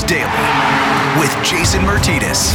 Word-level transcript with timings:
Daily 0.00 0.24
with 1.20 1.30
Jason 1.44 1.82
Myrtetus. 1.82 2.54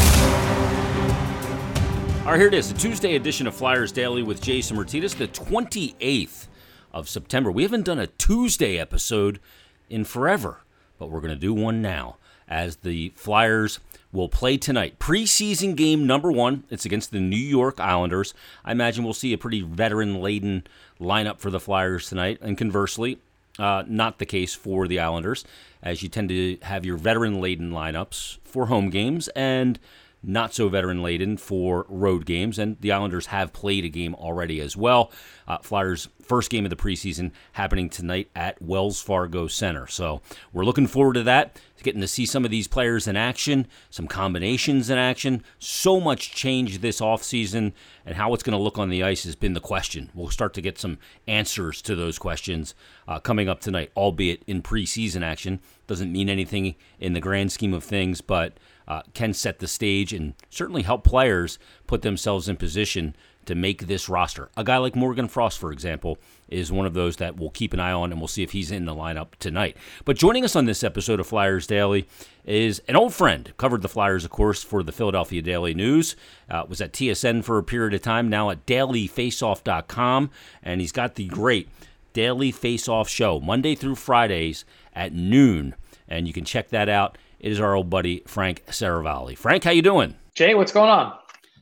All 2.26 2.32
right, 2.32 2.40
here 2.40 2.48
it 2.48 2.56
is, 2.56 2.74
the 2.74 2.80
Tuesday 2.80 3.16
edition 3.16 3.46
of 3.46 3.54
Flyers 3.54 3.92
Daily 3.92 4.24
with 4.24 4.42
Jason 4.42 4.76
Myrtetus, 4.76 5.16
the 5.16 5.28
28th 5.28 6.48
of 6.92 7.08
September. 7.08 7.52
We 7.52 7.62
haven't 7.62 7.86
done 7.86 8.00
a 8.00 8.08
Tuesday 8.08 8.80
episode 8.80 9.40
in 9.88 10.04
forever, 10.04 10.62
but 10.98 11.12
we're 11.12 11.22
going 11.22 11.34
to 11.34 11.40
do 11.40 11.54
one 11.54 11.80
now 11.80 12.18
as 12.48 12.78
the 12.78 13.14
Flyers 13.16 13.80
will 14.12 14.30
play 14.30 14.58
tonight. 14.58 14.98
Preseason 14.98 15.76
game 15.76 16.08
number 16.08 16.32
one. 16.32 16.64
It's 16.72 16.86
against 16.86 17.12
the 17.12 17.20
New 17.20 17.36
York 17.36 17.80
Islanders. 17.80 18.34
I 18.66 18.72
imagine 18.72 19.04
we'll 19.04 19.14
see 19.14 19.34
a 19.34 19.38
pretty 19.38 19.62
veteran 19.62 20.22
laden 20.22 20.66
lineup 21.00 21.40
for 21.40 21.52
the 21.52 21.60
Flyers 21.60 22.10
tonight. 22.10 22.40
And 22.42 22.58
conversely, 22.58 23.20
uh, 23.60 23.84
not 23.88 24.20
the 24.20 24.26
case 24.26 24.54
for 24.54 24.88
the 24.88 25.00
Islanders, 25.00 25.44
as 25.82 26.02
you 26.04 26.10
tend 26.10 26.30
to 26.30 26.58
have 26.64 26.86
your 26.86 26.98
veteran 26.98 27.42
laden 27.42 27.72
lineups 27.72 28.38
for 28.44 28.68
home 28.68 28.90
games 28.90 29.28
and 29.30 29.80
not 30.28 30.54
so 30.54 30.68
veteran 30.70 31.02
laden 31.02 31.38
for 31.38 31.86
road 31.88 32.26
games, 32.26 32.60
and 32.60 32.78
the 32.82 32.92
Islanders 32.92 33.28
have 33.28 33.54
played 33.54 33.86
a 33.86 33.90
game 33.90 34.14
already 34.16 34.60
as 34.60 34.76
well. 34.76 35.12
Uh, 35.48 35.58
Flyers' 35.60 36.10
first 36.22 36.50
game 36.50 36.66
of 36.66 36.70
the 36.70 36.76
preseason 36.76 37.32
happening 37.54 37.90
tonight 37.90 38.30
at 38.36 38.62
Wells 38.62 39.02
Fargo 39.02 39.48
Center. 39.48 39.88
So 39.88 40.22
we're 40.52 40.66
looking 40.66 40.88
forward 40.88 41.14
to 41.14 41.24
that, 41.24 41.60
getting 41.82 42.02
to 42.02 42.08
see 42.08 42.26
some 42.26 42.44
of 42.44 42.52
these 42.52 42.68
players 42.68 43.08
in 43.08 43.16
action, 43.16 43.66
some 43.90 44.08
combinations 44.08 44.90
in 44.90 44.98
action. 44.98 45.44
So 45.58 46.02
much 46.02 46.32
change 46.32 46.80
this 46.80 47.00
offseason, 47.00 47.72
and 48.06 48.16
how 48.16 48.34
it's 48.34 48.44
going 48.44 48.58
to 48.58 48.62
look 48.62 48.78
on 48.78 48.90
the 48.90 49.04
ice 49.04 49.24
has 49.24 49.36
been 49.36 49.54
the 49.54 49.62
question. 49.62 50.12
We'll 50.14 50.30
start 50.30 50.54
to 50.56 50.62
get 50.62 50.78
some 50.78 50.98
answers 51.28 51.82
to 51.84 51.96
those 51.96 52.20
questions 52.20 52.76
uh, 53.08 53.20
coming 53.20 53.48
up 53.48 53.62
tonight, 53.62 53.92
albeit 53.96 54.44
in 54.48 54.62
preseason 54.62 55.24
action. 55.24 55.62
Doesn't 55.88 56.12
mean 56.12 56.28
anything 56.28 56.76
in 57.00 57.14
the 57.14 57.22
grand 57.22 57.54
scheme 57.54 57.74
of 57.74 57.86
things, 57.86 58.20
but 58.20 58.58
uh, 58.88 59.02
can 59.14 59.34
set 59.34 59.60
the 59.60 59.68
stage 59.68 60.14
and 60.14 60.34
certainly 60.50 60.84
help 60.84 61.04
players 61.04 61.60
put 61.88 62.02
themselves 62.02 62.48
in 62.48 62.56
position 62.56 63.16
to 63.48 63.56
make 63.56 63.88
this 63.88 64.10
roster. 64.10 64.50
A 64.56 64.64
guy 64.64 64.78
like 64.78 64.96
Morgan 64.96 65.28
Frost, 65.28 65.58
for 65.58 65.72
example, 65.72 66.18
is 66.50 66.72
one 66.72 66.86
of 66.86 66.94
those 66.94 67.16
that 67.18 67.38
we'll 67.38 67.50
keep 67.50 67.74
an 67.74 67.80
eye 67.80 67.92
on 67.92 68.12
and 68.12 68.20
we'll 68.20 68.28
see 68.28 68.44
if 68.44 68.52
he's 68.52 68.72
in 68.72 68.86
the 68.86 68.94
lineup 68.94 69.30
tonight. 69.40 69.76
But 70.06 70.18
joining 70.18 70.44
us 70.44 70.56
on 70.56 70.66
this 70.66 70.84
episode 70.84 71.20
of 71.20 71.28
Flyers 71.28 71.66
Daily 71.66 72.08
is 72.46 72.82
an 72.88 72.96
old 72.96 73.14
friend, 73.14 73.52
covered 73.58 73.82
the 73.82 73.90
Flyers, 73.90 74.26
of 74.26 74.32
course, 74.32 74.64
for 74.64 74.84
the 74.84 74.92
Philadelphia 74.92 75.42
Daily 75.42 75.74
News, 75.74 76.16
uh, 76.50 76.66
was 76.68 76.82
at 76.82 76.94
TSN 76.94 77.44
for 77.44 77.58
a 77.58 77.64
period 77.64 77.94
of 77.94 78.02
time, 78.02 78.30
now 78.30 78.50
at 78.50 78.66
dailyfaceoff.com, 78.66 80.30
and 80.62 80.82
he's 80.82 80.92
got 80.92 81.16
the 81.16 81.28
great 81.28 81.70
Daily 82.14 82.52
Faceoff 82.52 83.08
show, 83.08 83.40
Monday 83.40 83.76
through 83.76 83.96
Fridays 83.96 84.66
at 84.94 85.14
noon, 85.14 85.76
and 86.08 86.28
you 86.28 86.34
can 86.34 86.46
check 86.46 86.70
that 86.70 86.90
out 86.90 87.18
it 87.40 87.52
is 87.52 87.60
our 87.60 87.76
old 87.76 87.90
buddy 87.90 88.24
Frank 88.28 88.66
Seravalli. 88.68 89.38
Frank, 89.38 89.64
how 89.64 89.72
you 89.72 89.82
doing? 89.82 90.16
Jay, 90.36 90.56
what's 90.56 90.72
going 90.72 90.90
on? 90.90 91.18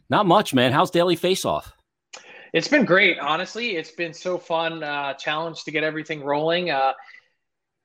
Not 0.09 0.25
much, 0.25 0.53
man. 0.53 0.71
How's 0.71 0.91
Daily 0.91 1.15
Face 1.15 1.45
Off? 1.45 1.73
It's 2.53 2.67
been 2.67 2.85
great, 2.85 3.19
honestly. 3.19 3.75
It's 3.75 3.91
been 3.91 4.13
so 4.13 4.37
fun, 4.37 4.81
uh, 4.83 5.13
challenge 5.15 5.63
to 5.63 5.71
get 5.71 5.83
everything 5.83 6.23
rolling. 6.23 6.69
Uh, 6.69 6.93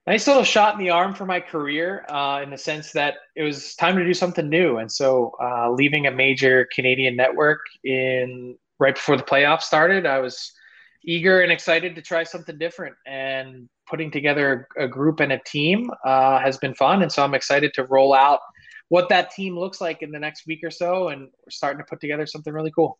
nice 0.06 0.26
little 0.26 0.44
shot 0.44 0.74
in 0.74 0.80
the 0.80 0.90
arm 0.90 1.14
for 1.14 1.26
my 1.26 1.40
career 1.40 2.04
uh, 2.08 2.40
in 2.42 2.50
the 2.50 2.58
sense 2.58 2.92
that 2.92 3.14
it 3.34 3.42
was 3.42 3.74
time 3.74 3.96
to 3.96 4.04
do 4.04 4.14
something 4.14 4.48
new. 4.48 4.78
And 4.78 4.90
so, 4.90 5.32
uh, 5.42 5.72
leaving 5.72 6.06
a 6.06 6.10
major 6.10 6.68
Canadian 6.72 7.16
network 7.16 7.60
in 7.82 8.56
right 8.78 8.94
before 8.94 9.16
the 9.16 9.22
playoffs 9.24 9.62
started, 9.62 10.06
I 10.06 10.20
was 10.20 10.52
eager 11.04 11.40
and 11.40 11.50
excited 11.50 11.94
to 11.96 12.02
try 12.02 12.22
something 12.22 12.58
different. 12.58 12.94
And 13.06 13.68
putting 13.90 14.10
together 14.10 14.68
a 14.78 14.88
group 14.88 15.20
and 15.20 15.32
a 15.32 15.40
team 15.44 15.90
uh, 16.04 16.38
has 16.38 16.56
been 16.58 16.74
fun. 16.74 17.02
And 17.02 17.10
so 17.10 17.24
I'm 17.24 17.34
excited 17.34 17.74
to 17.74 17.84
roll 17.84 18.14
out 18.14 18.40
what 18.88 19.08
that 19.08 19.30
team 19.30 19.58
looks 19.58 19.80
like 19.80 20.02
in 20.02 20.10
the 20.10 20.18
next 20.18 20.46
week 20.46 20.60
or 20.62 20.70
so. 20.70 21.08
And 21.08 21.22
we're 21.22 21.50
starting 21.50 21.78
to 21.78 21.84
put 21.88 22.00
together 22.00 22.26
something 22.26 22.52
really 22.52 22.72
cool. 22.72 22.98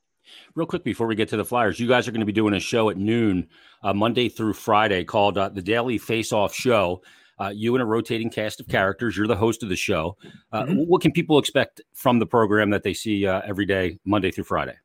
Real 0.54 0.66
quick 0.66 0.84
before 0.84 1.06
we 1.06 1.14
get 1.14 1.28
to 1.30 1.36
the 1.36 1.44
Flyers, 1.44 1.80
you 1.80 1.88
guys 1.88 2.06
are 2.06 2.12
going 2.12 2.20
to 2.20 2.26
be 2.26 2.32
doing 2.32 2.54
a 2.54 2.60
show 2.60 2.90
at 2.90 2.96
noon, 2.96 3.48
uh, 3.82 3.92
Monday 3.92 4.28
through 4.28 4.52
Friday, 4.52 5.04
called 5.04 5.38
uh, 5.38 5.48
the 5.48 5.62
Daily 5.62 5.98
Face 5.98 6.32
Off 6.32 6.54
Show. 6.54 7.02
Uh, 7.40 7.48
you 7.48 7.74
and 7.74 7.82
a 7.82 7.86
rotating 7.86 8.28
cast 8.28 8.60
of 8.60 8.68
characters. 8.68 9.16
You're 9.16 9.26
the 9.26 9.34
host 9.34 9.62
of 9.62 9.70
the 9.70 9.76
show. 9.76 10.16
Uh, 10.52 10.64
mm-hmm. 10.64 10.76
What 10.80 11.00
can 11.00 11.10
people 11.10 11.38
expect 11.38 11.80
from 11.94 12.18
the 12.18 12.26
program 12.26 12.68
that 12.70 12.82
they 12.82 12.92
see 12.92 13.26
uh, 13.26 13.40
every 13.46 13.64
day, 13.64 13.98
Monday 14.04 14.30
through 14.30 14.44
Friday? 14.44 14.76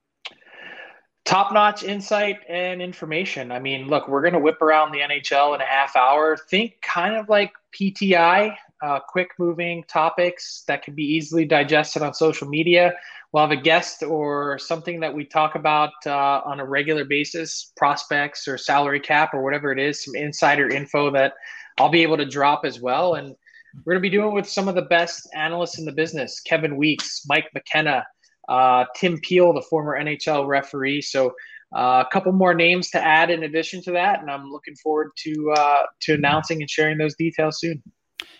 Top 1.25 1.51
notch 1.51 1.83
insight 1.83 2.39
and 2.47 2.81
information. 2.81 3.51
I 3.51 3.59
mean, 3.59 3.87
look, 3.87 4.07
we're 4.07 4.21
going 4.21 4.33
to 4.33 4.39
whip 4.39 4.61
around 4.61 4.91
the 4.91 4.99
NHL 4.99 5.55
in 5.55 5.61
a 5.61 5.65
half 5.65 5.95
hour. 5.95 6.37
Think 6.37 6.79
kind 6.81 7.15
of 7.15 7.27
like 7.27 7.51
PTI, 7.73 8.55
uh, 8.83 8.99
quick 8.99 9.29
moving 9.39 9.83
topics 9.87 10.63
that 10.67 10.83
can 10.83 10.93
be 10.93 11.03
easily 11.03 11.45
digested 11.45 12.03
on 12.03 12.13
social 12.13 12.47
media. 12.47 12.93
We'll 13.31 13.43
have 13.43 13.51
a 13.51 13.61
guest 13.61 14.03
or 14.03 14.59
something 14.59 14.99
that 15.01 15.13
we 15.13 15.25
talk 15.25 15.55
about 15.55 15.91
uh, 16.05 16.41
on 16.45 16.59
a 16.59 16.65
regular 16.65 17.03
basis, 17.03 17.73
prospects 17.75 18.47
or 18.47 18.57
salary 18.57 18.99
cap 18.99 19.33
or 19.33 19.43
whatever 19.43 19.71
it 19.71 19.79
is, 19.79 20.05
some 20.05 20.15
insider 20.15 20.69
info 20.69 21.11
that 21.11 21.33
I'll 21.77 21.89
be 21.89 22.03
able 22.03 22.17
to 22.17 22.25
drop 22.25 22.63
as 22.63 22.79
well. 22.79 23.15
And 23.15 23.35
we're 23.83 23.93
going 23.93 24.03
to 24.03 24.09
be 24.09 24.15
doing 24.15 24.33
with 24.33 24.47
some 24.47 24.69
of 24.69 24.75
the 24.75 24.83
best 24.83 25.27
analysts 25.35 25.79
in 25.79 25.85
the 25.85 25.91
business 25.91 26.39
Kevin 26.39 26.77
Weeks, 26.77 27.23
Mike 27.27 27.49
McKenna, 27.53 28.05
uh, 28.47 28.85
Tim 28.95 29.19
Peel, 29.21 29.53
the 29.53 29.61
former 29.61 29.99
NHL 29.99 30.47
referee. 30.47 31.01
So 31.01 31.33
uh, 31.75 32.03
a 32.05 32.09
couple 32.11 32.31
more 32.31 32.53
names 32.53 32.89
to 32.91 33.03
add 33.03 33.29
in 33.29 33.43
addition 33.43 33.81
to 33.83 33.91
that, 33.91 34.21
and 34.21 34.29
I'm 34.29 34.49
looking 34.49 34.75
forward 34.75 35.11
to 35.23 35.53
uh, 35.57 35.81
to 36.01 36.13
announcing 36.13 36.61
and 36.61 36.69
sharing 36.69 36.97
those 36.97 37.15
details 37.15 37.59
soon. 37.59 37.81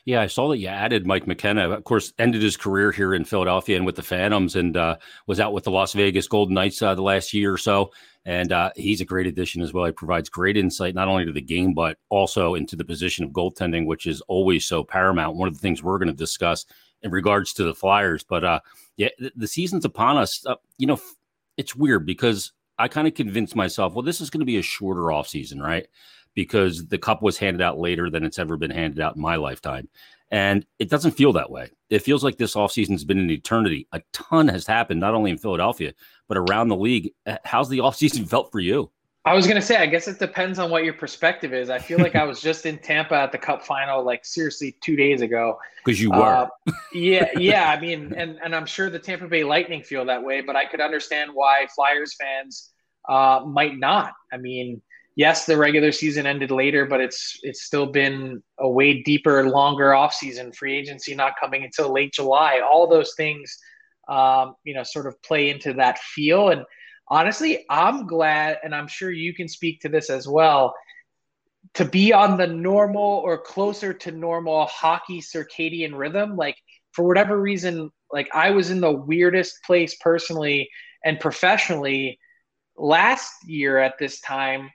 Yeah, 0.06 0.22
I 0.22 0.28
saw 0.28 0.50
that 0.50 0.60
you 0.60 0.68
added 0.68 1.08
Mike 1.08 1.26
McKenna. 1.26 1.72
Of 1.72 1.84
course, 1.84 2.14
ended 2.20 2.44
his 2.44 2.56
career 2.56 2.92
here 2.92 3.16
in 3.16 3.26
Philadelphia 3.26 3.76
and 3.76 3.88
with 3.88 3.96
the 3.96 4.04
Phantoms, 4.04 4.56
and 4.56 4.78
uh, 4.78 4.98
was 5.26 5.40
out 5.40 5.52
with 5.52 5.64
the 5.64 5.72
Las 5.72 5.94
Vegas 5.94 6.28
Golden 6.28 6.54
Knights 6.54 6.82
uh, 6.82 6.94
the 6.94 7.02
last 7.02 7.34
year 7.34 7.52
or 7.52 7.58
so. 7.58 7.92
And 8.24 8.52
uh, 8.52 8.72
he's 8.76 9.02
a 9.02 9.06
great 9.06 9.28
addition 9.28 9.62
as 9.62 9.74
well. 9.74 9.86
He 9.86 9.92
provides 9.92 10.30
great 10.30 10.58
insight 10.58 10.96
not 10.96 11.08
only 11.08 11.26
to 11.26 11.32
the 11.32 11.42
game 11.42 11.74
but 11.74 11.98
also 12.10 12.56
into 12.56 12.76
the 12.76 12.86
position 12.86 13.26
of 13.26 13.32
goaltending, 13.32 13.86
which 13.86 14.06
is 14.06 14.22
always 14.22 14.66
so 14.66 14.84
paramount. 14.84 15.38
One 15.38 15.48
of 15.48 15.56
the 15.56 15.60
things 15.60 15.84
we're 15.84 15.98
going 15.98 16.08
to 16.08 16.14
discuss 16.14 16.66
in 17.06 17.12
regards 17.12 17.54
to 17.54 17.64
the 17.64 17.76
Flyers. 17.76 18.24
But 18.24 18.44
uh, 18.44 18.60
yeah, 18.98 19.10
the, 19.36 19.48
season's 19.48 19.86
upon 19.86 20.18
us. 20.18 20.44
Uh, 20.46 20.56
you 20.78 20.88
know, 20.88 21.00
it's 21.56 21.76
weird 21.76 22.06
because 22.06 22.52
I 22.80 22.90
kind 22.90 23.08
of 23.08 23.14
convinced 23.14 23.56
myself, 23.56 23.94
well, 23.94 24.02
this 24.02 24.20
is 24.20 24.30
going 24.30 24.40
to 24.40 24.46
be 24.46 24.58
a 24.58 24.64
shorter 24.64 25.12
off 25.12 25.28
season, 25.28 25.62
right? 25.62 25.88
Because 26.34 26.88
the 26.88 26.98
cup 26.98 27.22
was 27.22 27.38
handed 27.38 27.62
out 27.62 27.78
later 27.78 28.10
than 28.10 28.26
it's 28.26 28.40
ever 28.40 28.58
been 28.58 28.72
handed 28.72 29.00
out 29.00 29.16
in 29.16 29.22
my 29.22 29.36
lifetime. 29.38 29.88
And 30.32 30.66
it 30.80 30.90
doesn't 30.90 31.12
feel 31.12 31.32
that 31.34 31.52
way. 31.52 31.70
It 31.92 32.00
feels 32.00 32.24
like 32.24 32.38
this 32.38 32.56
offseason 32.56 32.92
has 32.92 33.06
been 33.06 33.20
an 33.20 33.30
eternity. 33.30 33.88
A 33.92 34.02
ton 34.12 34.48
has 34.48 34.66
happened, 34.66 35.00
not 35.00 35.14
only 35.14 35.30
in 35.30 35.38
Philadelphia, 35.38 35.94
but 36.28 36.38
around 36.38 36.68
the 36.68 36.76
league. 36.76 37.12
How's 37.46 37.70
the 37.70 37.78
offseason 37.86 38.28
felt 38.28 38.52
for 38.52 38.60
you? 38.60 38.92
I 39.26 39.34
was 39.34 39.48
gonna 39.48 39.62
say, 39.62 39.78
I 39.78 39.88
guess 39.88 40.08
it 40.08 40.20
depends 40.20 40.60
on 40.60 40.70
what 40.70 40.84
your 40.84 40.94
perspective 40.94 41.52
is. 41.52 41.72
I 41.72 41.80
feel 41.80 41.98
like 41.98 42.16
I 42.16 42.24
was 42.24 42.42
just 42.42 42.68
in 42.68 42.78
Tampa 42.78 43.16
at 43.16 43.32
the 43.32 43.40
Cup 43.40 43.66
final, 43.66 44.04
like 44.04 44.24
seriously, 44.24 44.78
two 44.82 44.96
days 44.96 45.22
ago. 45.22 45.58
Because 45.84 46.00
you 46.00 46.12
were. 46.12 46.18
Uh, 46.18 46.48
yeah, 46.94 47.30
yeah. 47.36 47.72
I 47.72 47.80
mean, 47.80 48.14
and 48.16 48.38
and 48.44 48.56
I'm 48.56 48.68
sure 48.68 48.92
the 48.92 49.00
Tampa 49.00 49.28
Bay 49.28 49.44
Lightning 49.44 49.82
feel 49.82 50.06
that 50.06 50.24
way, 50.24 50.42
but 50.42 50.56
I 50.56 50.66
could 50.66 50.80
understand 50.80 51.32
why 51.34 51.66
Flyers 51.74 52.16
fans 52.22 52.70
uh, 53.10 53.42
might 53.48 53.80
not. 53.80 54.14
I 54.32 54.38
mean, 54.38 54.80
yes, 55.16 55.48
the 55.48 55.58
regular 55.58 55.92
season 55.92 56.28
ended 56.28 56.52
later, 56.52 56.86
but 56.86 57.02
it's 57.02 57.40
it's 57.42 57.64
still 57.64 57.88
been 57.88 58.44
a 58.60 58.70
way 58.70 59.02
deeper, 59.02 59.50
longer 59.50 59.90
offseason. 59.90 60.56
Free 60.56 60.78
agency 60.78 61.16
not 61.16 61.34
coming 61.42 61.64
until 61.64 61.92
late 61.92 62.14
July. 62.14 62.60
All 62.60 62.88
those 62.88 63.16
things, 63.18 63.58
um, 64.08 64.54
you 64.64 64.76
know, 64.76 64.84
sort 64.84 65.08
of 65.08 65.20
play 65.24 65.50
into 65.50 65.74
that 65.74 65.98
feel 65.98 66.50
and 66.50 66.64
honestly, 67.10 67.66
I'm 67.70 68.08
glad, 68.08 68.60
and 68.64 68.74
I'm 68.74 68.88
sure 68.88 69.12
you 69.12 69.34
can 69.34 69.48
speak 69.48 69.82
to 69.82 69.90
this 69.90 70.10
as 70.10 70.28
well, 70.28 70.74
to 71.74 71.86
be 71.86 72.14
on 72.14 72.38
the 72.38 72.48
normal 72.48 73.22
or 73.24 73.38
closer 73.38 73.94
to 73.94 74.12
normal 74.12 74.66
hockey 74.68 75.22
circadian 75.22 75.98
rhythm. 75.98 76.36
Like, 76.36 76.58
for 76.94 77.06
whatever 77.06 77.40
reason, 77.40 77.92
like 78.12 78.30
I 78.34 78.52
was 78.52 78.70
in 78.70 78.80
the 78.80 78.92
weirdest 78.92 79.56
place 79.66 79.96
personally 80.00 80.70
and 81.04 81.20
professionally 81.20 82.18
last 82.78 83.32
year 83.46 83.78
at 83.78 83.98
this 84.00 84.22
time, 84.22 84.70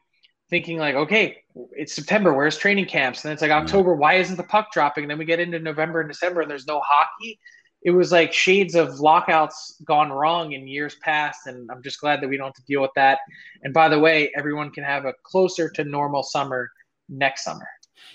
thinking 0.51 0.79
like, 0.79 0.95
okay, 0.95 1.39
it's 1.73 1.95
September, 1.95 2.35
where's 2.35 2.59
training 2.59 2.87
camps? 2.87 3.25
And 3.25 3.33
it's 3.33 3.41
like 3.41 3.51
mm. 3.51 3.63
October, 3.63 3.95
why 3.95 4.15
isn't 4.15 4.37
the 4.37 4.43
puck 4.43 4.73
dropping? 4.73 5.05
And 5.05 5.11
then 5.11 5.19
we 5.19 5.25
get 5.25 5.41
into 5.41 5.59
November 5.59 6.01
and 6.01 6.11
December 6.11 6.43
and 6.43 6.51
there's 6.51 6.67
no 6.67 6.83
hockey 6.85 7.39
it 7.83 7.91
was 7.91 8.13
like 8.13 8.33
shades 8.33 8.75
of 8.75 9.01
lockouts 9.01 9.81
gone 9.85 10.11
wrong 10.11 10.53
in 10.53 10.67
years 10.69 10.97
past 11.03 11.47
and 11.47 11.71
i'm 11.71 11.83
just 11.83 12.01
glad 12.01 12.21
that 12.21 12.29
we 12.29 12.37
don't 12.37 12.47
have 12.47 12.55
to 12.55 12.63
deal 12.67 12.83
with 12.83 12.91
that 12.95 13.19
and 13.63 13.73
by 13.73 13.89
the 13.89 13.99
way 13.99 14.31
everyone 14.37 14.71
can 14.71 14.85
have 14.85 15.05
a 15.05 15.15
closer 15.23 15.69
to 15.71 15.85
normal 15.85 16.23
summer 16.23 16.71
next 17.09 17.45
summer 17.45 17.67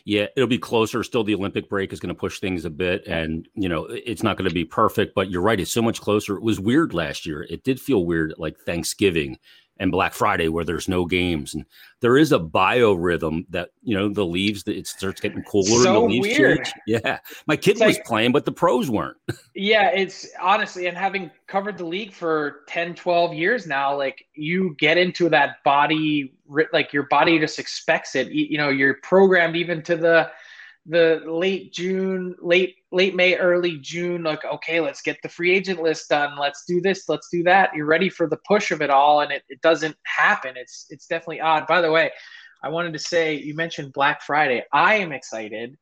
yeah, 0.04 0.28
it'll 0.36 0.48
be 0.48 0.58
closer. 0.58 1.04
Still, 1.04 1.24
the 1.24 1.36
Olympic 1.36 1.70
break 1.70 1.94
is 1.94 2.00
going 2.00 2.14
to 2.14 2.20
push 2.20 2.40
things 2.40 2.66
a 2.66 2.70
bit, 2.70 3.06
and 3.08 3.48
you 3.56 3.70
know 3.70 3.86
it's 3.86 4.24
not 4.24 4.38
going 4.38 4.50
to 4.50 4.54
be 4.54 4.66
perfect. 4.66 5.16
But 5.16 5.30
you're 5.30 5.42
right; 5.42 5.60
it's 5.60 5.72
so 5.72 5.82
much 5.82 6.02
closer. 6.02 6.36
It 6.36 6.44
was 6.44 6.60
weird 6.60 6.94
last 6.94 7.26
year. 7.26 7.44
It 7.50 7.64
did 7.64 7.80
feel 7.80 8.06
weird, 8.06 8.34
like 8.38 8.58
Thanksgiving, 8.60 9.38
and 9.78 9.92
Black 9.92 10.14
Friday 10.14 10.48
where 10.48 10.64
there's 10.64 10.88
no 10.88 11.06
games, 11.06 11.54
and 11.54 11.66
there 12.00 12.18
is 12.18 12.32
a 12.32 12.40
biorhythm 12.40 13.46
that 13.50 13.70
you 13.84 13.96
know 13.96 14.08
the 14.10 14.26
leaves 14.26 14.64
that 14.64 14.78
it 14.78 14.88
starts 14.88 15.20
getting 15.22 15.44
cooler 15.44 15.66
so 15.84 16.04
and 16.06 16.14
the 16.14 16.20
leaves 16.22 16.38
weird. 16.40 16.58
change. 16.66 16.74
Yeah, 16.88 17.20
my 17.48 17.56
kid 17.56 17.72
It's 17.72 17.82
was 17.82 17.96
like- 17.98 18.06
playing, 18.06 18.32
but 18.32 18.46
the 18.46 18.52
pros 18.52 18.90
weren't. 18.90 19.18
Yeah, 19.58 19.90
it's 19.92 20.28
honestly, 20.42 20.88
and 20.88 20.98
having 20.98 21.32
covered 21.48 21.78
the 21.78 21.86
league 21.86 22.12
for 22.12 22.64
10, 22.68 22.94
12 22.94 23.34
years 23.34 23.66
now, 23.66 23.96
like 23.96 24.26
you 24.34 24.76
get 24.78 24.98
into 24.98 25.30
that 25.30 25.64
body, 25.64 26.34
like 26.74 26.92
your 26.92 27.04
body 27.04 27.40
just 27.40 27.58
expects 27.58 28.16
it. 28.16 28.28
You, 28.32 28.48
you 28.50 28.58
know, 28.58 28.68
you're 28.68 28.96
programmed 28.96 29.56
even 29.56 29.82
to 29.84 29.96
the 29.96 30.30
the 30.86 31.22
late 31.26 31.74
June, 31.74 32.36
late 32.42 32.76
late 32.92 33.16
May, 33.16 33.36
early 33.36 33.78
June. 33.78 34.24
Like, 34.24 34.46
okay, 34.46 34.80
let's 34.80 35.02
get 35.02 35.18
the 35.24 35.30
free 35.30 35.54
agent 35.54 35.82
list 35.82 36.10
done. 36.10 36.38
Let's 36.38 36.64
do 36.68 36.82
this. 36.82 37.10
Let's 37.10 37.30
do 37.32 37.44
that. 37.44 37.72
You're 37.76 37.86
ready 37.86 38.10
for 38.10 38.28
the 38.28 38.40
push 38.48 38.72
of 38.72 38.82
it 38.82 38.90
all, 38.90 39.22
and 39.22 39.32
it, 39.32 39.44
it 39.50 39.62
doesn't 39.62 39.96
happen. 40.04 40.56
It's 40.58 40.86
it's 40.90 41.08
definitely 41.08 41.42
odd. 41.42 41.68
By 41.68 41.82
the 41.82 41.92
way, 41.92 42.12
I 42.64 42.70
wanted 42.70 42.94
to 42.94 43.00
say 43.00 43.36
you 43.36 43.56
mentioned 43.56 43.94
Black 43.94 44.22
Friday. 44.22 44.64
I 44.72 44.96
am 44.96 45.12
excited 45.12 45.76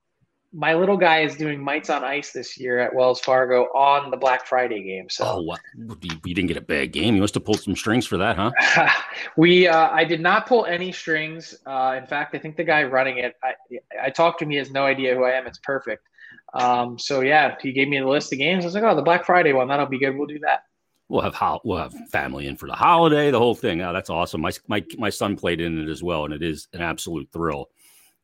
my 0.53 0.75
little 0.75 0.97
guy 0.97 1.21
is 1.21 1.35
doing 1.35 1.61
mites 1.61 1.89
on 1.89 2.03
ice 2.03 2.31
this 2.31 2.59
year 2.59 2.79
at 2.79 2.93
Wells 2.93 3.19
Fargo 3.19 3.63
on 3.75 4.11
the 4.11 4.17
Black 4.17 4.45
Friday 4.45 4.83
game. 4.83 5.09
So, 5.09 5.25
Oh, 5.25 5.41
what? 5.41 5.59
You, 5.75 6.35
didn't 6.35 6.45
get 6.45 6.57
a 6.57 6.61
bad 6.61 6.91
game. 6.91 7.15
You 7.15 7.21
must 7.21 7.33
have 7.33 7.43
pulled 7.43 7.59
some 7.59 7.75
strings 7.75 8.05
for 8.05 8.17
that, 8.17 8.35
huh? 8.37 8.87
we, 9.37 9.67
uh, 9.67 9.89
I 9.89 10.03
did 10.03 10.21
not 10.21 10.45
pull 10.45 10.65
any 10.65 10.91
strings. 10.91 11.55
Uh, 11.65 11.95
in 11.99 12.05
fact, 12.05 12.35
I 12.35 12.37
think 12.37 12.55
the 12.55 12.63
guy 12.63 12.83
running 12.83 13.17
it, 13.17 13.35
I, 13.43 13.53
I 14.01 14.09
talked 14.11 14.39
to 14.39 14.45
him. 14.45 14.51
He 14.51 14.57
has 14.57 14.69
no 14.69 14.85
idea 14.85 15.15
who 15.15 15.23
I 15.23 15.31
am. 15.31 15.47
It's 15.47 15.59
perfect. 15.59 16.07
Um, 16.53 16.99
so 16.99 17.21
yeah, 17.21 17.55
he 17.59 17.71
gave 17.71 17.87
me 17.87 17.99
the 17.99 18.07
list 18.07 18.31
of 18.31 18.37
games. 18.37 18.63
I 18.63 18.67
was 18.67 18.75
like, 18.75 18.83
oh, 18.83 18.95
the 18.95 19.01
Black 19.01 19.25
Friday 19.25 19.53
one, 19.53 19.67
that'll 19.69 19.87
be 19.87 19.97
good. 19.97 20.15
We'll 20.15 20.27
do 20.27 20.39
that. 20.39 20.65
We'll 21.09 21.21
have 21.21 21.35
ho- 21.35 21.61
we'll 21.63 21.79
have 21.79 21.93
family 22.11 22.47
in 22.47 22.57
for 22.57 22.67
the 22.67 22.73
holiday, 22.73 23.29
the 23.31 23.39
whole 23.39 23.55
thing. 23.55 23.81
Oh, 23.81 23.91
that's 23.91 24.09
awesome. 24.09 24.41
My 24.41 24.51
my 24.67 24.83
my 24.97 25.09
son 25.09 25.35
played 25.35 25.61
in 25.61 25.79
it 25.79 25.89
as 25.89 26.01
well, 26.01 26.25
and 26.25 26.33
it 26.33 26.41
is 26.41 26.67
an 26.73 26.81
absolute 26.81 27.29
thrill 27.31 27.69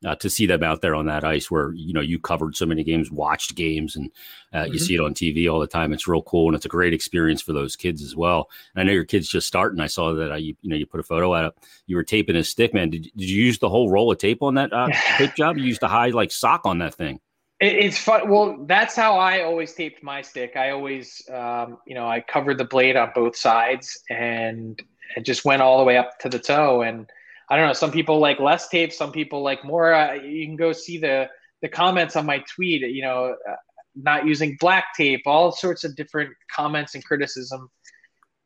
uh, 0.05 0.15
to 0.15 0.29
see 0.29 0.45
them 0.45 0.63
out 0.63 0.81
there 0.81 0.95
on 0.95 1.05
that 1.07 1.23
ice. 1.23 1.49
Where 1.51 1.73
you 1.73 1.93
know 1.93 2.01
you 2.01 2.19
covered 2.19 2.55
so 2.55 2.65
many 2.65 2.83
games, 2.83 3.11
watched 3.11 3.55
games, 3.55 3.95
and 3.95 4.11
uh, 4.53 4.63
you 4.63 4.79
Mhm. 4.79 4.81
see 4.81 4.95
it 4.95 5.01
on 5.01 5.13
TV 5.13 5.47
all 5.51 5.59
the 5.59 5.67
time. 5.67 5.93
It's 5.93 6.07
real 6.07 6.21
cool, 6.23 6.47
and 6.47 6.55
it's 6.55 6.65
a 6.65 6.69
great 6.69 6.93
experience 6.93 7.41
for 7.41 7.53
those 7.53 7.75
kids 7.75 8.01
as 8.01 8.15
well. 8.15 8.49
And 8.73 8.81
I 8.81 8.85
know 8.85 8.93
your 8.93 9.05
kid's 9.05 9.29
just 9.29 9.47
starting. 9.47 9.79
I 9.79 9.87
saw 9.87 10.13
that 10.13 10.31
uh, 10.31 10.35
you 10.35 10.55
you 10.61 10.69
know 10.69 10.75
you 10.75 10.85
put 10.85 10.99
a 10.99 11.03
photo 11.03 11.33
out. 11.33 11.57
You 11.87 11.95
were 11.95 12.03
taping 12.03 12.35
his 12.35 12.49
stick, 12.49 12.73
man. 12.73 12.89
Did, 12.89 13.03
did 13.15 13.29
you 13.29 13.43
use 13.43 13.59
the 13.59 13.69
whole 13.69 13.89
roll 13.89 14.11
of 14.11 14.17
tape 14.17 14.41
on 14.41 14.55
that 14.55 14.71
uh, 14.73 14.89
tape 15.17 15.35
job? 15.35 15.57
You 15.57 15.65
used 15.65 15.83
a 15.83 15.87
high 15.87 16.09
like 16.09 16.31
sock 16.31 16.61
on 16.65 16.79
that 16.79 16.95
thing. 16.95 17.19
It, 17.59 17.73
it's 17.73 17.97
fun. 17.97 18.29
Well, 18.29 18.63
that's 18.67 18.95
how 18.95 19.17
I 19.17 19.43
always 19.43 19.73
taped 19.73 20.01
my 20.01 20.21
stick. 20.21 20.55
I 20.55 20.69
always, 20.71 21.21
um, 21.29 21.77
you 21.85 21.93
know, 21.93 22.07
I 22.07 22.21
covered 22.21 22.57
the 22.57 22.63
blade 22.63 22.95
on 22.95 23.11
both 23.13 23.35
sides 23.35 24.01
and 24.09 24.81
it 25.17 25.25
just 25.25 25.43
went 25.43 25.61
all 25.61 25.77
the 25.77 25.83
way 25.83 25.97
up 25.97 26.17
to 26.19 26.29
the 26.29 26.39
toe. 26.39 26.83
And 26.83 27.09
I 27.49 27.57
don't 27.57 27.67
know, 27.67 27.73
some 27.73 27.91
people 27.91 28.19
like 28.19 28.39
less 28.39 28.69
tape, 28.69 28.93
some 28.93 29.11
people 29.11 29.41
like 29.41 29.65
more. 29.65 29.93
Uh, 29.93 30.13
you 30.13 30.45
can 30.45 30.55
go 30.55 30.71
see 30.71 30.97
the 30.97 31.27
the 31.61 31.69
comments 31.69 32.15
on 32.15 32.25
my 32.25 32.43
tweet. 32.53 32.81
You 32.81 33.01
know, 33.01 33.35
uh, 33.49 33.55
not 33.95 34.25
using 34.25 34.57
black 34.59 34.95
tape, 34.95 35.21
all 35.25 35.51
sorts 35.51 35.83
of 35.83 35.95
different 35.95 36.31
comments 36.55 36.95
and 36.95 37.03
criticism. 37.03 37.69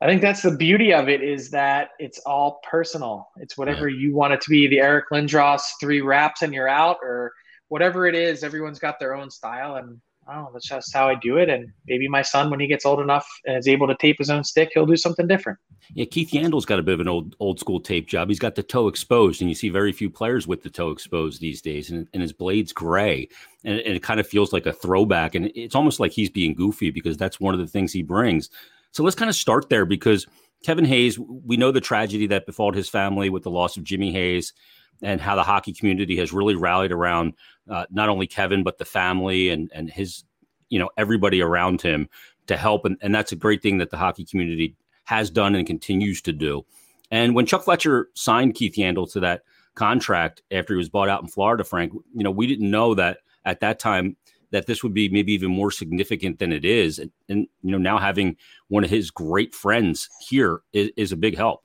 I 0.02 0.08
think 0.08 0.22
that's 0.22 0.42
the 0.42 0.56
beauty 0.56 0.94
of 0.94 1.08
it 1.08 1.24
is 1.24 1.50
that 1.52 1.90
it's 1.98 2.20
all 2.20 2.60
personal. 2.70 3.30
It's 3.38 3.58
whatever 3.58 3.88
you 3.88 4.14
want 4.14 4.34
it 4.34 4.42
to 4.42 4.50
be. 4.50 4.68
The 4.68 4.82
Eric 4.82 5.06
Lindros 5.14 5.62
three 5.80 6.02
wraps 6.02 6.42
and 6.42 6.54
you're 6.54 6.68
out, 6.68 6.98
or 7.02 7.32
whatever 7.70 8.06
it 8.08 8.16
is, 8.16 8.44
everyone's 8.44 8.80
got 8.80 9.00
their 9.00 9.16
own 9.16 9.30
style, 9.30 9.76
and 9.76 10.02
Know. 10.28 10.50
That's 10.54 10.68
just 10.68 10.94
how 10.94 11.10
I 11.10 11.16
do 11.16 11.38
it. 11.38 11.50
And 11.50 11.72
maybe 11.88 12.08
my 12.08 12.22
son, 12.22 12.50
when 12.50 12.60
he 12.60 12.68
gets 12.68 12.86
old 12.86 13.00
enough 13.00 13.28
and 13.46 13.58
is 13.58 13.68
able 13.68 13.88
to 13.88 13.96
tape 13.96 14.18
his 14.18 14.30
own 14.30 14.44
stick, 14.44 14.72
he'll 14.74 14.86
do 14.86 14.96
something 14.96 15.28
different. 15.28 15.60
Yeah, 15.94 16.06
Keith 16.06 16.32
Yandle's 16.32 16.66
got 16.66 16.80
a 16.80 16.84
bit 16.84 16.94
of 16.94 17.00
an 17.02 17.08
old 17.08 17.36
old 17.40 17.60
school 17.60 17.80
tape 17.80 18.08
job. 18.08 18.30
He's 18.30 18.40
got 18.40 18.56
the 18.56 18.64
toe 18.64 18.88
exposed, 18.88 19.42
and 19.42 19.50
you 19.50 19.56
see 19.56 19.70
very 19.70 19.92
few 19.92 20.10
players 20.10 20.48
with 20.48 20.64
the 20.64 20.70
toe 20.70 20.92
exposed 20.92 21.42
these 21.42 21.62
days. 21.62 21.92
And, 21.92 22.08
and 22.14 22.22
his 22.22 22.34
blade's 22.34 22.72
gray, 22.72 23.28
and, 23.64 23.80
and 23.80 23.96
it 23.96 24.04
kind 24.04 24.20
of 24.20 24.28
feels 24.28 24.54
like 24.54 24.66
a 24.66 24.74
throwback. 24.74 25.36
And 25.36 25.52
it's 25.56 25.76
almost 25.76 26.00
like 26.00 26.12
he's 26.12 26.30
being 26.30 26.54
goofy 26.54 26.90
because 26.90 27.18
that's 27.18 27.40
one 27.40 27.54
of 27.54 27.60
the 27.60 27.68
things 27.68 27.92
he 27.92 28.02
brings. 28.02 28.50
So 28.92 29.04
let's 29.04 29.16
kind 29.16 29.30
of 29.30 29.36
start 29.36 29.70
there 29.70 29.86
because 29.86 30.28
Kevin 30.64 30.86
Hayes, 30.86 31.20
we 31.20 31.58
know 31.58 31.72
the 31.72 31.82
tragedy 31.82 32.28
that 32.28 32.46
befalled 32.46 32.76
his 32.76 32.90
family 32.90 33.30
with 33.30 33.44
the 33.44 33.52
loss 33.52 33.78
of 33.78 33.84
Jimmy 33.84 34.12
Hayes, 34.12 34.54
and 35.02 35.20
how 35.20 35.36
the 35.36 35.44
hockey 35.44 35.74
community 35.74 36.18
has 36.18 36.32
really 36.32 36.56
rallied 36.56 36.92
around 36.92 37.34
uh, 37.70 37.86
not 37.92 38.10
only 38.10 38.26
Kevin 38.26 38.64
but 38.64 38.78
the 38.78 38.86
family 38.86 39.50
and 39.50 39.70
and 39.74 39.90
his, 39.90 40.24
you 40.70 40.80
know, 40.80 40.90
everybody 40.98 41.42
around 41.42 41.82
him 41.82 42.08
to 42.48 42.58
help. 42.58 42.86
And, 42.86 42.98
and 43.02 43.14
that's 43.14 43.32
a 43.32 43.38
great 43.38 43.62
thing 43.62 43.78
that 43.80 43.90
the 43.90 43.98
hockey 43.98 44.26
community 44.26 44.76
has 45.06 45.30
done 45.30 45.56
and 45.56 45.68
continues 45.68 46.22
to 46.22 46.32
do. 46.32 46.66
And 47.12 47.36
when 47.36 47.46
Chuck 47.46 47.64
Fletcher 47.64 48.10
signed 48.14 48.56
Keith 48.56 48.76
Yandle 48.76 49.12
to 49.12 49.20
that 49.20 49.42
contract 49.76 50.42
after 50.52 50.74
he 50.74 50.78
was 50.78 50.90
bought 50.90 51.10
out 51.10 51.22
in 51.22 51.28
Florida, 51.28 51.64
Frank, 51.64 51.94
you 51.94 52.24
know, 52.24 52.32
we 52.32 52.48
didn't 52.48 52.72
know 52.72 52.96
that 52.96 53.20
at 53.46 53.60
that 53.60 53.80
time 53.80 54.16
that 54.54 54.68
this 54.68 54.84
would 54.84 54.94
be 54.94 55.10
maybe 55.10 55.34
even 55.34 55.52
more 55.52 55.72
significant 55.72 56.38
than 56.38 56.54
it 56.54 56.64
is. 56.64 57.00
And, 57.00 57.12
and 57.28 57.48
you 57.64 57.72
know, 57.72 57.80
now 57.80 57.98
having 57.98 58.38
one 58.68 58.84
of 58.84 58.90
his 58.90 59.10
great 59.10 59.54
friends 59.54 60.08
here 60.30 60.62
is, 60.72 60.92
is 60.96 61.12
a 61.12 61.18
big 61.18 61.36
help. 61.36 61.64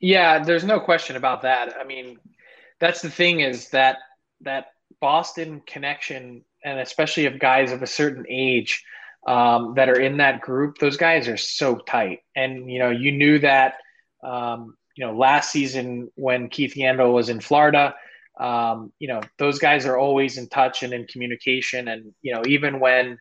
Yeah, 0.00 0.42
there's 0.42 0.64
no 0.64 0.80
question 0.80 1.16
about 1.16 1.42
that. 1.42 1.76
I 1.78 1.84
mean, 1.84 2.18
that's 2.80 3.02
the 3.02 3.10
thing 3.10 3.40
is 3.40 3.68
that 3.68 3.98
that 4.40 4.72
Boston 5.00 5.62
connection, 5.66 6.44
and 6.64 6.80
especially 6.80 7.26
of 7.26 7.38
guys 7.38 7.70
of 7.70 7.82
a 7.82 7.86
certain 7.86 8.24
age 8.28 8.82
um, 9.28 9.74
that 9.76 9.90
are 9.90 10.00
in 10.00 10.16
that 10.16 10.40
group, 10.40 10.78
those 10.78 10.96
guys 10.96 11.28
are 11.28 11.36
so 11.36 11.76
tight. 11.76 12.20
And 12.34 12.70
you 12.70 12.78
know, 12.78 12.90
you 12.90 13.12
knew 13.12 13.38
that. 13.40 13.74
Um, 14.24 14.76
you 14.94 15.06
know, 15.06 15.16
last 15.16 15.50
season 15.50 16.10
when 16.16 16.48
Keith 16.48 16.74
Yandle 16.74 17.14
was 17.14 17.28
in 17.30 17.40
Florida, 17.40 17.94
um, 18.38 18.92
you 18.98 19.08
know, 19.08 19.20
those 19.38 19.58
guys 19.58 19.86
are 19.86 19.98
always 19.98 20.38
in 20.38 20.48
touch 20.48 20.82
and 20.82 20.92
in 20.92 21.06
communication. 21.06 21.88
And 21.88 22.12
you 22.22 22.34
know, 22.34 22.42
even 22.46 22.80
when 22.80 23.18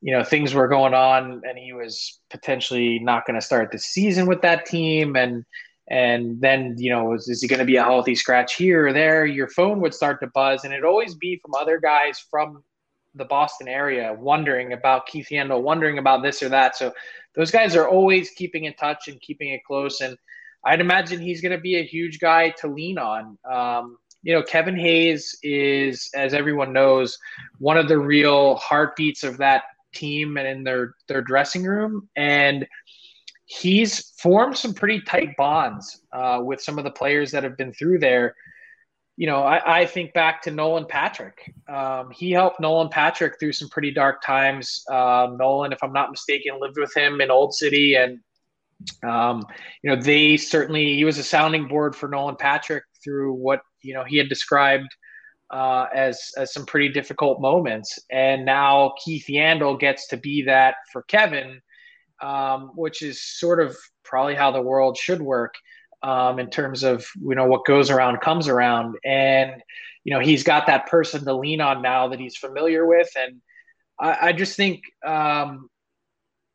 you 0.00 0.12
know 0.12 0.24
things 0.24 0.52
were 0.52 0.68
going 0.68 0.94
on 0.94 1.42
and 1.48 1.56
he 1.56 1.72
was 1.72 2.18
potentially 2.30 2.98
not 2.98 3.26
going 3.26 3.38
to 3.38 3.44
start 3.44 3.70
the 3.70 3.78
season 3.78 4.26
with 4.26 4.42
that 4.42 4.66
team 4.66 5.16
and 5.16 5.44
and 5.88 6.40
then 6.40 6.74
you 6.78 6.90
know 6.90 7.14
is, 7.14 7.28
is 7.28 7.40
he 7.40 7.48
going 7.48 7.60
to 7.60 7.64
be 7.64 7.76
a 7.76 7.84
healthy 7.84 8.14
scratch 8.14 8.54
here 8.54 8.88
or 8.88 8.92
there? 8.92 9.24
Your 9.24 9.48
phone 9.48 9.80
would 9.80 9.94
start 9.94 10.20
to 10.20 10.26
buzz 10.28 10.64
and 10.64 10.72
it'd 10.72 10.84
always 10.84 11.14
be 11.14 11.38
from 11.40 11.54
other 11.54 11.78
guys 11.78 12.18
from 12.30 12.62
the 13.14 13.24
boston 13.26 13.68
area 13.68 14.16
wondering 14.18 14.72
about 14.72 15.06
keith 15.06 15.28
yandle 15.30 15.62
wondering 15.62 15.98
about 15.98 16.22
this 16.22 16.42
or 16.42 16.48
that. 16.48 16.76
So 16.76 16.92
those 17.34 17.50
guys 17.50 17.76
are 17.76 17.88
always 17.88 18.30
keeping 18.30 18.64
in 18.64 18.74
touch 18.74 19.08
and 19.08 19.20
keeping 19.20 19.50
it 19.50 19.64
close. 19.64 20.00
And 20.00 20.16
i'd 20.64 20.80
imagine 20.80 21.20
he's 21.20 21.42
going 21.42 21.56
to 21.56 21.60
be 21.60 21.78
a 21.78 21.84
huge 21.84 22.18
guy 22.18 22.50
to 22.60 22.68
lean 22.68 22.98
on. 22.98 23.38
Um, 23.50 23.98
you 24.22 24.32
know 24.32 24.42
kevin 24.42 24.76
hayes 24.76 25.36
is 25.42 26.10
as 26.14 26.34
everyone 26.34 26.72
knows 26.72 27.18
one 27.58 27.76
of 27.76 27.88
the 27.88 27.98
real 27.98 28.56
heartbeats 28.56 29.24
of 29.24 29.36
that 29.38 29.64
team 29.94 30.36
and 30.36 30.46
in 30.46 30.64
their 30.64 30.94
their 31.08 31.22
dressing 31.22 31.64
room 31.64 32.08
and 32.16 32.66
he's 33.60 34.10
formed 34.18 34.56
some 34.56 34.72
pretty 34.72 35.00
tight 35.02 35.36
bonds 35.36 36.02
uh, 36.12 36.40
with 36.42 36.60
some 36.60 36.78
of 36.78 36.84
the 36.84 36.90
players 36.90 37.30
that 37.30 37.42
have 37.42 37.56
been 37.56 37.72
through 37.72 37.98
there. 37.98 38.34
You 39.16 39.26
know, 39.26 39.42
I, 39.42 39.80
I 39.80 39.86
think 39.86 40.14
back 40.14 40.42
to 40.42 40.50
Nolan 40.50 40.86
Patrick. 40.86 41.52
Um, 41.68 42.10
he 42.10 42.30
helped 42.30 42.60
Nolan 42.60 42.88
Patrick 42.88 43.38
through 43.38 43.52
some 43.52 43.68
pretty 43.68 43.90
dark 43.90 44.22
times. 44.22 44.82
Uh, 44.90 45.28
Nolan, 45.38 45.72
if 45.72 45.82
I'm 45.82 45.92
not 45.92 46.10
mistaken, 46.10 46.58
lived 46.60 46.78
with 46.78 46.96
him 46.96 47.20
in 47.20 47.30
Old 47.30 47.52
City, 47.54 47.94
and 47.94 48.20
um, 49.04 49.44
you 49.82 49.90
know 49.90 50.00
they 50.00 50.38
certainly 50.38 50.94
he 50.94 51.04
was 51.04 51.18
a 51.18 51.22
sounding 51.22 51.68
board 51.68 51.94
for 51.94 52.08
Nolan 52.08 52.36
Patrick 52.36 52.84
through 53.04 53.34
what 53.34 53.60
you 53.82 53.94
know 53.94 54.04
he 54.04 54.16
had 54.16 54.28
described 54.28 54.88
uh, 55.50 55.86
as 55.94 56.30
as 56.36 56.52
some 56.52 56.66
pretty 56.66 56.88
difficult 56.88 57.40
moments. 57.40 57.98
And 58.10 58.44
now 58.44 58.94
Keith 59.04 59.26
Yandle 59.28 59.78
gets 59.78 60.08
to 60.08 60.16
be 60.16 60.42
that 60.42 60.76
for 60.92 61.02
Kevin 61.02 61.60
um, 62.22 62.70
which 62.74 63.02
is 63.02 63.20
sort 63.20 63.60
of 63.60 63.76
probably 64.04 64.34
how 64.34 64.50
the 64.50 64.62
world 64.62 64.96
should 64.96 65.20
work 65.20 65.54
um, 66.02 66.38
in 66.38 66.48
terms 66.48 66.84
of 66.84 67.06
you 67.20 67.34
know 67.34 67.46
what 67.46 67.64
goes 67.66 67.90
around 67.90 68.20
comes 68.20 68.48
around, 68.48 68.96
and 69.04 69.62
you 70.04 70.14
know 70.14 70.20
he's 70.20 70.42
got 70.42 70.66
that 70.66 70.86
person 70.86 71.24
to 71.24 71.34
lean 71.34 71.60
on 71.60 71.82
now 71.82 72.08
that 72.08 72.20
he's 72.20 72.36
familiar 72.36 72.86
with, 72.86 73.10
and 73.16 73.40
I, 74.00 74.28
I 74.28 74.32
just 74.32 74.56
think 74.56 74.82
um, 75.04 75.68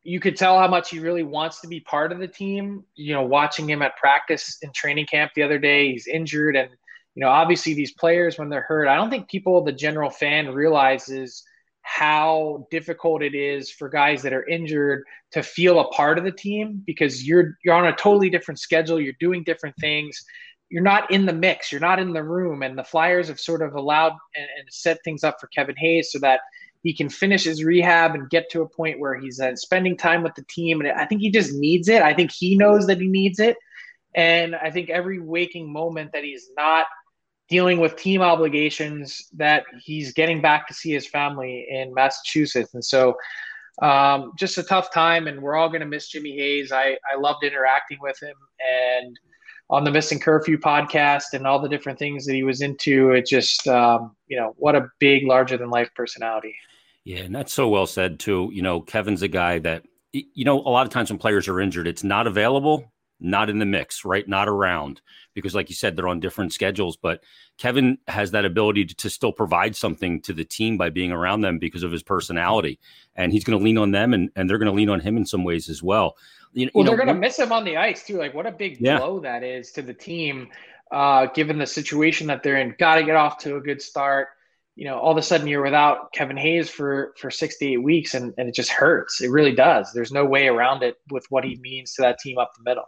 you 0.02 0.20
could 0.20 0.36
tell 0.36 0.58
how 0.58 0.68
much 0.68 0.90
he 0.90 0.98
really 0.98 1.22
wants 1.22 1.60
to 1.60 1.68
be 1.68 1.80
part 1.80 2.12
of 2.12 2.18
the 2.18 2.28
team. 2.28 2.84
You 2.94 3.14
know, 3.14 3.22
watching 3.22 3.68
him 3.68 3.82
at 3.82 3.96
practice 3.96 4.58
in 4.62 4.72
training 4.72 5.06
camp 5.06 5.32
the 5.34 5.42
other 5.42 5.58
day, 5.58 5.92
he's 5.92 6.06
injured, 6.06 6.56
and 6.56 6.70
you 7.18 7.24
know 7.24 7.30
obviously 7.30 7.74
these 7.74 7.90
players 7.94 8.38
when 8.38 8.48
they're 8.48 8.62
hurt, 8.62 8.86
I 8.86 8.94
don't 8.94 9.10
think 9.10 9.28
people, 9.28 9.64
the 9.64 9.72
general 9.72 10.08
fan, 10.08 10.54
realizes 10.54 11.42
how 11.82 12.68
difficult 12.70 13.24
it 13.24 13.34
is 13.34 13.72
for 13.72 13.88
guys 13.88 14.22
that 14.22 14.32
are 14.32 14.46
injured 14.46 15.02
to 15.32 15.42
feel 15.42 15.80
a 15.80 15.88
part 15.88 16.18
of 16.18 16.22
the 16.22 16.30
team 16.30 16.80
because 16.86 17.26
you're 17.26 17.58
you're 17.64 17.74
on 17.74 17.88
a 17.88 17.96
totally 17.96 18.30
different 18.30 18.60
schedule 18.60 19.00
you're 19.00 19.14
doing 19.18 19.42
different 19.42 19.74
things. 19.80 20.24
You're 20.68 20.84
not 20.84 21.10
in 21.10 21.26
the 21.26 21.32
mix 21.32 21.72
you're 21.72 21.80
not 21.80 21.98
in 21.98 22.12
the 22.12 22.22
room 22.22 22.62
and 22.62 22.78
the 22.78 22.84
flyers 22.84 23.26
have 23.26 23.40
sort 23.40 23.62
of 23.62 23.74
allowed 23.74 24.12
and, 24.36 24.46
and 24.60 24.68
set 24.70 24.98
things 25.02 25.24
up 25.24 25.38
for 25.40 25.48
kevin 25.48 25.74
hayes 25.76 26.12
so 26.12 26.20
that 26.20 26.40
he 26.84 26.94
can 26.94 27.08
finish 27.08 27.42
his 27.44 27.64
rehab 27.64 28.14
and 28.14 28.30
get 28.30 28.48
to 28.50 28.62
a 28.62 28.68
point 28.68 29.00
where 29.00 29.16
he's 29.16 29.40
uh, 29.40 29.56
spending 29.56 29.96
time 29.96 30.22
with 30.22 30.36
the 30.36 30.44
team 30.48 30.80
and 30.80 30.88
i 30.92 31.04
think 31.04 31.20
he 31.20 31.32
just 31.32 31.52
needs 31.54 31.88
it. 31.88 32.00
I 32.02 32.14
think 32.14 32.30
he 32.30 32.56
knows 32.56 32.86
that 32.86 33.00
he 33.00 33.08
needs 33.08 33.40
it. 33.40 33.56
And 34.14 34.54
I 34.54 34.70
think 34.70 34.90
every 34.90 35.20
waking 35.20 35.72
moment 35.72 36.12
that 36.12 36.24
he's 36.24 36.50
not 36.56 36.86
dealing 37.48 37.80
with 37.80 37.96
team 37.96 38.20
obligations, 38.20 39.28
that 39.34 39.64
he's 39.80 40.12
getting 40.12 40.40
back 40.40 40.68
to 40.68 40.74
see 40.74 40.92
his 40.92 41.06
family 41.06 41.66
in 41.68 41.94
Massachusetts. 41.94 42.74
And 42.74 42.84
so, 42.84 43.14
um, 43.80 44.32
just 44.36 44.58
a 44.58 44.62
tough 44.62 44.92
time. 44.92 45.28
And 45.28 45.40
we're 45.40 45.56
all 45.56 45.68
going 45.68 45.80
to 45.80 45.86
miss 45.86 46.08
Jimmy 46.08 46.36
Hayes. 46.36 46.72
I, 46.72 46.96
I 47.12 47.18
loved 47.18 47.44
interacting 47.44 47.98
with 48.00 48.20
him. 48.20 48.34
And 48.66 49.18
on 49.70 49.84
the 49.84 49.90
Missing 49.90 50.20
Curfew 50.20 50.58
podcast 50.58 51.32
and 51.32 51.46
all 51.46 51.60
the 51.60 51.68
different 51.68 51.98
things 51.98 52.26
that 52.26 52.34
he 52.34 52.42
was 52.42 52.60
into, 52.60 53.10
it 53.12 53.26
just, 53.26 53.68
um, 53.68 54.16
you 54.26 54.36
know, 54.36 54.54
what 54.56 54.74
a 54.74 54.88
big, 54.98 55.26
larger 55.26 55.56
than 55.56 55.70
life 55.70 55.90
personality. 55.94 56.54
Yeah, 57.08 57.20
and 57.20 57.34
that's 57.34 57.54
so 57.54 57.68
well 57.68 57.86
said 57.86 58.18
too. 58.20 58.50
You 58.52 58.60
know, 58.60 58.82
Kevin's 58.82 59.22
a 59.22 59.28
guy 59.28 59.60
that 59.60 59.82
you 60.12 60.44
know 60.44 60.60
a 60.60 60.68
lot 60.68 60.86
of 60.86 60.92
times 60.92 61.10
when 61.10 61.18
players 61.18 61.48
are 61.48 61.58
injured, 61.58 61.86
it's 61.86 62.04
not 62.04 62.26
available, 62.26 62.92
not 63.20 63.50
in 63.50 63.58
the 63.58 63.66
mix, 63.66 64.04
right? 64.04 64.26
Not 64.28 64.48
around 64.48 65.00
because, 65.34 65.54
like 65.54 65.68
you 65.68 65.74
said, 65.74 65.96
they're 65.96 66.08
on 66.08 66.20
different 66.20 66.52
schedules. 66.52 66.96
But 66.96 67.22
Kevin 67.56 67.98
has 68.06 68.30
that 68.30 68.44
ability 68.44 68.86
to, 68.86 68.94
to 68.96 69.10
still 69.10 69.32
provide 69.32 69.74
something 69.76 70.20
to 70.22 70.32
the 70.32 70.44
team 70.44 70.76
by 70.76 70.90
being 70.90 71.12
around 71.12 71.40
them 71.40 71.58
because 71.58 71.82
of 71.82 71.92
his 71.92 72.02
personality, 72.02 72.78
and 73.16 73.32
he's 73.32 73.44
going 73.44 73.58
to 73.58 73.64
lean 73.64 73.78
on 73.78 73.90
them, 73.90 74.14
and, 74.14 74.30
and 74.36 74.48
they're 74.48 74.58
going 74.58 74.70
to 74.70 74.76
lean 74.76 74.90
on 74.90 75.00
him 75.00 75.16
in 75.16 75.26
some 75.26 75.44
ways 75.44 75.68
as 75.68 75.82
well. 75.82 76.16
You, 76.52 76.70
well, 76.72 76.84
you 76.84 76.90
know, 76.90 76.96
they're 76.96 77.04
going 77.04 77.14
to 77.14 77.20
miss 77.20 77.38
him 77.38 77.52
on 77.52 77.64
the 77.64 77.76
ice 77.76 78.06
too. 78.06 78.18
Like, 78.18 78.34
what 78.34 78.46
a 78.46 78.52
big 78.52 78.78
yeah. 78.80 78.98
blow 78.98 79.20
that 79.20 79.42
is 79.42 79.70
to 79.72 79.82
the 79.82 79.94
team, 79.94 80.48
uh, 80.90 81.26
given 81.26 81.58
the 81.58 81.66
situation 81.66 82.26
that 82.28 82.42
they're 82.42 82.56
in. 82.56 82.74
Got 82.78 82.96
to 82.96 83.04
get 83.04 83.16
off 83.16 83.38
to 83.38 83.56
a 83.56 83.60
good 83.60 83.82
start 83.82 84.28
you 84.78 84.84
know, 84.84 84.96
all 84.96 85.10
of 85.10 85.16
a 85.16 85.22
sudden 85.22 85.48
you're 85.48 85.64
without 85.64 86.12
Kevin 86.12 86.36
Hayes 86.36 86.70
for 86.70 87.12
for 87.18 87.32
six 87.32 87.58
to 87.58 87.66
eight 87.66 87.82
weeks, 87.82 88.14
and, 88.14 88.32
and 88.38 88.48
it 88.48 88.54
just 88.54 88.70
hurts. 88.70 89.20
It 89.20 89.28
really 89.28 89.50
does. 89.50 89.92
There's 89.92 90.12
no 90.12 90.24
way 90.24 90.46
around 90.46 90.84
it 90.84 90.98
with 91.10 91.26
what 91.30 91.42
he 91.42 91.56
means 91.56 91.94
to 91.94 92.02
that 92.02 92.20
team 92.20 92.38
up 92.38 92.52
the 92.56 92.62
middle. 92.62 92.84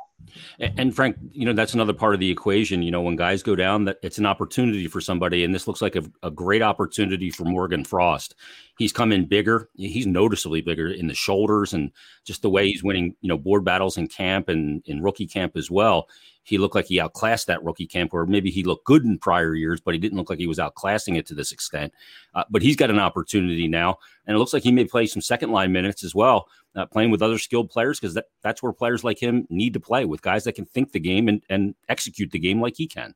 And, 0.60 0.78
and 0.78 0.94
Frank, 0.94 1.16
you 1.32 1.44
know, 1.44 1.52
that's 1.52 1.74
another 1.74 1.92
part 1.92 2.14
of 2.14 2.20
the 2.20 2.30
equation. 2.30 2.84
You 2.84 2.92
know, 2.92 3.02
when 3.02 3.16
guys 3.16 3.42
go 3.42 3.56
down, 3.56 3.86
that 3.86 3.96
it's 4.04 4.18
an 4.18 4.26
opportunity 4.26 4.86
for 4.86 5.00
somebody, 5.00 5.42
and 5.42 5.52
this 5.52 5.66
looks 5.66 5.82
like 5.82 5.96
a, 5.96 6.04
a 6.22 6.30
great 6.30 6.62
opportunity 6.62 7.28
for 7.28 7.42
Morgan 7.42 7.84
Frost. 7.84 8.36
He's 8.78 8.92
come 8.92 9.10
in 9.10 9.26
bigger. 9.26 9.68
He's 9.74 10.06
noticeably 10.06 10.60
bigger 10.60 10.92
in 10.92 11.08
the 11.08 11.14
shoulders 11.14 11.72
and 11.72 11.90
just 12.24 12.42
the 12.42 12.50
way 12.50 12.68
he's 12.68 12.84
winning, 12.84 13.16
you 13.20 13.28
know, 13.28 13.36
board 13.36 13.64
battles 13.64 13.98
in 13.98 14.06
camp 14.06 14.48
and 14.48 14.80
in 14.86 15.02
rookie 15.02 15.26
camp 15.26 15.56
as 15.56 15.72
well 15.72 16.06
he 16.42 16.58
looked 16.58 16.74
like 16.74 16.86
he 16.86 17.00
outclassed 17.00 17.46
that 17.46 17.62
rookie 17.62 17.86
camp, 17.86 18.14
or 18.14 18.26
maybe 18.26 18.50
he 18.50 18.62
looked 18.62 18.84
good 18.84 19.04
in 19.04 19.18
prior 19.18 19.54
years, 19.54 19.80
but 19.80 19.94
he 19.94 20.00
didn't 20.00 20.18
look 20.18 20.30
like 20.30 20.38
he 20.38 20.46
was 20.46 20.58
outclassing 20.58 21.16
it 21.16 21.26
to 21.26 21.34
this 21.34 21.52
extent. 21.52 21.92
Uh, 22.34 22.44
but 22.50 22.62
he's 22.62 22.76
got 22.76 22.90
an 22.90 22.98
opportunity 22.98 23.68
now, 23.68 23.98
and 24.26 24.34
it 24.34 24.38
looks 24.38 24.52
like 24.52 24.62
he 24.62 24.72
may 24.72 24.84
play 24.84 25.06
some 25.06 25.22
second 25.22 25.50
line 25.50 25.72
minutes 25.72 26.02
as 26.02 26.14
well, 26.14 26.48
uh, 26.76 26.86
playing 26.86 27.10
with 27.10 27.22
other 27.22 27.38
skilled 27.38 27.70
players 27.70 28.00
because 28.00 28.14
that, 28.14 28.26
that's 28.42 28.62
where 28.62 28.72
players 28.72 29.04
like 29.04 29.18
him 29.18 29.46
need 29.50 29.74
to 29.74 29.80
play 29.80 30.04
with 30.04 30.22
guys 30.22 30.44
that 30.44 30.54
can 30.54 30.66
think 30.66 30.92
the 30.92 31.00
game 31.00 31.28
and, 31.28 31.42
and 31.50 31.74
execute 31.88 32.30
the 32.30 32.38
game 32.38 32.60
like 32.60 32.76
he 32.76 32.86
can. 32.86 33.14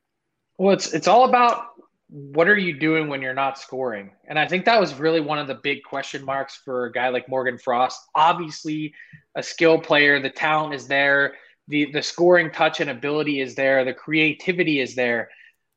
Well, 0.58 0.72
it's 0.72 0.92
it's 0.92 1.08
all 1.08 1.28
about 1.28 1.70
what 2.08 2.46
are 2.46 2.58
you 2.58 2.78
doing 2.78 3.08
when 3.08 3.20
you're 3.22 3.34
not 3.34 3.58
scoring? 3.58 4.10
And 4.28 4.38
I 4.38 4.46
think 4.46 4.64
that 4.66 4.78
was 4.80 4.94
really 4.94 5.20
one 5.20 5.38
of 5.38 5.48
the 5.48 5.54
big 5.56 5.82
question 5.82 6.24
marks 6.24 6.54
for 6.64 6.84
a 6.84 6.92
guy 6.92 7.08
like 7.08 7.28
Morgan 7.28 7.58
Frost. 7.58 8.00
Obviously, 8.14 8.94
a 9.34 9.42
skill 9.42 9.78
player, 9.80 10.20
the 10.20 10.30
talent 10.30 10.74
is 10.74 10.86
there 10.86 11.34
the 11.68 11.90
the 11.92 12.02
scoring 12.02 12.50
touch 12.50 12.80
and 12.80 12.90
ability 12.90 13.40
is 13.40 13.54
there, 13.54 13.84
the 13.84 13.94
creativity 13.94 14.80
is 14.80 14.94
there, 14.94 15.30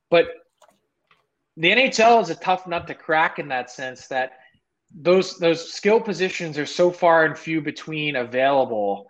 but 0.10 0.28
the 1.56 1.72
NHL 1.72 2.22
is 2.22 2.30
a 2.30 2.36
tough 2.36 2.68
nut 2.68 2.88
to 2.88 2.94
crack 2.94 3.40
in 3.40 3.48
that 3.48 3.72
sense 3.72 4.08
that 4.08 4.34
those 4.94 5.38
those 5.38 5.74
skill 5.74 6.00
positions 6.00 6.58
are 6.58 6.66
so 6.66 6.92
far 6.92 7.26
and 7.26 7.38
few 7.38 7.62
between 7.62 8.16
available 8.16 9.08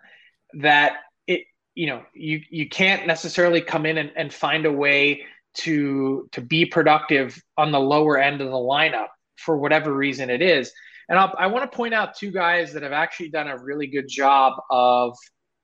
that 0.54 0.96
it 1.26 1.42
you 1.74 1.86
know 1.86 2.02
you 2.14 2.40
you 2.50 2.68
can't 2.68 3.06
necessarily 3.06 3.60
come 3.60 3.86
in 3.86 3.98
and, 3.98 4.12
and 4.16 4.32
find 4.32 4.66
a 4.66 4.72
way 4.72 5.24
to 5.54 6.28
to 6.32 6.40
be 6.40 6.64
productive 6.64 7.40
on 7.56 7.70
the 7.70 7.80
lower 7.80 8.18
end 8.18 8.40
of 8.40 8.48
the 8.48 8.56
lineup 8.56 9.08
for 9.36 9.56
whatever 9.56 9.92
reason 9.92 10.30
it 10.30 10.42
is. 10.42 10.72
And 11.08 11.18
I'll, 11.18 11.34
I 11.38 11.46
want 11.46 11.70
to 11.70 11.74
point 11.74 11.94
out 11.94 12.16
two 12.16 12.30
guys 12.30 12.72
that 12.72 12.82
have 12.82 12.92
actually 12.92 13.30
done 13.30 13.48
a 13.48 13.56
really 13.56 13.86
good 13.86 14.08
job 14.08 14.54
of 14.70 15.16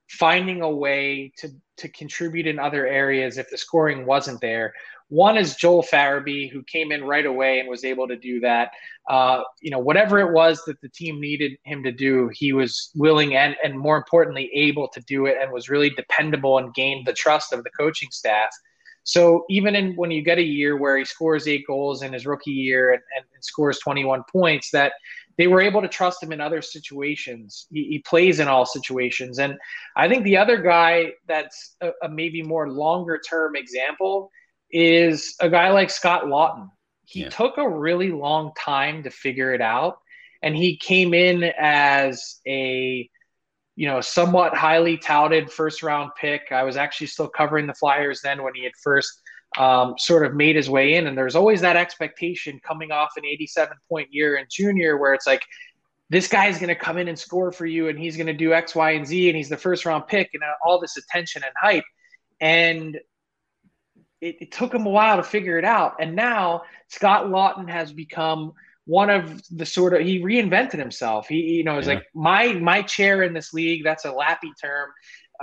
finding 0.07 0.61
a 0.61 0.69
way 0.69 1.31
to 1.37 1.49
to 1.77 1.89
contribute 1.89 2.47
in 2.47 2.57
other 2.57 2.87
areas 2.87 3.37
if 3.37 3.49
the 3.49 3.57
scoring 3.57 4.05
wasn't 4.05 4.39
there. 4.39 4.73
One 5.09 5.37
is 5.37 5.55
Joel 5.55 5.83
Farabee, 5.83 6.49
who 6.49 6.63
came 6.63 6.91
in 6.91 7.03
right 7.03 7.25
away 7.25 7.59
and 7.59 7.69
was 7.69 7.83
able 7.83 8.07
to 8.07 8.15
do 8.15 8.39
that. 8.39 8.71
Uh, 9.07 9.41
you 9.61 9.69
know, 9.69 9.79
whatever 9.79 10.19
it 10.19 10.31
was 10.31 10.63
that 10.65 10.81
the 10.81 10.89
team 10.89 11.19
needed 11.19 11.57
him 11.63 11.83
to 11.83 11.91
do, 11.91 12.29
he 12.33 12.53
was 12.53 12.91
willing 12.95 13.35
and, 13.35 13.55
and 13.63 13.77
more 13.77 13.97
importantly, 13.97 14.49
able 14.53 14.87
to 14.89 15.01
do 15.01 15.27
it 15.27 15.37
and 15.39 15.51
was 15.51 15.69
really 15.69 15.91
dependable 15.91 16.57
and 16.57 16.73
gained 16.73 17.05
the 17.05 17.13
trust 17.13 17.53
of 17.53 17.63
the 17.63 17.69
coaching 17.71 18.09
staff. 18.09 18.49
So 19.03 19.45
even 19.51 19.75
in 19.75 19.95
when 19.95 20.09
you 20.09 20.23
get 20.23 20.39
a 20.39 20.43
year 20.43 20.75
where 20.75 20.97
he 20.97 21.05
scores 21.05 21.47
eight 21.47 21.67
goals 21.67 22.01
in 22.01 22.11
his 22.11 22.25
rookie 22.25 22.49
year 22.49 22.91
and, 22.91 23.03
and, 23.15 23.25
and 23.35 23.43
scores 23.43 23.77
21 23.77 24.23
points, 24.31 24.71
that 24.71 24.93
they 25.37 25.47
were 25.47 25.61
able 25.61 25.81
to 25.81 25.87
trust 25.87 26.23
him 26.23 26.31
in 26.31 26.39
other 26.39 26.61
situations. 26.61 27.67
He, 27.71 27.83
he 27.85 27.99
plays 27.99 28.39
in 28.39 28.47
all 28.47 28.65
situations. 28.65 29.39
And 29.39 29.57
I 29.95 30.07
think 30.07 30.23
the 30.23 30.37
other 30.37 30.57
guy 30.61 31.13
that's 31.27 31.75
a, 31.81 31.91
a 32.03 32.09
maybe 32.09 32.41
more 32.41 32.69
longer 32.69 33.19
term 33.19 33.55
example 33.55 34.29
is 34.71 35.35
a 35.41 35.49
guy 35.49 35.71
like 35.71 35.89
Scott 35.89 36.23
Laughton. 36.23 36.69
He 37.03 37.21
yeah. 37.21 37.29
took 37.29 37.57
a 37.57 37.69
really 37.69 38.11
long 38.11 38.51
time 38.57 39.03
to 39.03 39.09
figure 39.09 39.53
it 39.53 39.61
out. 39.61 39.97
And 40.41 40.55
he 40.55 40.77
came 40.77 41.13
in 41.13 41.51
as 41.59 42.39
a, 42.47 43.09
you 43.75 43.87
know, 43.87 44.01
somewhat 44.01 44.55
highly 44.55 44.97
touted 44.97 45.51
first 45.51 45.83
round 45.83 46.11
pick. 46.19 46.51
I 46.51 46.63
was 46.63 46.77
actually 46.77 47.07
still 47.07 47.27
covering 47.27 47.67
the 47.67 47.73
Flyers 47.73 48.21
then 48.21 48.43
when 48.43 48.53
he 48.55 48.63
had 48.63 48.73
first 48.81 49.21
um, 49.57 49.95
sort 49.97 50.25
of 50.25 50.35
made 50.35 50.55
his 50.55 50.69
way 50.69 50.95
in. 50.95 51.07
And 51.07 51.17
there's 51.17 51.35
always 51.35 51.61
that 51.61 51.75
expectation 51.75 52.59
coming 52.65 52.91
off 52.91 53.11
an 53.17 53.25
87 53.25 53.77
point 53.89 54.09
year 54.11 54.35
in 54.35 54.45
junior 54.49 54.97
where 54.97 55.13
it's 55.13 55.27
like, 55.27 55.43
this 56.09 56.27
guy 56.27 56.47
is 56.47 56.57
going 56.57 56.69
to 56.69 56.75
come 56.75 56.97
in 56.97 57.07
and 57.07 57.17
score 57.17 57.51
for 57.51 57.65
you 57.65 57.87
and 57.87 57.97
he's 57.97 58.15
going 58.15 58.27
to 58.27 58.33
do 58.33 58.53
X, 58.53 58.75
Y, 58.75 58.91
and 58.91 59.07
Z 59.07 59.27
and 59.27 59.35
he's 59.35 59.49
the 59.49 59.57
first 59.57 59.85
round 59.85 60.07
pick 60.07 60.29
and 60.33 60.43
all 60.63 60.79
this 60.79 60.97
attention 60.97 61.41
and 61.43 61.53
hype. 61.59 61.83
And 62.39 62.99
it, 64.21 64.35
it 64.41 64.51
took 64.51 64.73
him 64.73 64.85
a 64.85 64.89
while 64.89 65.17
to 65.17 65.23
figure 65.23 65.57
it 65.57 65.65
out. 65.65 65.95
And 65.99 66.15
now 66.15 66.63
Scott 66.89 67.25
Laughton 67.25 67.69
has 67.69 67.91
become 67.91 68.53
one 68.85 69.09
of 69.09 69.41
the 69.49 69.65
sort 69.65 69.93
of 69.93 70.01
he 70.01 70.19
reinvented 70.21 70.77
himself. 70.77 71.27
He, 71.27 71.37
you 71.37 71.63
know, 71.63 71.79
is 71.79 71.87
yeah. 71.87 71.95
like 71.95 72.03
my 72.13 72.53
my 72.53 72.83
chair 72.83 73.23
in 73.23 73.33
this 73.33 73.51
league. 73.51 73.83
That's 73.83 74.05
a 74.05 74.11
lappy 74.11 74.51
term. 74.61 74.89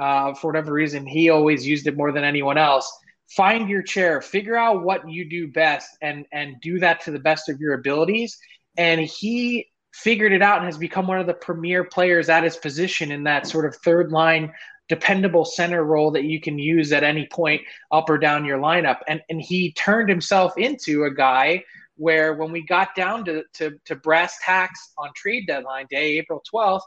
Uh, 0.00 0.32
for 0.34 0.46
whatever 0.46 0.72
reason, 0.72 1.04
he 1.04 1.28
always 1.28 1.66
used 1.66 1.86
it 1.86 1.96
more 1.96 2.12
than 2.12 2.24
anyone 2.24 2.56
else 2.56 2.90
find 3.36 3.68
your 3.68 3.82
chair 3.82 4.20
figure 4.20 4.56
out 4.56 4.82
what 4.82 5.08
you 5.08 5.28
do 5.28 5.48
best 5.48 5.96
and 6.02 6.26
and 6.32 6.60
do 6.60 6.78
that 6.78 7.00
to 7.02 7.10
the 7.10 7.18
best 7.18 7.48
of 7.48 7.60
your 7.60 7.74
abilities. 7.74 8.38
And 8.76 9.00
he 9.00 9.68
figured 9.92 10.32
it 10.32 10.42
out 10.42 10.58
and 10.58 10.66
has 10.66 10.78
become 10.78 11.06
one 11.06 11.20
of 11.20 11.26
the 11.26 11.34
premier 11.34 11.84
players 11.84 12.28
at 12.28 12.44
his 12.44 12.56
position 12.56 13.12
in 13.12 13.24
that 13.24 13.46
sort 13.46 13.66
of 13.66 13.76
third 13.76 14.10
line 14.10 14.52
dependable 14.88 15.44
center 15.44 15.84
role 15.84 16.10
that 16.10 16.24
you 16.24 16.40
can 16.40 16.58
use 16.58 16.92
at 16.92 17.04
any 17.04 17.26
point 17.30 17.62
up 17.92 18.10
or 18.10 18.18
down 18.18 18.44
your 18.44 18.58
lineup. 18.58 18.98
And 19.08 19.22
and 19.28 19.40
he 19.40 19.72
turned 19.72 20.08
himself 20.08 20.56
into 20.56 21.04
a 21.04 21.14
guy 21.14 21.64
where 21.96 22.34
when 22.34 22.52
we 22.52 22.64
got 22.64 22.94
down 22.94 23.24
to 23.24 23.44
to, 23.54 23.78
to 23.84 23.96
brass 23.96 24.36
tacks 24.44 24.92
on 24.98 25.10
trade 25.14 25.46
deadline 25.46 25.86
day 25.90 26.18
april 26.18 26.42
12th 26.52 26.80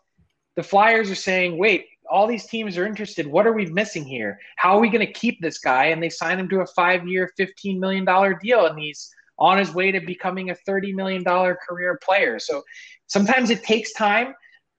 the 0.55 0.63
flyers 0.63 1.09
are 1.11 1.15
saying 1.15 1.57
wait 1.57 1.85
all 2.09 2.27
these 2.27 2.45
teams 2.45 2.77
are 2.77 2.85
interested. 2.85 3.27
What 3.27 3.47
are 3.47 3.53
we 3.53 3.65
missing 3.65 4.03
here? 4.03 4.39
How 4.57 4.77
are 4.77 4.79
we 4.79 4.89
going 4.89 5.05
to 5.05 5.11
keep 5.11 5.41
this 5.41 5.59
guy? 5.59 5.85
And 5.85 6.01
they 6.01 6.09
sign 6.09 6.39
him 6.39 6.49
to 6.49 6.61
a 6.61 6.67
five 6.67 7.07
year, 7.07 7.31
$15 7.39 7.79
million 7.79 8.05
deal. 8.41 8.65
And 8.65 8.79
he's 8.79 9.09
on 9.37 9.57
his 9.57 9.73
way 9.73 9.91
to 9.91 9.99
becoming 9.99 10.49
a 10.49 10.57
$30 10.67 10.93
million 10.93 11.23
career 11.23 11.99
player. 12.03 12.39
So 12.39 12.63
sometimes 13.07 13.49
it 13.49 13.63
takes 13.63 13.93
time. 13.93 14.33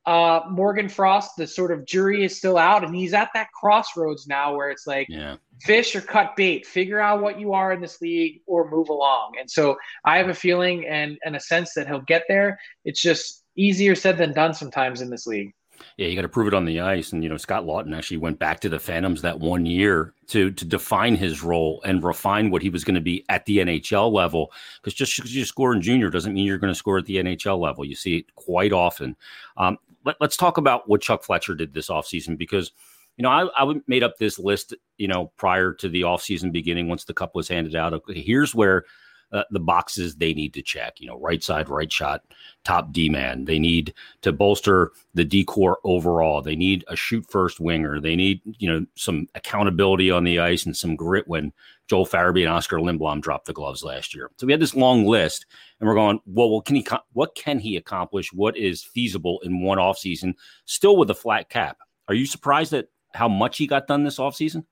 Uh, 0.06 0.42
Morgan 0.48 0.88
Frost, 0.88 1.32
the 1.36 1.48
sort 1.48 1.72
of 1.72 1.84
jury 1.84 2.24
is 2.24 2.38
still 2.38 2.56
out, 2.56 2.84
and 2.84 2.94
he's 2.94 3.12
at 3.12 3.28
that 3.34 3.48
crossroads 3.50 4.28
now 4.28 4.54
where 4.54 4.70
it's 4.70 4.86
like 4.86 5.08
yeah. 5.10 5.34
fish 5.62 5.96
or 5.96 6.00
cut 6.00 6.36
bait. 6.36 6.64
Figure 6.64 7.00
out 7.00 7.20
what 7.20 7.40
you 7.40 7.54
are 7.54 7.72
in 7.72 7.80
this 7.80 8.00
league 8.00 8.40
or 8.46 8.70
move 8.70 8.88
along. 8.88 9.32
And 9.40 9.50
so 9.50 9.76
I 10.04 10.18
have 10.18 10.28
a 10.28 10.34
feeling 10.34 10.86
and, 10.86 11.18
and 11.24 11.34
a 11.34 11.40
sense 11.40 11.74
that 11.74 11.88
he'll 11.88 12.02
get 12.02 12.22
there. 12.28 12.56
It's 12.84 13.02
just 13.02 13.42
easier 13.56 13.96
said 13.96 14.16
than 14.16 14.32
done 14.32 14.54
sometimes 14.54 15.00
in 15.00 15.10
this 15.10 15.26
league. 15.26 15.52
Yeah, 15.96 16.08
you 16.08 16.16
got 16.16 16.22
to 16.22 16.28
prove 16.28 16.48
it 16.48 16.54
on 16.54 16.64
the 16.64 16.80
ice. 16.80 17.12
And 17.12 17.22
you 17.22 17.28
know, 17.28 17.36
Scott 17.36 17.64
Laughton 17.64 17.96
actually 17.96 18.18
went 18.18 18.38
back 18.38 18.60
to 18.60 18.68
the 18.68 18.78
Phantoms 18.78 19.22
that 19.22 19.40
one 19.40 19.66
year 19.66 20.14
to 20.28 20.50
to 20.50 20.64
define 20.64 21.16
his 21.16 21.42
role 21.42 21.80
and 21.84 22.02
refine 22.02 22.50
what 22.50 22.62
he 22.62 22.70
was 22.70 22.84
going 22.84 22.94
to 22.94 23.00
be 23.00 23.24
at 23.28 23.44
the 23.46 23.58
NHL 23.58 24.12
level. 24.12 24.52
Because 24.80 24.94
just 24.94 25.16
because 25.16 25.34
you 25.34 25.44
score 25.44 25.72
in 25.72 25.82
junior 25.82 26.10
doesn't 26.10 26.34
mean 26.34 26.46
you're 26.46 26.58
going 26.58 26.72
to 26.72 26.78
score 26.78 26.98
at 26.98 27.06
the 27.06 27.16
NHL 27.16 27.58
level. 27.58 27.84
You 27.84 27.94
see 27.94 28.18
it 28.18 28.34
quite 28.34 28.72
often. 28.72 29.16
Um, 29.56 29.78
let, 30.04 30.16
us 30.20 30.36
talk 30.36 30.56
about 30.56 30.88
what 30.88 31.02
Chuck 31.02 31.24
Fletcher 31.24 31.54
did 31.54 31.74
this 31.74 31.88
offseason 31.88 32.38
because 32.38 32.72
you 33.16 33.22
know, 33.22 33.30
I, 33.30 33.48
I 33.56 33.74
made 33.86 34.02
up 34.02 34.18
this 34.18 34.38
list, 34.38 34.74
you 34.98 35.08
know, 35.08 35.32
prior 35.36 35.72
to 35.72 35.88
the 35.88 36.02
offseason 36.02 36.52
beginning 36.52 36.88
once 36.88 37.04
the 37.04 37.14
cup 37.14 37.34
was 37.34 37.48
handed 37.48 37.74
out. 37.74 37.98
Here's 38.08 38.54
where 38.54 38.84
uh, 39.32 39.42
the 39.50 39.60
boxes 39.60 40.16
they 40.16 40.32
need 40.32 40.54
to 40.54 40.62
check. 40.62 41.00
You 41.00 41.08
know, 41.08 41.18
right 41.18 41.42
side, 41.42 41.68
right 41.68 41.92
shot, 41.92 42.22
top 42.64 42.92
D 42.92 43.08
man. 43.08 43.44
They 43.44 43.58
need 43.58 43.94
to 44.22 44.32
bolster 44.32 44.92
the 45.14 45.24
D 45.24 45.44
corps 45.44 45.78
overall. 45.84 46.42
They 46.42 46.56
need 46.56 46.84
a 46.88 46.96
shoot 46.96 47.26
first 47.28 47.60
winger. 47.60 48.00
They 48.00 48.16
need 48.16 48.40
you 48.44 48.70
know 48.70 48.86
some 48.94 49.28
accountability 49.34 50.10
on 50.10 50.24
the 50.24 50.38
ice 50.38 50.66
and 50.66 50.76
some 50.76 50.96
grit 50.96 51.26
when 51.26 51.52
Joel 51.88 52.06
Farabee 52.06 52.42
and 52.42 52.52
Oskar 52.52 52.78
Lindblom 52.78 53.20
dropped 53.20 53.46
the 53.46 53.52
gloves 53.52 53.84
last 53.84 54.14
year. 54.14 54.30
So 54.38 54.46
we 54.46 54.52
had 54.52 54.60
this 54.60 54.74
long 54.74 55.04
list, 55.06 55.46
and 55.80 55.88
we're 55.88 55.94
going, 55.94 56.20
well, 56.26 56.50
what 56.50 56.64
can 56.64 56.76
he 56.76 56.86
what 57.12 57.34
can 57.34 57.58
he 57.58 57.76
accomplish? 57.76 58.32
What 58.32 58.56
is 58.56 58.82
feasible 58.82 59.40
in 59.40 59.62
one 59.62 59.78
offseason, 59.78 60.34
still 60.64 60.96
with 60.96 61.10
a 61.10 61.14
flat 61.14 61.48
cap? 61.48 61.78
Are 62.08 62.14
you 62.14 62.26
surprised 62.26 62.72
at 62.72 62.88
how 63.14 63.28
much 63.28 63.58
he 63.58 63.66
got 63.66 63.86
done 63.86 64.04
this 64.04 64.18
offseason? 64.18 64.64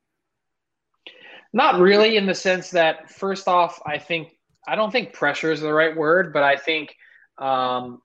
Not 1.52 1.80
really, 1.80 2.16
in 2.16 2.26
the 2.26 2.34
sense 2.34 2.70
that 2.70 3.08
first 3.08 3.46
off, 3.46 3.80
I 3.86 3.96
think 3.96 4.33
I 4.66 4.76
don't 4.76 4.90
think 4.90 5.12
pressure 5.12 5.52
is 5.52 5.60
the 5.60 5.72
right 5.72 5.96
word, 5.96 6.32
but 6.32 6.42
I 6.42 6.56
think 6.56 6.94
um, 7.38 8.00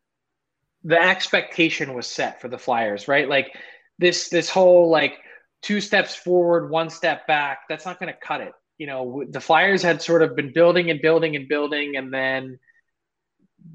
the 0.84 1.00
expectation 1.00 1.94
was 1.94 2.08
set 2.08 2.42
for 2.42 2.48
the 2.48 2.58
Flyers, 2.58 3.08
right? 3.08 3.28
Like 3.28 3.56
this 3.98 4.30
this 4.30 4.50
whole 4.50 4.90
like 4.90 5.14
two 5.62 5.82
steps 5.82 6.16
forward, 6.16 6.70
one 6.70 6.90
step 6.90 7.28
back. 7.28 7.62
That's 7.70 7.86
not 7.86 8.00
going 8.00 8.12
to 8.12 8.20
cut 8.20 8.42
it. 8.42 8.54
You 8.78 8.88
know, 8.88 9.24
the 9.30 9.42
Flyers 9.42 9.82
had 9.82 10.02
sort 10.02 10.22
of 10.22 10.36
been 10.36 10.54
building 10.54 10.90
and 10.90 11.02
building 11.02 11.36
and 11.36 11.48
building, 11.48 11.98
and 11.98 12.14
then 12.14 12.60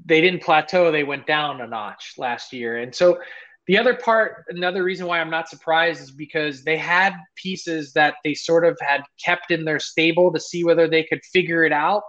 they 0.05 0.21
didn't 0.21 0.43
plateau. 0.43 0.91
They 0.91 1.03
went 1.03 1.27
down 1.27 1.61
a 1.61 1.67
notch 1.67 2.15
last 2.17 2.53
year, 2.53 2.77
and 2.77 2.93
so 2.93 3.19
the 3.67 3.77
other 3.79 3.95
part, 3.95 4.45
another 4.49 4.83
reason 4.83 5.07
why 5.07 5.19
I'm 5.19 5.29
not 5.31 5.49
surprised 5.49 6.01
is 6.01 6.11
because 6.11 6.63
they 6.63 6.77
had 6.77 7.13
pieces 7.35 7.93
that 7.93 8.15
they 8.23 8.35
sort 8.35 8.63
of 8.63 8.77
had 8.79 9.01
kept 9.23 9.49
in 9.49 9.65
their 9.65 9.79
stable 9.79 10.31
to 10.33 10.39
see 10.39 10.63
whether 10.63 10.87
they 10.87 11.03
could 11.03 11.25
figure 11.25 11.63
it 11.63 11.71
out, 11.71 12.03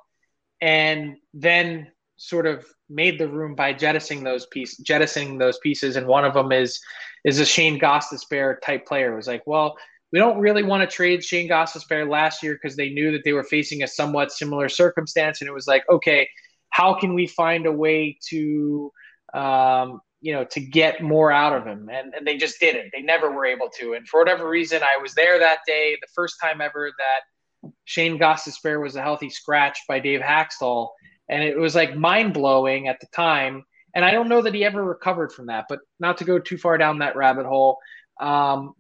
and 0.61 1.17
then 1.35 1.89
sort 2.17 2.47
of 2.47 2.65
made 2.89 3.19
the 3.19 3.29
room 3.29 3.55
by 3.55 3.73
jettisoning 3.73 4.25
those 4.25 4.47
pieces, 4.47 4.79
jettisoning 4.79 5.39
those 5.39 5.59
pieces. 5.59 5.97
And 5.97 6.07
one 6.07 6.25
of 6.25 6.35
them 6.35 6.53
is 6.53 6.81
is 7.25 7.39
a 7.41 7.47
Shane 7.47 7.79
Gostisbehere 7.79 8.61
type 8.63 8.87
player. 8.87 9.13
It 9.13 9.17
was 9.17 9.27
like, 9.27 9.43
well, 9.47 9.77
we 10.13 10.19
don't 10.19 10.39
really 10.39 10.63
want 10.63 10.89
to 10.89 10.95
trade 10.95 11.25
Shane 11.25 11.49
Gostisbehere 11.49 12.09
last 12.09 12.43
year 12.43 12.55
because 12.55 12.77
they 12.77 12.91
knew 12.91 13.13
that 13.13 13.23
they 13.25 13.33
were 13.33 13.45
facing 13.45 13.83
a 13.83 13.89
somewhat 13.89 14.33
similar 14.33 14.69
circumstance, 14.69 15.41
and 15.41 15.49
it 15.49 15.53
was 15.53 15.67
like, 15.67 15.85
okay, 15.91 16.29
how 16.71 16.95
can 16.95 17.15
we 17.15 17.27
find 17.27 17.67
a 17.67 17.73
way 17.73 18.19
to 18.29 18.93
um, 19.35 20.01
you 20.21 20.33
know, 20.33 20.45
to 20.45 20.61
get 20.61 21.03
more 21.03 21.31
out 21.31 21.53
of 21.53 21.65
him. 21.65 21.89
And, 21.93 22.15
and 22.15 22.27
they 22.27 22.37
just 22.37 22.59
didn't. 22.59 22.91
They 22.93 23.03
never 23.03 23.31
were 23.31 23.47
able 23.47 23.69
to. 23.79 23.93
And 23.93 24.09
for 24.09 24.19
whatever 24.19 24.49
reason, 24.49 24.83
I 24.83 25.01
was 25.01 25.15
there 25.15 25.39
that 25.39 25.59
day, 25.67 25.97
the 26.01 26.09
first 26.15 26.37
time 26.43 26.61
ever 26.61 26.91
that 26.99 27.21
Shane 27.85 28.19
Gostisbehere 28.19 28.83
was 28.83 28.97
a 28.97 29.03
healthy 29.03 29.31
scratch 29.31 29.79
by 29.89 30.01
Dave 30.01 30.21
Hakstol. 30.21 30.91
And 31.29 31.43
it 31.43 31.59
was 31.59 31.75
like 31.75 31.97
mind 31.97 32.35
blowing 32.35 32.89
at 32.89 33.01
the 33.01 33.07
time. 33.15 33.65
And 33.95 34.05
I 34.05 34.11
don't 34.11 34.29
know 34.29 34.43
that 34.43 34.55
he 34.55 34.65
ever 34.65 34.85
recovered 34.85 35.33
from 35.33 35.47
that, 35.47 35.67
but 35.69 35.81
not 35.99 36.19
to 36.19 36.25
go 36.25 36.39
too 36.39 36.59
far 36.59 36.79
down 36.79 36.99
that 36.99 37.17
rabbit 37.17 37.47
hole. 37.47 37.79
Um, 38.21 38.75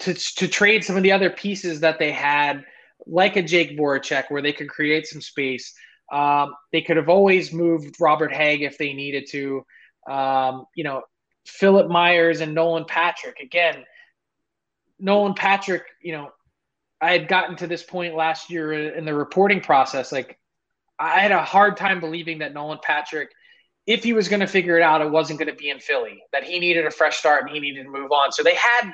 to, 0.00 0.14
to 0.14 0.48
trade 0.48 0.84
some 0.84 0.96
of 0.96 1.02
the 1.02 1.12
other 1.12 1.30
pieces 1.30 1.80
that 1.80 1.98
they 1.98 2.12
had, 2.12 2.64
like 3.06 3.36
a 3.36 3.42
Jake 3.42 3.78
Voracek, 3.78 4.24
where 4.28 4.42
they 4.42 4.52
could 4.52 4.68
create 4.68 5.06
some 5.06 5.20
space. 5.20 5.74
Um, 6.12 6.54
they 6.72 6.82
could 6.82 6.96
have 6.96 7.08
always 7.08 7.52
moved 7.52 7.96
Robert 8.00 8.32
Hägg 8.32 8.60
if 8.60 8.78
they 8.78 8.92
needed 8.92 9.26
to. 9.30 9.64
Um, 10.08 10.66
you 10.74 10.84
know, 10.84 11.02
Philip 11.46 11.88
Myers 11.88 12.40
and 12.40 12.54
Nolan 12.54 12.84
Patrick. 12.86 13.40
Again, 13.40 13.84
Nolan 14.98 15.34
Patrick, 15.34 15.84
you 16.02 16.12
know, 16.12 16.30
I 17.00 17.12
had 17.12 17.28
gotten 17.28 17.56
to 17.56 17.66
this 17.66 17.82
point 17.82 18.14
last 18.14 18.50
year 18.50 18.94
in 18.94 19.04
the 19.04 19.14
reporting 19.14 19.60
process. 19.60 20.12
Like, 20.12 20.38
I 20.98 21.20
had 21.20 21.32
a 21.32 21.42
hard 21.42 21.76
time 21.76 22.00
believing 22.00 22.38
that 22.38 22.54
Nolan 22.54 22.78
Patrick, 22.82 23.30
if 23.86 24.02
he 24.02 24.12
was 24.12 24.28
going 24.28 24.40
to 24.40 24.46
figure 24.46 24.78
it 24.78 24.82
out, 24.82 25.02
it 25.02 25.10
wasn't 25.10 25.38
going 25.38 25.50
to 25.50 25.54
be 25.54 25.68
in 25.68 25.78
Philly. 25.78 26.22
That 26.32 26.44
he 26.44 26.58
needed 26.58 26.86
a 26.86 26.90
fresh 26.90 27.18
start 27.18 27.42
and 27.44 27.50
he 27.52 27.60
needed 27.60 27.84
to 27.84 27.90
move 27.90 28.12
on. 28.12 28.32
So 28.32 28.42
they 28.42 28.54
had, 28.54 28.92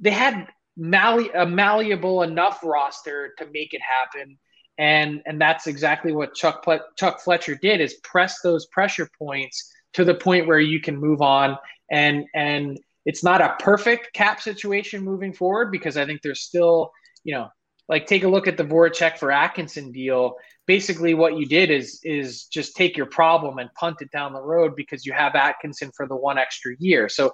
they 0.00 0.10
had 0.10 0.48
malli- 0.76 1.30
a 1.34 1.46
malleable 1.46 2.22
enough 2.22 2.60
roster 2.62 3.34
to 3.38 3.46
make 3.52 3.74
it 3.74 3.82
happen, 3.82 4.38
and 4.78 5.22
and 5.26 5.40
that's 5.40 5.66
exactly 5.66 6.12
what 6.12 6.34
Chuck 6.34 6.66
Chuck 6.96 7.20
Fletcher 7.20 7.54
did 7.54 7.80
is 7.80 7.94
press 8.02 8.40
those 8.42 8.66
pressure 8.66 9.08
points 9.18 9.72
to 9.94 10.04
the 10.04 10.14
point 10.14 10.46
where 10.46 10.60
you 10.60 10.80
can 10.80 10.96
move 10.96 11.22
on 11.22 11.56
and 11.90 12.24
and 12.34 12.78
it's 13.06 13.22
not 13.22 13.40
a 13.40 13.54
perfect 13.60 14.12
cap 14.12 14.42
situation 14.42 15.02
moving 15.02 15.32
forward 15.32 15.70
because 15.70 15.96
I 15.96 16.04
think 16.04 16.22
there's 16.22 16.42
still, 16.42 16.90
you 17.26 17.34
know, 17.34 17.48
like 17.88 18.06
take 18.06 18.22
a 18.22 18.28
look 18.28 18.46
at 18.46 18.56
the 18.56 18.64
Voracek 18.64 19.18
for 19.18 19.32
Atkinson 19.32 19.90
deal. 19.90 20.36
Basically, 20.66 21.12
what 21.12 21.36
you 21.36 21.46
did 21.46 21.70
is 21.70 22.00
is 22.04 22.44
just 22.44 22.76
take 22.76 22.96
your 22.96 23.06
problem 23.06 23.58
and 23.58 23.68
punt 23.74 23.96
it 24.00 24.10
down 24.12 24.32
the 24.32 24.40
road 24.40 24.74
because 24.76 25.04
you 25.04 25.12
have 25.12 25.34
Atkinson 25.34 25.90
for 25.96 26.06
the 26.06 26.16
one 26.16 26.38
extra 26.38 26.74
year. 26.78 27.08
So 27.08 27.32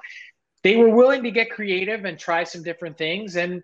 they 0.62 0.76
were 0.76 0.88
willing 0.88 1.22
to 1.24 1.30
get 1.30 1.50
creative 1.50 2.04
and 2.06 2.18
try 2.18 2.44
some 2.44 2.62
different 2.62 2.96
things, 2.96 3.36
and 3.36 3.62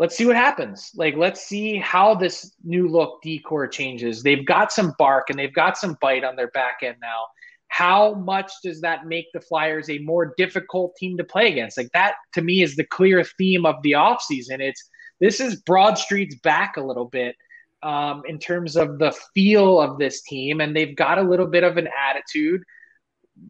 let's 0.00 0.16
see 0.16 0.26
what 0.26 0.36
happens. 0.36 0.90
Like 0.96 1.14
let's 1.16 1.42
see 1.42 1.76
how 1.76 2.16
this 2.16 2.52
new 2.64 2.88
look 2.88 3.22
D 3.22 3.38
corps 3.38 3.68
changes. 3.68 4.22
They've 4.22 4.44
got 4.44 4.72
some 4.72 4.94
bark 4.98 5.30
and 5.30 5.38
they've 5.38 5.54
got 5.54 5.78
some 5.78 5.96
bite 6.00 6.24
on 6.24 6.34
their 6.34 6.50
back 6.50 6.78
end 6.82 6.96
now 7.00 7.26
how 7.72 8.12
much 8.16 8.52
does 8.62 8.82
that 8.82 9.06
make 9.06 9.32
the 9.32 9.40
Flyers 9.40 9.88
a 9.88 9.96
more 10.00 10.34
difficult 10.36 10.94
team 10.96 11.16
to 11.16 11.24
play 11.24 11.50
against? 11.50 11.78
Like 11.78 11.88
that 11.94 12.16
to 12.34 12.42
me 12.42 12.62
is 12.62 12.76
the 12.76 12.84
clear 12.84 13.24
theme 13.24 13.64
of 13.64 13.76
the 13.82 13.92
offseason. 13.92 14.60
It's 14.60 14.90
this 15.22 15.40
is 15.40 15.56
Broad 15.56 15.96
Street's 15.96 16.34
back 16.36 16.76
a 16.76 16.82
little 16.82 17.06
bit 17.06 17.36
um, 17.82 18.22
in 18.26 18.38
terms 18.38 18.76
of 18.76 18.98
the 18.98 19.16
feel 19.34 19.80
of 19.80 19.96
this 19.96 20.20
team, 20.22 20.60
and 20.60 20.76
they've 20.76 20.94
got 20.94 21.16
a 21.16 21.22
little 21.22 21.46
bit 21.46 21.64
of 21.64 21.78
an 21.78 21.88
attitude 22.08 22.62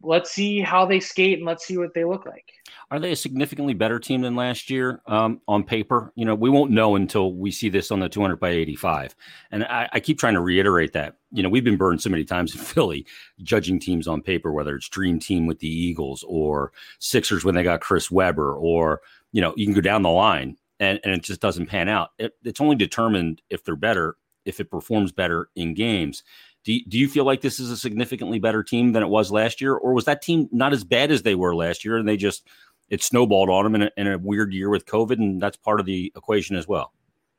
let's 0.03 0.31
see 0.31 0.61
how 0.61 0.87
they 0.87 1.01
skate 1.01 1.39
and 1.39 1.47
let's 1.47 1.67
see 1.67 1.77
what 1.77 1.95
they 1.95 2.05
look 2.05 2.27
like. 2.27 2.53
Are 2.91 3.01
they 3.01 3.13
a 3.13 3.17
significantly 3.17 3.75
better 3.75 3.99
team 3.99 4.21
than 4.21 4.37
last 4.37 4.71
year 4.71 5.01
um, 5.07 5.41
on 5.49 5.65
paper? 5.65 6.13
You 6.15 6.25
know, 6.25 6.35
we 6.35 6.51
won't 6.51 6.71
know 6.71 6.97
until 6.97 7.33
we 7.33 7.51
see 7.51 7.69
this 7.69 7.91
on 7.91 8.01
the 8.01 8.09
200 8.09 8.37
by 8.37 8.51
85. 8.51 9.15
And 9.51 9.65
I, 9.65 9.89
I, 9.93 10.01
keep 10.01 10.19
trying 10.19 10.35
to 10.35 10.41
reiterate 10.41 10.93
that. 10.93 11.17
You 11.33 11.43
know, 11.43 11.49
we've 11.49 11.65
been 11.65 11.77
burned 11.79 12.03
so 12.03 12.11
many 12.11 12.25
times 12.25 12.55
in 12.55 12.61
Philly 12.63 13.07
judging 13.43 13.81
teams 13.81 14.07
on 14.07 14.23
paper, 14.23 14.53
whether 14.53 14.77
it's 14.77 14.89
Dream 14.89 15.19
Team 15.19 15.47
with 15.47 15.59
the 15.61 15.69
Eagles 15.69 16.25
or 16.27 16.73
Sixers 16.99 17.45
when 17.45 17.55
they 17.55 17.63
got 17.63 17.81
Chris 17.81 18.11
Webber, 18.11 18.55
or, 18.55 19.01
you 19.33 19.41
know, 19.41 19.55
you 19.57 19.67
can 19.67 19.75
go 19.75 19.81
down 19.81 20.03
the 20.03 20.11
line 20.11 20.57
and, 20.83 20.99
and 21.05 21.14
it 21.14 21.23
just 21.23 21.40
doesn't 21.40 21.66
pan 21.66 21.88
out. 21.88 22.11
It, 22.18 22.35
it's 22.42 22.61
only 22.61 22.75
determined 22.75 23.40
if 23.49 23.62
they're 23.62 23.77
better, 23.77 24.16
if 24.45 24.59
it 24.59 24.71
performs 24.71 25.12
better 25.12 25.49
in 25.55 25.75
games. 25.75 26.25
Do 26.64 26.73
you, 26.73 26.85
do 26.87 26.99
you 26.99 27.09
feel 27.09 27.25
like 27.25 27.40
this 27.40 27.61
is 27.61 27.71
a 27.71 27.77
significantly 27.77 28.40
better 28.40 28.64
team 28.64 28.92
than 28.92 29.03
it 29.03 29.09
was 29.09 29.31
last 29.31 29.61
year, 29.61 29.75
or 29.75 29.95
was 29.95 30.07
that 30.07 30.23
team 30.23 30.49
not 30.51 30.73
as 30.73 30.83
bad 30.83 31.12
as 31.12 31.23
they 31.23 31.37
were 31.37 31.55
last 31.55 31.85
year, 31.85 31.97
and 31.97 32.09
they 32.09 32.16
just 32.16 32.49
it 32.88 33.03
snowballed 33.03 33.49
on 33.49 33.64
them 33.64 33.75
in 33.77 33.83
a, 33.83 33.90
in 33.97 34.07
a 34.09 34.18
weird 34.18 34.53
year 34.53 34.68
with 34.68 34.85
COVID, 34.85 35.18
and 35.18 35.40
that's 35.40 35.57
part 35.57 35.81
of 35.81 35.87
the 35.87 36.12
equation 36.16 36.57
as 36.57 36.66
well? 36.66 36.92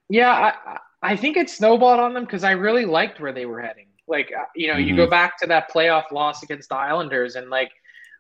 Yeah, 0.10 0.32
I, 0.32 0.78
I 1.02 1.16
think 1.18 1.36
it 1.36 1.50
snowballed 1.50 2.00
on 2.00 2.14
them 2.14 2.24
because 2.24 2.46
I 2.46 2.52
really 2.52 2.86
liked 2.86 3.20
where 3.20 3.34
they 3.34 3.46
were 3.46 3.62
heading. 3.62 3.88
Like 4.08 4.32
uh, 4.38 4.46
you 4.56 4.68
know, 4.68 4.76
mm-hmm. 4.76 4.90
you 4.90 4.96
go 4.96 5.10
back 5.10 5.38
to 5.40 5.48
that 5.48 5.72
playoff 5.72 6.12
loss 6.12 6.44
against 6.44 6.70
the 6.70 6.76
Islanders, 6.76 7.36
and 7.36 7.50
like 7.50 7.72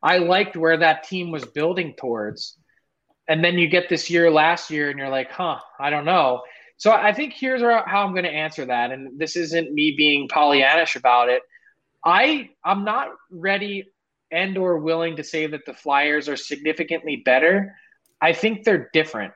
I 0.01 0.17
liked 0.17 0.57
where 0.57 0.77
that 0.77 1.03
team 1.03 1.31
was 1.31 1.45
building 1.45 1.95
towards. 1.97 2.57
And 3.27 3.43
then 3.43 3.57
you 3.57 3.67
get 3.67 3.89
this 3.89 4.09
year 4.09 4.29
last 4.29 4.69
year, 4.69 4.89
and 4.89 4.99
you're 4.99 5.09
like, 5.09 5.31
huh, 5.31 5.59
I 5.79 5.89
don't 5.89 6.05
know. 6.05 6.41
So 6.77 6.91
I 6.91 7.13
think 7.13 7.33
here's 7.33 7.62
how 7.62 8.05
I'm 8.05 8.12
going 8.12 8.25
to 8.25 8.29
answer 8.29 8.65
that, 8.65 8.91
and 8.91 9.17
this 9.19 9.36
isn't 9.36 9.73
me 9.73 9.95
being 9.97 10.27
Pollyannish 10.27 10.95
about 10.95 11.29
it. 11.29 11.41
I 12.03 12.49
I'm 12.65 12.83
not 12.83 13.09
ready 13.31 13.86
and 14.31 14.57
or 14.57 14.79
willing 14.79 15.15
to 15.15 15.23
say 15.23 15.47
that 15.47 15.62
the 15.65 15.73
Flyers 15.73 16.27
are 16.27 16.36
significantly 16.36 17.21
better. 17.23 17.73
I 18.21 18.33
think 18.33 18.63
they're 18.63 18.89
different. 18.91 19.33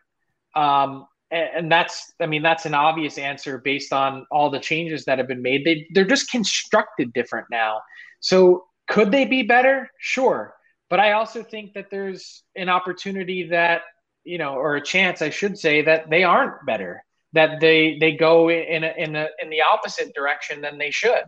Um, 0.55 1.05
and, 1.29 1.49
and, 1.55 1.71
that's 1.71 2.13
I 2.19 2.25
mean 2.25 2.41
that's 2.41 2.65
an 2.65 2.73
obvious 2.73 3.17
answer 3.17 3.59
based 3.59 3.93
on 3.93 4.25
all 4.31 4.49
the 4.49 4.59
changes 4.59 5.05
that 5.05 5.19
have 5.19 5.27
been 5.27 5.41
made. 5.41 5.65
They 5.65 5.87
they're 5.93 6.05
just 6.05 6.31
constructed 6.31 7.13
different 7.13 7.47
now. 7.51 7.81
So 8.19 8.65
could 8.89 9.11
they 9.11 9.25
be 9.25 9.43
better? 9.43 9.89
Sure. 9.99 10.53
But 10.89 10.99
I 10.99 11.13
also 11.13 11.43
think 11.43 11.73
that 11.73 11.89
there's 11.89 12.43
an 12.55 12.69
opportunity 12.69 13.49
that, 13.49 13.81
you 14.23 14.37
know, 14.37 14.55
or 14.55 14.75
a 14.75 14.81
chance 14.81 15.21
I 15.21 15.29
should 15.29 15.57
say 15.57 15.81
that 15.83 16.09
they 16.09 16.23
aren't 16.23 16.65
better 16.65 17.03
that 17.33 17.59
they 17.59 17.97
they 17.99 18.13
go 18.13 18.49
in 18.49 18.83
a, 18.83 18.93
in 18.97 19.15
a, 19.15 19.27
in 19.41 19.49
the 19.49 19.61
opposite 19.61 20.13
direction 20.13 20.61
than 20.61 20.77
they 20.77 20.91
should. 20.91 21.23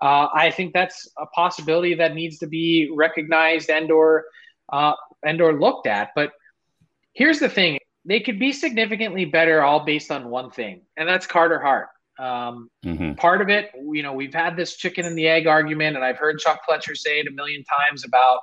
Uh, 0.00 0.28
I 0.34 0.50
think 0.50 0.72
that's 0.72 1.08
a 1.18 1.26
possibility 1.26 1.94
that 1.94 2.14
needs 2.14 2.38
to 2.38 2.46
be 2.46 2.90
recognized 2.92 3.70
and 3.70 3.90
or 3.90 4.24
uh, 4.72 4.94
and 5.24 5.40
or 5.40 5.58
looked 5.58 5.86
at. 5.86 6.10
But 6.14 6.32
here's 7.12 7.38
the 7.38 7.48
thing: 7.48 7.78
they 8.04 8.20
could 8.20 8.38
be 8.38 8.52
significantly 8.52 9.24
better, 9.24 9.62
all 9.62 9.84
based 9.84 10.10
on 10.10 10.30
one 10.30 10.50
thing, 10.50 10.82
and 10.96 11.08
that's 11.08 11.26
Carter 11.26 11.60
Hart. 11.60 11.88
Um, 12.18 12.68
mm-hmm. 12.84 13.14
Part 13.14 13.40
of 13.40 13.48
it, 13.48 13.70
you 13.74 14.02
know, 14.02 14.12
we've 14.12 14.34
had 14.34 14.56
this 14.56 14.76
chicken 14.76 15.06
and 15.06 15.16
the 15.16 15.28
egg 15.28 15.46
argument, 15.46 15.96
and 15.96 16.04
I've 16.04 16.18
heard 16.18 16.38
Chuck 16.38 16.60
Fletcher 16.66 16.94
say 16.94 17.20
it 17.20 17.26
a 17.26 17.32
million 17.32 17.64
times 17.64 18.04
about 18.04 18.40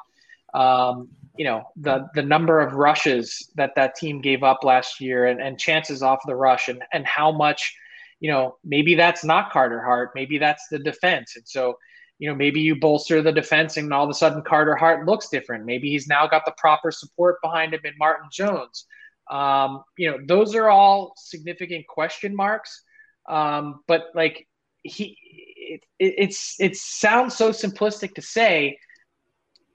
um, 0.54 1.10
you 1.38 1.46
know 1.46 1.64
the 1.78 2.08
the 2.16 2.24
number 2.24 2.60
of 2.60 2.74
rushes 2.74 3.52
that 3.56 3.72
that 3.76 3.96
team 3.96 4.22
gave 4.22 4.44
up 4.44 4.64
last 4.64 5.00
year 5.00 5.28
and, 5.28 5.42
and 5.42 5.60
chances 5.60 6.02
off 6.04 6.20
the 6.26 6.36
rush 6.36 6.68
and 6.68 6.84
and 6.94 7.06
how 7.06 7.32
much 7.32 7.74
you 8.20 8.30
know, 8.30 8.58
maybe 8.64 8.96
that's 8.96 9.24
not 9.24 9.52
Carter 9.52 9.82
Hart. 9.82 10.12
Maybe 10.14 10.38
that's 10.38 10.68
the 10.70 10.80
defense. 10.80 11.36
And 11.36 11.48
so, 11.48 11.78
you 12.18 12.30
know, 12.30 12.36
maybe 12.36 12.60
you 12.60 12.76
bolster 12.76 13.22
the 13.22 13.32
defense 13.32 13.78
and 13.78 13.94
all 13.94 14.04
of 14.04 14.10
a 14.10 14.14
sudden 14.14 14.42
Carter 14.42 14.76
Hart 14.76 15.06
looks 15.06 15.30
different. 15.30 15.66
Maybe 15.66 15.90
he's 15.90 16.08
now 16.08 16.28
got 16.28 16.46
the 16.46 16.54
proper 16.58 16.92
support 16.92 17.38
behind 17.42 17.74
him 17.74 17.82
in 17.86 17.94
Martin 17.98 18.30
Jones. 18.32 18.86
Um, 19.32 19.84
you 19.98 20.12
know, 20.12 20.18
those 20.26 20.54
are 20.56 20.70
all 20.70 21.14
significant 21.16 21.88
question 21.88 22.36
marks. 22.36 22.84
Um, 23.30 23.82
but 23.88 24.08
like 24.16 24.48
he, 24.84 25.18
it, 25.56 25.82
it, 26.00 26.16
it's 26.18 26.56
it 26.60 26.76
sounds 26.76 27.38
so 27.38 27.52
simplistic 27.52 28.16
to 28.16 28.22
say, 28.22 28.80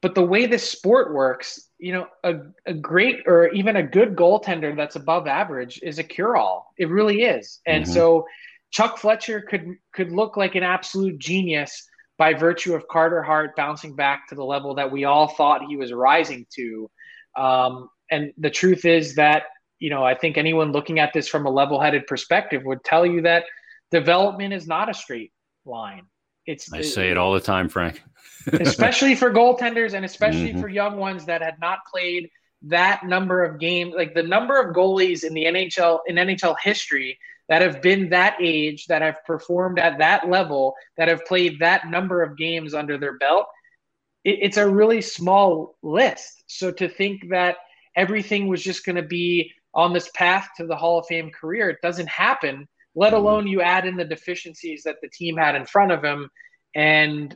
but 0.05 0.15
the 0.15 0.23
way 0.23 0.45
this 0.45 0.69
sport 0.69 1.15
works, 1.15 1.71
you 1.79 1.91
know, 1.95 2.07
a, 2.25 2.35
a 2.67 2.75
great 2.75 3.21
or 3.25 3.49
even 3.55 3.77
a 3.77 3.83
good 3.83 4.15
goaltender 4.15 4.77
that's 4.77 4.97
above 4.97 5.27
average 5.27 5.81
is 5.83 5.99
a 5.99 6.03
cure 6.05 6.37
all. 6.37 6.75
It 6.77 6.91
really 6.91 7.23
is. 7.23 7.63
And 7.65 7.85
mm-hmm. 7.85 7.93
so 7.95 8.27
Chuck 8.71 8.99
Fletcher 8.99 9.41
could 9.41 9.67
could 9.95 10.13
look 10.13 10.37
like 10.37 10.57
an 10.57 10.63
absolute 10.63 11.19
genius 11.19 11.89
by 12.19 12.35
virtue 12.35 12.75
of 12.75 12.87
Carter 12.87 13.23
Hart 13.23 13.57
bouncing 13.57 13.97
back 13.97 14.29
to 14.29 14.35
the 14.35 14.45
level 14.45 14.75
that 14.75 14.93
we 14.93 15.05
all 15.05 15.27
thought 15.27 15.65
he 15.67 15.79
was 15.79 15.91
rising 15.91 16.45
to. 16.55 16.91
Um, 17.35 17.89
and 18.11 18.35
the 18.37 18.51
truth 18.51 18.85
is 18.85 19.15
that, 19.15 19.45
you 19.79 19.89
know, 19.89 20.05
I 20.05 20.15
think 20.15 20.37
anyone 20.37 20.71
looking 20.71 20.99
at 20.99 21.15
this 21.15 21.29
from 21.29 21.47
a 21.47 21.51
level 21.51 21.81
headed 21.81 22.07
perspective 22.07 22.63
would 22.67 22.85
tell 22.85 23.07
you 23.07 23.23
that 23.23 23.45
development 23.91 24.53
is 24.53 24.67
not 24.67 24.91
a 24.91 24.95
straight 24.95 25.33
line. 25.65 26.03
It's 26.47 26.73
I 26.73 26.83
say 26.83 27.11
it 27.11 27.17
all 27.17 27.33
the 27.33 27.41
time, 27.41 27.69
Frank. 27.69 28.03
especially 28.53 29.15
for 29.15 29.31
goaltenders 29.31 29.95
and 29.95 30.05
especially 30.05 30.51
mm-hmm. 30.51 30.61
for 30.61 30.69
young 30.69 30.97
ones 30.97 31.25
that 31.27 31.43
had 31.43 31.59
not 31.61 31.79
played 31.91 32.31
that 32.63 33.05
number 33.05 33.45
of 33.45 33.59
games, 33.59 33.95
like 33.97 34.15
the 34.15 34.23
number 34.23 34.61
of 34.61 34.75
goalies 34.75 35.25
in 35.25 35.35
the 35.35 35.45
NHL 35.45 36.01
in 36.07 36.17
NHL 36.17 36.57
history 36.63 37.19
that 37.49 37.61
have 37.61 37.83
been 37.83 38.09
that 38.11 38.37
age, 38.41 38.87
that 38.87 39.03
have 39.03 39.17
performed 39.27 39.79
at 39.79 39.99
that 39.99 40.29
level, 40.29 40.75
that 40.97 41.09
have 41.09 41.25
played 41.27 41.59
that 41.61 41.89
number 41.89 42.23
of 42.23 42.39
games 42.39 42.73
under 42.73 42.97
their 42.97 43.19
belt. 43.19 43.47
It, 44.25 44.39
it's 44.41 44.57
a 44.57 44.69
really 44.69 45.03
small 45.03 45.77
list. 45.83 46.45
So 46.47 46.71
to 46.73 46.89
think 46.89 47.29
that 47.31 47.57
everything 47.97 48.49
was 48.49 48.63
just 48.63 48.85
going 48.85 48.97
to 48.97 49.03
be 49.03 49.53
on 49.75 49.93
this 49.93 50.11
path 50.15 50.49
to 50.57 50.67
the 50.67 50.77
Hall 50.77 50.99
of 50.99 51.07
Fame 51.07 51.31
career, 51.31 51.69
it 51.69 51.83
doesn't 51.83 52.09
happen 52.09 52.67
let 52.95 53.13
mm-hmm. 53.13 53.23
alone 53.23 53.47
you 53.47 53.61
add 53.61 53.87
in 53.87 53.97
the 53.97 54.05
deficiencies 54.05 54.83
that 54.85 54.97
the 55.03 55.09
team 55.09 55.37
had 55.37 55.55
in 55.55 55.67
front 55.67 55.93
of 55.93 56.03
him. 56.03 56.29
And, 56.75 57.35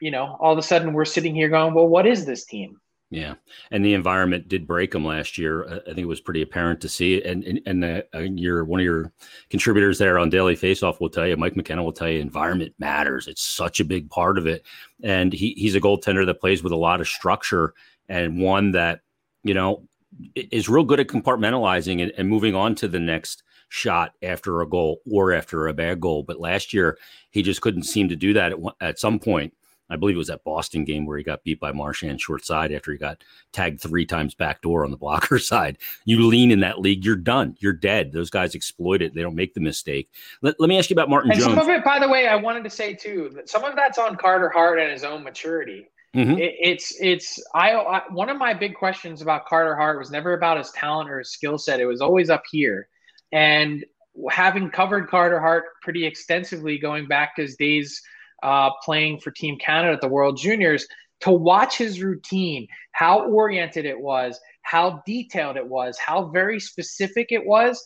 you 0.00 0.10
know, 0.10 0.36
all 0.40 0.52
of 0.52 0.58
a 0.58 0.62
sudden 0.62 0.92
we're 0.92 1.04
sitting 1.04 1.34
here 1.34 1.48
going, 1.48 1.74
well, 1.74 1.88
what 1.88 2.06
is 2.06 2.24
this 2.24 2.44
team? 2.44 2.78
Yeah, 3.10 3.34
and 3.70 3.84
the 3.84 3.94
environment 3.94 4.48
did 4.48 4.66
break 4.66 4.90
them 4.90 5.04
last 5.04 5.38
year. 5.38 5.64
I 5.64 5.84
think 5.86 5.98
it 5.98 6.06
was 6.06 6.20
pretty 6.20 6.42
apparent 6.42 6.80
to 6.80 6.88
see. 6.88 7.22
And 7.22 7.44
and, 7.44 7.60
and 7.64 7.82
the, 7.82 8.06
uh, 8.12 8.18
your 8.20 8.64
one 8.64 8.80
of 8.80 8.84
your 8.84 9.12
contributors 9.50 9.98
there 9.98 10.18
on 10.18 10.30
Daily 10.30 10.56
Faceoff 10.56 11.00
will 11.00 11.10
tell 11.10 11.24
you, 11.24 11.36
Mike 11.36 11.54
McKenna 11.54 11.84
will 11.84 11.92
tell 11.92 12.08
you, 12.08 12.18
environment 12.18 12.74
matters. 12.78 13.28
It's 13.28 13.42
such 13.42 13.78
a 13.78 13.84
big 13.84 14.10
part 14.10 14.36
of 14.36 14.48
it. 14.48 14.66
And 15.04 15.32
he 15.32 15.54
he's 15.56 15.76
a 15.76 15.80
goaltender 15.80 16.26
that 16.26 16.40
plays 16.40 16.64
with 16.64 16.72
a 16.72 16.76
lot 16.76 17.00
of 17.00 17.06
structure 17.06 17.74
and 18.08 18.40
one 18.40 18.72
that 18.72 19.02
you 19.44 19.54
know 19.54 19.86
is 20.34 20.68
real 20.68 20.84
good 20.84 20.98
at 20.98 21.06
compartmentalizing 21.06 22.02
and, 22.02 22.12
and 22.18 22.28
moving 22.28 22.56
on 22.56 22.74
to 22.76 22.88
the 22.88 23.00
next 23.00 23.44
shot 23.68 24.12
after 24.22 24.60
a 24.60 24.68
goal 24.68 25.00
or 25.10 25.32
after 25.32 25.68
a 25.68 25.74
bad 25.74 26.00
goal. 26.00 26.22
But 26.22 26.40
last 26.40 26.72
year, 26.72 26.98
he 27.30 27.42
just 27.42 27.60
couldn't 27.60 27.84
seem 27.84 28.08
to 28.08 28.16
do 28.16 28.32
that 28.34 28.52
at, 28.52 28.58
at 28.80 28.98
some 28.98 29.18
point. 29.18 29.52
I 29.90 29.96
believe 29.96 30.16
it 30.16 30.18
was 30.18 30.28
that 30.28 30.44
Boston 30.44 30.84
game 30.84 31.04
where 31.04 31.18
he 31.18 31.24
got 31.24 31.44
beat 31.44 31.60
by 31.60 31.70
Marchand 31.72 32.20
short 32.20 32.44
side 32.44 32.72
after 32.72 32.90
he 32.90 32.96
got 32.96 33.22
tagged 33.52 33.80
three 33.80 34.06
times 34.06 34.34
backdoor 34.34 34.84
on 34.84 34.90
the 34.90 34.96
blocker 35.04 35.38
side. 35.38 35.78
You 36.04 36.26
lean 36.26 36.50
in 36.50 36.60
that 36.60 36.80
league, 36.80 37.04
you're 37.04 37.16
done. 37.16 37.56
You're 37.60 37.74
dead. 37.74 38.12
Those 38.12 38.30
guys 38.30 38.54
exploit 38.54 39.02
it. 39.02 39.14
They 39.14 39.22
don't 39.22 39.34
make 39.34 39.54
the 39.54 39.60
mistake. 39.60 40.10
Let, 40.42 40.58
let 40.58 40.68
me 40.68 40.78
ask 40.78 40.88
you 40.90 40.94
about 40.94 41.10
Martin 41.10 41.30
and 41.30 41.40
Jones. 41.40 41.54
Some 41.54 41.58
of 41.58 41.68
it, 41.68 41.84
by 41.84 41.98
the 41.98 42.08
way, 42.08 42.28
I 42.28 42.36
wanted 42.36 42.64
to 42.64 42.70
say 42.70 42.94
too, 42.94 43.30
that 43.34 43.48
some 43.48 43.64
of 43.64 43.76
that's 43.76 43.98
on 43.98 44.16
Carter 44.16 44.48
Hart 44.48 44.78
and 44.78 44.90
his 44.90 45.04
own 45.04 45.22
maturity. 45.22 45.88
Mm-hmm. 46.14 46.38
It, 46.38 46.54
it's 46.60 46.94
it's 47.00 47.42
I, 47.54 47.72
I 47.72 48.02
one 48.10 48.30
of 48.30 48.38
my 48.38 48.54
big 48.54 48.76
questions 48.76 49.20
about 49.20 49.46
Carter 49.46 49.74
Hart 49.74 49.98
was 49.98 50.12
never 50.12 50.34
about 50.34 50.58
his 50.58 50.70
talent 50.70 51.10
or 51.10 51.18
his 51.18 51.32
skill 51.32 51.58
set. 51.58 51.80
It 51.80 51.86
was 51.86 52.00
always 52.00 52.30
up 52.30 52.44
here. 52.50 52.88
And 53.32 53.84
having 54.30 54.70
covered 54.70 55.08
Carter 55.08 55.40
Hart 55.40 55.64
pretty 55.82 56.06
extensively, 56.06 56.78
going 56.78 57.06
back 57.06 57.36
to 57.36 57.42
his 57.42 57.56
days 57.56 58.00
uh, 58.42 58.70
playing 58.84 59.20
for 59.20 59.30
Team 59.30 59.58
Canada 59.58 59.94
at 59.94 60.00
the 60.00 60.08
World 60.08 60.36
Juniors, 60.36 60.86
to 61.20 61.30
watch 61.30 61.76
his 61.78 62.02
routine, 62.02 62.68
how 62.92 63.24
oriented 63.24 63.86
it 63.86 63.98
was, 63.98 64.38
how 64.62 65.02
detailed 65.06 65.56
it 65.56 65.66
was, 65.66 65.98
how 65.98 66.26
very 66.26 66.60
specific 66.60 67.28
it 67.30 67.44
was. 67.44 67.84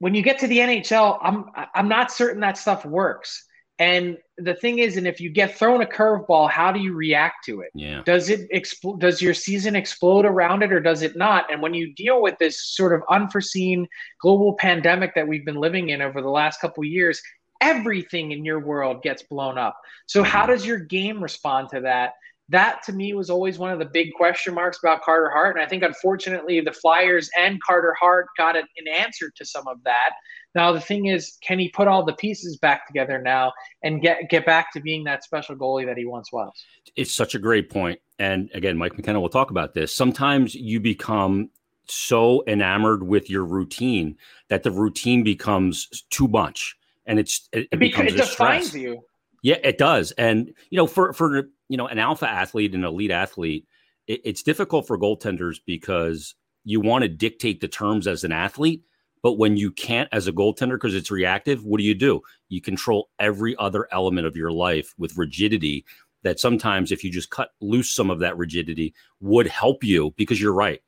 When 0.00 0.14
you 0.14 0.22
get 0.22 0.40
to 0.40 0.48
the 0.48 0.58
NHL, 0.58 1.18
I'm 1.22 1.46
I'm 1.74 1.88
not 1.88 2.10
certain 2.10 2.40
that 2.40 2.58
stuff 2.58 2.84
works. 2.84 3.44
And 3.78 4.18
the 4.38 4.54
thing 4.54 4.78
is, 4.78 4.96
and 4.96 5.06
if 5.06 5.20
you 5.20 5.30
get 5.30 5.56
thrown 5.56 5.80
a 5.82 5.86
curveball, 5.86 6.50
how 6.50 6.72
do 6.72 6.80
you 6.80 6.94
react 6.94 7.44
to 7.46 7.60
it? 7.60 7.70
Yeah. 7.74 8.02
Does 8.04 8.30
it 8.30 8.48
explode? 8.50 9.00
Does 9.00 9.22
your 9.22 9.34
season 9.34 9.76
explode 9.76 10.24
around 10.24 10.62
it, 10.62 10.72
or 10.72 10.80
does 10.80 11.02
it 11.02 11.16
not? 11.16 11.52
And 11.52 11.62
when 11.62 11.74
you 11.74 11.94
deal 11.94 12.20
with 12.20 12.36
this 12.38 12.74
sort 12.74 12.92
of 12.92 13.02
unforeseen 13.10 13.86
global 14.20 14.54
pandemic 14.54 15.14
that 15.14 15.28
we've 15.28 15.44
been 15.44 15.60
living 15.60 15.90
in 15.90 16.02
over 16.02 16.20
the 16.20 16.30
last 16.30 16.60
couple 16.60 16.84
years, 16.84 17.20
everything 17.60 18.32
in 18.32 18.44
your 18.44 18.60
world 18.60 19.02
gets 19.02 19.22
blown 19.22 19.56
up. 19.56 19.78
So 20.06 20.22
how 20.22 20.42
mm-hmm. 20.42 20.52
does 20.52 20.66
your 20.66 20.78
game 20.78 21.22
respond 21.22 21.68
to 21.70 21.80
that? 21.80 22.14
That 22.50 22.82
to 22.84 22.92
me 22.92 23.14
was 23.14 23.30
always 23.30 23.58
one 23.58 23.70
of 23.70 23.78
the 23.78 23.86
big 23.86 24.12
question 24.14 24.52
marks 24.52 24.78
about 24.82 25.02
Carter 25.02 25.30
Hart, 25.30 25.56
and 25.56 25.64
I 25.64 25.68
think 25.68 25.82
unfortunately 25.82 26.60
the 26.60 26.72
Flyers 26.72 27.30
and 27.38 27.62
Carter 27.62 27.94
Hart 27.98 28.26
got 28.36 28.56
an 28.56 28.66
answer 28.94 29.30
to 29.36 29.44
some 29.46 29.66
of 29.66 29.82
that 29.84 30.10
now 30.54 30.72
the 30.72 30.80
thing 30.80 31.06
is, 31.06 31.36
can 31.40 31.58
he 31.58 31.68
put 31.68 31.88
all 31.88 32.04
the 32.04 32.12
pieces 32.14 32.56
back 32.56 32.86
together 32.86 33.20
now 33.20 33.52
and 33.82 34.00
get 34.00 34.28
get 34.30 34.46
back 34.46 34.72
to 34.72 34.80
being 34.80 35.04
that 35.04 35.24
special 35.24 35.56
goalie 35.56 35.86
that 35.86 35.96
he 35.96 36.04
once 36.04 36.32
was? 36.32 36.52
It's 36.96 37.12
such 37.12 37.34
a 37.34 37.38
great 37.38 37.70
point. 37.70 37.98
And 38.18 38.50
again, 38.54 38.76
Mike 38.76 38.96
McKenna 38.96 39.20
will 39.20 39.28
talk 39.28 39.50
about 39.50 39.74
this. 39.74 39.94
Sometimes 39.94 40.54
you 40.54 40.80
become 40.80 41.50
so 41.86 42.42
enamored 42.46 43.02
with 43.02 43.28
your 43.28 43.44
routine 43.44 44.16
that 44.48 44.62
the 44.62 44.70
routine 44.70 45.22
becomes 45.22 46.04
too 46.10 46.28
much, 46.28 46.76
and 47.06 47.18
it's 47.18 47.48
it, 47.52 47.68
it 47.72 47.78
becomes 47.78 48.12
it 48.12 48.16
defines 48.16 48.68
stress. 48.68 48.74
you. 48.74 49.02
Yeah, 49.42 49.58
it 49.62 49.76
does. 49.76 50.12
And 50.12 50.52
you 50.70 50.76
know, 50.76 50.86
for 50.86 51.12
for 51.12 51.48
you 51.68 51.76
know, 51.76 51.88
an 51.88 51.98
alpha 51.98 52.28
athlete, 52.28 52.74
an 52.74 52.84
elite 52.84 53.10
athlete, 53.10 53.66
it, 54.06 54.20
it's 54.24 54.42
difficult 54.42 54.86
for 54.86 54.98
goaltenders 54.98 55.58
because 55.66 56.34
you 56.64 56.80
want 56.80 57.02
to 57.02 57.08
dictate 57.08 57.60
the 57.60 57.68
terms 57.68 58.06
as 58.06 58.24
an 58.24 58.32
athlete 58.32 58.82
but 59.24 59.38
when 59.38 59.56
you 59.56 59.70
can't 59.70 60.10
as 60.12 60.28
a 60.28 60.32
goaltender 60.32 60.74
because 60.74 60.94
it's 60.94 61.10
reactive, 61.10 61.64
what 61.64 61.78
do 61.78 61.84
you 61.84 61.94
do? 61.94 62.20
You 62.50 62.60
control 62.60 63.08
every 63.18 63.56
other 63.56 63.88
element 63.90 64.26
of 64.26 64.36
your 64.36 64.52
life 64.52 64.92
with 64.98 65.16
rigidity 65.16 65.86
that 66.24 66.38
sometimes 66.38 66.92
if 66.92 67.02
you 67.02 67.10
just 67.10 67.30
cut 67.30 67.52
loose 67.62 67.90
some 67.90 68.10
of 68.10 68.18
that 68.18 68.36
rigidity 68.36 68.92
would 69.20 69.46
help 69.46 69.82
you 69.82 70.12
because 70.18 70.42
you're 70.42 70.52
right. 70.52 70.82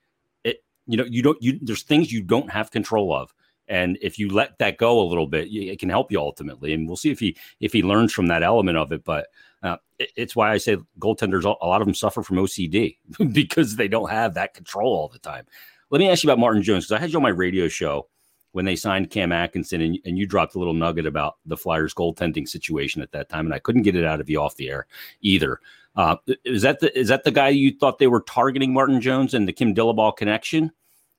It 0.45 0.63
you 0.87 0.99
know, 0.99 1.05
you 1.05 1.23
don't 1.23 1.43
you 1.43 1.59
there's 1.63 1.83
things 1.83 2.13
you 2.13 2.23
don't 2.23 2.51
have 2.51 2.71
control 2.71 3.15
of. 3.17 3.33
And 3.69 3.97
if 4.03 4.19
you 4.19 4.29
let 4.29 4.59
that 4.59 4.77
go 4.77 5.01
a 5.01 5.09
little 5.09 5.27
bit, 5.27 5.49
it 5.51 5.79
can 5.79 5.89
help 5.89 6.13
you 6.13 6.21
ultimately. 6.21 6.75
And 6.75 6.87
we'll 6.87 6.97
see 6.99 7.11
if 7.11 7.19
he 7.19 7.39
if 7.61 7.73
he 7.73 7.83
learns 7.83 8.13
from 8.13 8.27
that 8.27 8.43
element 8.43 8.77
of 8.77 8.93
it. 8.93 9.03
But 9.03 9.29
uh, 9.63 9.79
it, 9.99 10.11
it's 10.15 10.37
why 10.37 10.53
I 10.53 10.59
say 10.59 10.77
goaltenders, 11.01 11.45
a 11.45 11.67
lot 11.67 11.81
of 11.81 11.87
them 11.87 11.95
suffer 11.95 12.23
from 12.23 12.37
OCD 12.37 12.99
because 13.33 13.77
they 13.77 13.89
don't 13.89 14.11
have 14.11 14.35
that 14.35 14.53
control 14.53 14.93
all 14.93 15.09
the 15.09 15.19
time. 15.19 15.47
Let 15.89 16.01
me 16.01 16.11
ask 16.11 16.23
you 16.23 16.29
about 16.29 16.39
Martin 16.39 16.63
Jones 16.63 16.85
because 16.85 16.99
I 16.99 17.01
had 17.01 17.13
you 17.13 17.17
on 17.17 17.23
my 17.23 17.31
radio 17.31 17.69
show 17.69 18.09
when 18.57 18.65
they 18.65 18.75
signed 18.75 19.11
Cam 19.11 19.33
Atkinson, 19.33 19.83
and, 19.83 19.99
and 20.07 20.17
you 20.17 20.25
dropped 20.25 20.55
a 20.55 20.59
little 20.59 20.73
nugget 20.73 21.05
about 21.05 21.37
the 21.45 21.59
Flyers 21.59 21.93
goaltending 21.93 22.49
situation 22.49 23.03
at 23.03 23.13
that 23.13 23.29
time, 23.29 23.45
and 23.45 23.53
I 23.53 23.59
couldn't 23.59 23.83
get 23.83 23.95
it 23.95 24.07
out 24.07 24.19
of 24.19 24.31
you 24.31 24.41
off 24.41 24.57
the 24.57 24.71
air 24.71 24.87
either. 25.21 25.61
Uh, 25.95 26.17
is 26.43 26.63
that 26.63 26.81
the 26.81 26.99
is 26.99 27.09
that 27.09 27.25
the 27.25 27.31
guy 27.31 27.51
you 27.51 27.77
thought 27.77 27.99
they 27.99 28.07
were 28.07 28.23
targeting 28.23 28.73
Martin 28.73 28.99
Jones 28.99 29.35
and 29.35 29.47
the 29.47 29.53
Kim 29.53 29.75
Dillabaugh 29.75 30.17
connection? 30.17 30.73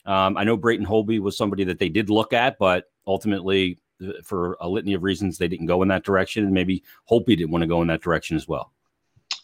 Um, 0.07 0.35
I 0.35 0.45
know 0.45 0.57
Braden 0.57 0.87
Holtby 0.87 1.19
was 1.19 1.37
somebody 1.37 1.63
that 1.65 1.77
they 1.77 1.89
did 1.89 2.09
look 2.09 2.33
at, 2.33 2.57
but 2.57 2.85
ultimately, 3.05 3.77
uh, 4.03 4.13
for 4.23 4.57
a 4.59 4.67
litany 4.67 4.95
of 4.95 5.03
reasons, 5.03 5.37
they 5.37 5.47
didn't 5.47 5.67
go 5.67 5.83
in 5.83 5.89
that 5.89 6.03
direction. 6.03 6.43
And 6.43 6.55
maybe 6.55 6.83
Holtby 7.07 7.37
didn't 7.37 7.51
want 7.51 7.61
to 7.61 7.67
go 7.67 7.83
in 7.83 7.87
that 7.89 8.01
direction 8.01 8.35
as 8.35 8.47
well. 8.47 8.73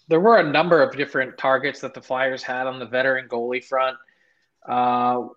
There 0.08 0.19
were 0.19 0.38
a 0.38 0.51
number 0.51 0.82
of 0.82 0.97
different 0.97 1.38
targets 1.38 1.79
that 1.82 1.93
the 1.93 2.01
Flyers 2.01 2.41
had 2.41 2.65
on 2.65 2.79
the 2.79 2.88
veteran 2.88 3.27
goalie 3.27 3.63
front. 3.63 3.97
Uh, 4.67 5.27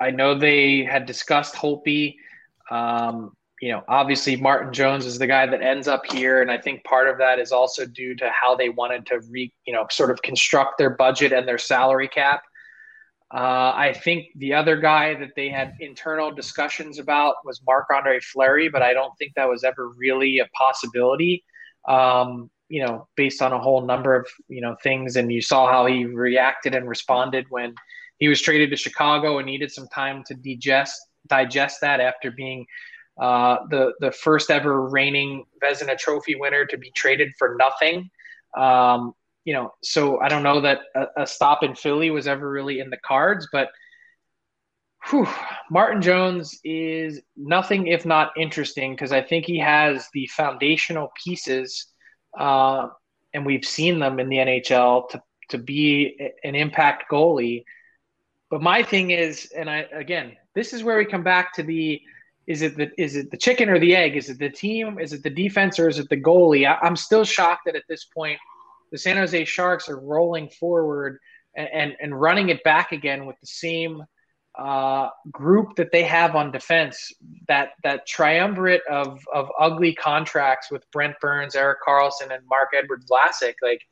I 0.00 0.10
know 0.10 0.34
they 0.34 0.84
had 0.84 1.06
discussed 1.06 1.54
Holtby. 1.54 2.16
Um, 2.70 3.36
you 3.60 3.70
know, 3.70 3.82
obviously 3.88 4.36
Martin 4.36 4.72
Jones 4.72 5.04
is 5.04 5.18
the 5.18 5.26
guy 5.26 5.46
that 5.46 5.60
ends 5.60 5.86
up 5.86 6.06
here, 6.10 6.40
and 6.40 6.50
I 6.50 6.56
think 6.56 6.82
part 6.84 7.08
of 7.08 7.18
that 7.18 7.38
is 7.38 7.52
also 7.52 7.84
due 7.84 8.16
to 8.16 8.30
how 8.30 8.56
they 8.56 8.70
wanted 8.70 9.04
to 9.06 9.20
re, 9.28 9.52
you 9.66 9.74
know, 9.74 9.86
sort 9.90 10.10
of 10.10 10.22
construct 10.22 10.78
their 10.78 10.90
budget 10.90 11.32
and 11.32 11.46
their 11.46 11.58
salary 11.58 12.08
cap. 12.08 12.42
Uh, 13.32 13.72
I 13.76 13.92
think 13.92 14.26
the 14.36 14.54
other 14.54 14.76
guy 14.76 15.14
that 15.14 15.30
they 15.36 15.50
had 15.50 15.74
internal 15.78 16.32
discussions 16.32 16.98
about 16.98 17.36
was 17.44 17.60
Marc 17.66 17.86
Andre 17.94 18.18
Fleury, 18.20 18.68
but 18.68 18.82
I 18.82 18.92
don't 18.92 19.16
think 19.18 19.34
that 19.36 19.48
was 19.48 19.62
ever 19.62 19.90
really 19.90 20.38
a 20.38 20.48
possibility. 20.56 21.44
Um, 21.86 22.50
you 22.68 22.84
know, 22.84 23.08
based 23.16 23.42
on 23.42 23.52
a 23.52 23.58
whole 23.58 23.84
number 23.84 24.16
of 24.16 24.26
you 24.48 24.62
know 24.62 24.74
things, 24.82 25.16
and 25.16 25.30
you 25.30 25.42
saw 25.42 25.70
how 25.70 25.84
he 25.86 26.06
reacted 26.06 26.74
and 26.74 26.88
responded 26.88 27.44
when 27.50 27.74
he 28.20 28.28
was 28.28 28.40
traded 28.40 28.70
to 28.70 28.76
Chicago 28.76 29.38
and 29.38 29.46
needed 29.46 29.72
some 29.72 29.88
time 29.88 30.22
to 30.28 30.34
digest 30.34 31.00
digest 31.26 31.80
that 31.80 32.00
after 32.00 32.30
being 32.30 32.64
uh, 33.20 33.58
the 33.70 33.92
the 34.00 34.12
first 34.12 34.50
ever 34.50 34.88
reigning 34.88 35.44
Vezina 35.62 35.98
Trophy 35.98 36.36
winner 36.36 36.64
to 36.66 36.78
be 36.78 36.90
traded 36.92 37.32
for 37.38 37.56
nothing. 37.58 38.08
Um, 38.56 39.14
you 39.44 39.54
know, 39.54 39.72
so 39.82 40.20
I 40.20 40.28
don't 40.28 40.42
know 40.42 40.60
that 40.60 40.80
a, 40.94 41.22
a, 41.22 41.26
stop 41.26 41.62
in 41.62 41.74
Philly 41.74 42.10
was 42.10 42.26
ever 42.26 42.48
really 42.50 42.78
in 42.78 42.90
the 42.90 42.98
cards, 42.98 43.48
but 43.52 43.70
whew, 45.08 45.26
Martin 45.70 46.02
Jones 46.02 46.58
is 46.62 47.20
nothing 47.36 47.86
if 47.86 48.04
not 48.04 48.32
interesting 48.36 48.92
because 48.92 49.12
I 49.12 49.22
think 49.22 49.46
he 49.46 49.58
has 49.58 50.08
the 50.12 50.26
foundational 50.26 51.10
pieces, 51.24 51.86
uh, 52.38 52.88
and 53.32 53.46
we've 53.46 53.64
seen 53.64 53.98
them 53.98 54.20
in 54.20 54.28
the 54.28 54.36
NHL 54.36 55.08
to 55.10 55.22
to 55.50 55.58
be 55.58 56.16
an 56.44 56.54
impact 56.54 57.10
goalie. 57.10 57.64
But 58.50 58.62
my 58.62 58.82
thing 58.82 59.10
is, 59.10 59.50
and 59.56 59.70
I 59.70 59.86
again, 59.92 60.36
this 60.54 60.72
is 60.72 60.82
where 60.82 60.98
we 60.98 61.04
come 61.04 61.22
back 61.22 61.54
to 61.54 61.62
the 61.62 62.00
is 62.46 62.62
it 62.62 62.76
the 62.76 62.90
is 63.00 63.14
it 63.14 63.30
the 63.30 63.36
chicken 63.36 63.68
or 63.68 63.78
the 63.78 63.94
egg? 63.94 64.16
Is 64.16 64.28
it 64.28 64.38
the 64.38 64.50
team? 64.50 64.98
Is 64.98 65.12
it 65.12 65.22
the 65.22 65.30
defense 65.30 65.78
or 65.78 65.88
is 65.88 65.98
it 65.98 66.08
the 66.08 66.20
goalie? 66.20 66.66
I, 66.66 66.84
am 66.86 66.96
still 66.96 67.24
shocked 67.24 67.62
that 67.66 67.76
at 67.76 67.84
this 67.88 68.04
point 68.04 68.38
the 68.90 68.98
San 68.98 69.16
Jose 69.16 69.44
Sharks 69.44 69.88
are 69.88 70.00
rolling 70.00 70.48
forward 70.48 71.18
and, 71.54 71.68
and, 71.72 71.96
and 72.00 72.20
running 72.20 72.48
it 72.48 72.62
back 72.64 72.90
again 72.90 73.26
with 73.26 73.36
the 73.40 73.46
same 73.46 74.02
uh, 74.58 75.08
group 75.30 75.76
that 75.76 75.92
they 75.92 76.02
have 76.02 76.34
on 76.34 76.50
defense. 76.50 77.12
That 77.46 77.70
that 77.84 78.06
triumvirate 78.06 78.82
of 78.90 79.20
of 79.32 79.48
ugly 79.58 79.94
contracts 79.94 80.72
with 80.72 80.82
Brent 80.90 81.14
Burns, 81.20 81.54
Erik 81.54 81.78
Karlsson, 81.86 82.34
and 82.34 82.42
Marc-Edouard 82.48 83.04
Vlasic. 83.06 83.54
Like, 83.62 83.82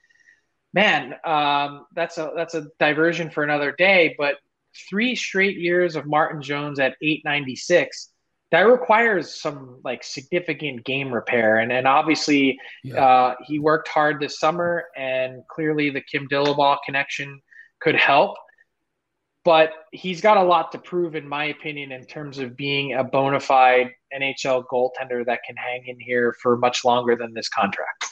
man, 0.74 1.14
um, 1.24 1.86
that's 1.94 2.18
a 2.18 2.32
that's 2.34 2.54
a 2.54 2.66
diversion 2.80 3.30
for 3.30 3.44
another 3.44 3.70
day. 3.70 4.16
But 4.18 4.34
three 4.88 5.14
straight 5.14 5.56
years 5.56 5.96
of 5.96 6.06
Martin 6.06 6.42
Jones 6.42 6.78
at 6.78 6.96
896 7.02 8.10
that 8.50 8.62
requires 8.62 9.40
some 9.40 9.80
like 9.84 10.02
significant 10.02 10.84
game 10.84 11.12
repair 11.12 11.58
and 11.58 11.70
and 11.70 11.86
obviously 11.86 12.58
yeah. 12.82 13.04
uh, 13.04 13.34
he 13.46 13.58
worked 13.58 13.88
hard 13.88 14.20
this 14.20 14.38
summer 14.38 14.84
and 14.96 15.42
clearly 15.48 15.90
the 15.90 16.00
Kim 16.00 16.28
Dillabaugh 16.28 16.78
connection 16.86 17.40
could 17.80 17.94
help 17.94 18.36
but 19.44 19.72
he's 19.92 20.20
got 20.20 20.36
a 20.36 20.42
lot 20.42 20.72
to 20.72 20.78
prove 20.78 21.14
in 21.14 21.26
my 21.26 21.46
opinion 21.46 21.90
in 21.92 22.04
terms 22.04 22.38
of 22.38 22.54
being 22.54 22.92
a 22.92 23.02
bona 23.02 23.40
fide 23.40 23.90
NHL 24.14 24.64
goaltender 24.70 25.24
that 25.24 25.40
can 25.46 25.56
hang 25.56 25.86
in 25.86 25.98
here 25.98 26.34
for 26.42 26.58
much 26.58 26.84
longer 26.84 27.16
than 27.16 27.32
this 27.32 27.48
contract. 27.48 28.07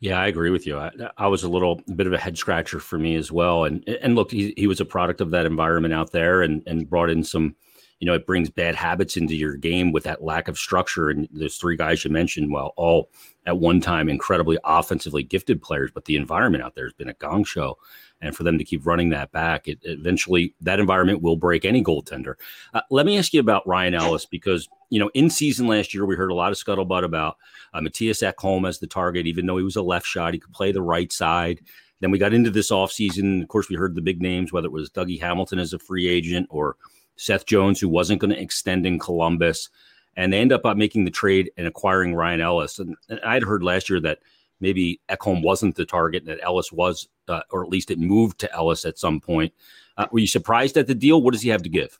Yeah, 0.00 0.20
I 0.20 0.26
agree 0.26 0.50
with 0.50 0.66
you. 0.66 0.78
I, 0.78 0.90
I 1.16 1.28
was 1.28 1.42
a 1.42 1.48
little 1.48 1.82
bit 1.94 2.06
of 2.06 2.12
a 2.12 2.18
head 2.18 2.38
scratcher 2.38 2.80
for 2.80 2.98
me 2.98 3.16
as 3.16 3.32
well. 3.32 3.64
And 3.64 3.86
and 4.02 4.14
look, 4.14 4.30
he, 4.30 4.54
he 4.56 4.66
was 4.66 4.80
a 4.80 4.84
product 4.84 5.20
of 5.20 5.30
that 5.30 5.46
environment 5.46 5.94
out 5.94 6.12
there 6.12 6.42
and 6.42 6.62
and 6.66 6.88
brought 6.88 7.10
in 7.10 7.24
some 7.24 7.54
you 8.00 8.06
know, 8.06 8.14
it 8.14 8.26
brings 8.26 8.48
bad 8.48 8.74
habits 8.74 9.16
into 9.16 9.34
your 9.34 9.56
game 9.56 9.92
with 9.92 10.04
that 10.04 10.22
lack 10.22 10.48
of 10.48 10.58
structure. 10.58 11.10
And 11.10 11.28
those 11.32 11.56
three 11.56 11.76
guys 11.76 12.04
you 12.04 12.10
mentioned, 12.10 12.52
well, 12.52 12.72
all 12.76 13.10
at 13.46 13.58
one 13.58 13.80
time 13.80 14.08
incredibly 14.08 14.58
offensively 14.64 15.22
gifted 15.22 15.60
players, 15.60 15.90
but 15.92 16.04
the 16.04 16.16
environment 16.16 16.62
out 16.62 16.74
there 16.74 16.84
has 16.84 16.92
been 16.92 17.08
a 17.08 17.14
gong 17.14 17.44
show. 17.44 17.76
And 18.20 18.36
for 18.36 18.42
them 18.42 18.58
to 18.58 18.64
keep 18.64 18.86
running 18.86 19.10
that 19.10 19.32
back, 19.32 19.68
it 19.68 19.78
eventually 19.82 20.54
that 20.60 20.80
environment 20.80 21.22
will 21.22 21.36
break 21.36 21.64
any 21.64 21.82
goaltender. 21.82 22.34
Uh, 22.74 22.82
let 22.90 23.06
me 23.06 23.16
ask 23.16 23.32
you 23.32 23.40
about 23.40 23.66
Ryan 23.66 23.94
Ellis 23.94 24.26
because 24.26 24.68
you 24.90 24.98
know 24.98 25.10
in 25.14 25.30
season 25.30 25.68
last 25.68 25.94
year 25.94 26.04
we 26.04 26.16
heard 26.16 26.32
a 26.32 26.34
lot 26.34 26.50
of 26.50 26.58
scuttlebutt 26.58 27.04
about 27.04 27.36
uh, 27.74 27.80
Mattias 27.80 28.28
Ekholm 28.28 28.68
as 28.68 28.80
the 28.80 28.88
target, 28.88 29.26
even 29.26 29.46
though 29.46 29.56
he 29.56 29.62
was 29.62 29.76
a 29.76 29.82
left 29.82 30.06
shot, 30.06 30.34
he 30.34 30.40
could 30.40 30.52
play 30.52 30.72
the 30.72 30.82
right 30.82 31.12
side. 31.12 31.60
Then 32.00 32.10
we 32.10 32.18
got 32.18 32.32
into 32.32 32.50
this 32.50 32.70
offseason. 32.70 33.42
Of 33.42 33.48
course, 33.48 33.68
we 33.68 33.76
heard 33.76 33.94
the 33.94 34.00
big 34.00 34.20
names, 34.20 34.52
whether 34.52 34.66
it 34.66 34.72
was 34.72 34.90
Dougie 34.90 35.20
Hamilton 35.20 35.58
as 35.58 35.72
a 35.72 35.78
free 35.78 36.08
agent 36.08 36.46
or 36.50 36.76
Seth 37.18 37.44
Jones, 37.44 37.80
who 37.80 37.88
wasn't 37.88 38.20
going 38.20 38.30
to 38.30 38.40
extend 38.40 38.86
in 38.86 38.98
Columbus. 38.98 39.68
And 40.16 40.32
they 40.32 40.40
end 40.40 40.52
up 40.52 40.64
making 40.76 41.04
the 41.04 41.10
trade 41.10 41.50
and 41.56 41.66
acquiring 41.66 42.14
Ryan 42.14 42.40
Ellis. 42.40 42.78
And, 42.78 42.96
and 43.08 43.20
I'd 43.20 43.42
heard 43.42 43.62
last 43.62 43.90
year 43.90 44.00
that 44.00 44.18
maybe 44.60 45.00
Ekholm 45.08 45.42
wasn't 45.42 45.76
the 45.76 45.84
target, 45.84 46.22
and 46.22 46.30
that 46.30 46.42
Ellis 46.42 46.72
was, 46.72 47.08
uh, 47.28 47.42
or 47.50 47.62
at 47.62 47.70
least 47.70 47.90
it 47.90 47.98
moved 47.98 48.40
to 48.40 48.52
Ellis 48.52 48.84
at 48.84 48.98
some 48.98 49.20
point. 49.20 49.52
Uh, 49.96 50.06
were 50.10 50.18
you 50.18 50.26
surprised 50.26 50.76
at 50.76 50.86
the 50.86 50.94
deal? 50.94 51.22
What 51.22 51.32
does 51.32 51.42
he 51.42 51.50
have 51.50 51.62
to 51.62 51.68
give? 51.68 51.98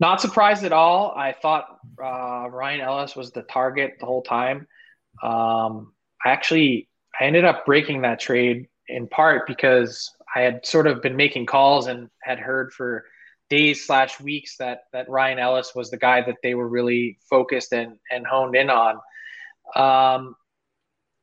Not 0.00 0.20
surprised 0.20 0.64
at 0.64 0.72
all. 0.72 1.14
I 1.16 1.32
thought 1.32 1.78
uh, 2.02 2.48
Ryan 2.50 2.80
Ellis 2.80 3.14
was 3.14 3.30
the 3.30 3.42
target 3.42 3.96
the 4.00 4.06
whole 4.06 4.22
time. 4.22 4.66
Um, 5.22 5.92
I 6.24 6.30
actually 6.30 6.88
I 7.18 7.24
ended 7.24 7.44
up 7.44 7.64
breaking 7.64 8.02
that 8.02 8.18
trade 8.18 8.66
in 8.88 9.06
part 9.06 9.46
because 9.46 10.10
I 10.34 10.40
had 10.40 10.66
sort 10.66 10.86
of 10.86 11.00
been 11.00 11.16
making 11.16 11.46
calls 11.46 11.86
and 11.86 12.10
had 12.22 12.38
heard 12.38 12.72
for 12.72 13.04
days 13.54 13.86
slash 13.86 14.20
weeks 14.20 14.56
that 14.56 14.80
that 14.92 15.08
Ryan 15.08 15.38
Ellis 15.38 15.72
was 15.74 15.88
the 15.90 15.96
guy 15.96 16.20
that 16.22 16.38
they 16.42 16.54
were 16.54 16.68
really 16.68 17.18
focused 17.30 17.72
and 17.72 17.98
and 18.10 18.26
honed 18.26 18.56
in 18.56 18.68
on. 18.68 18.94
Um, 19.76 20.34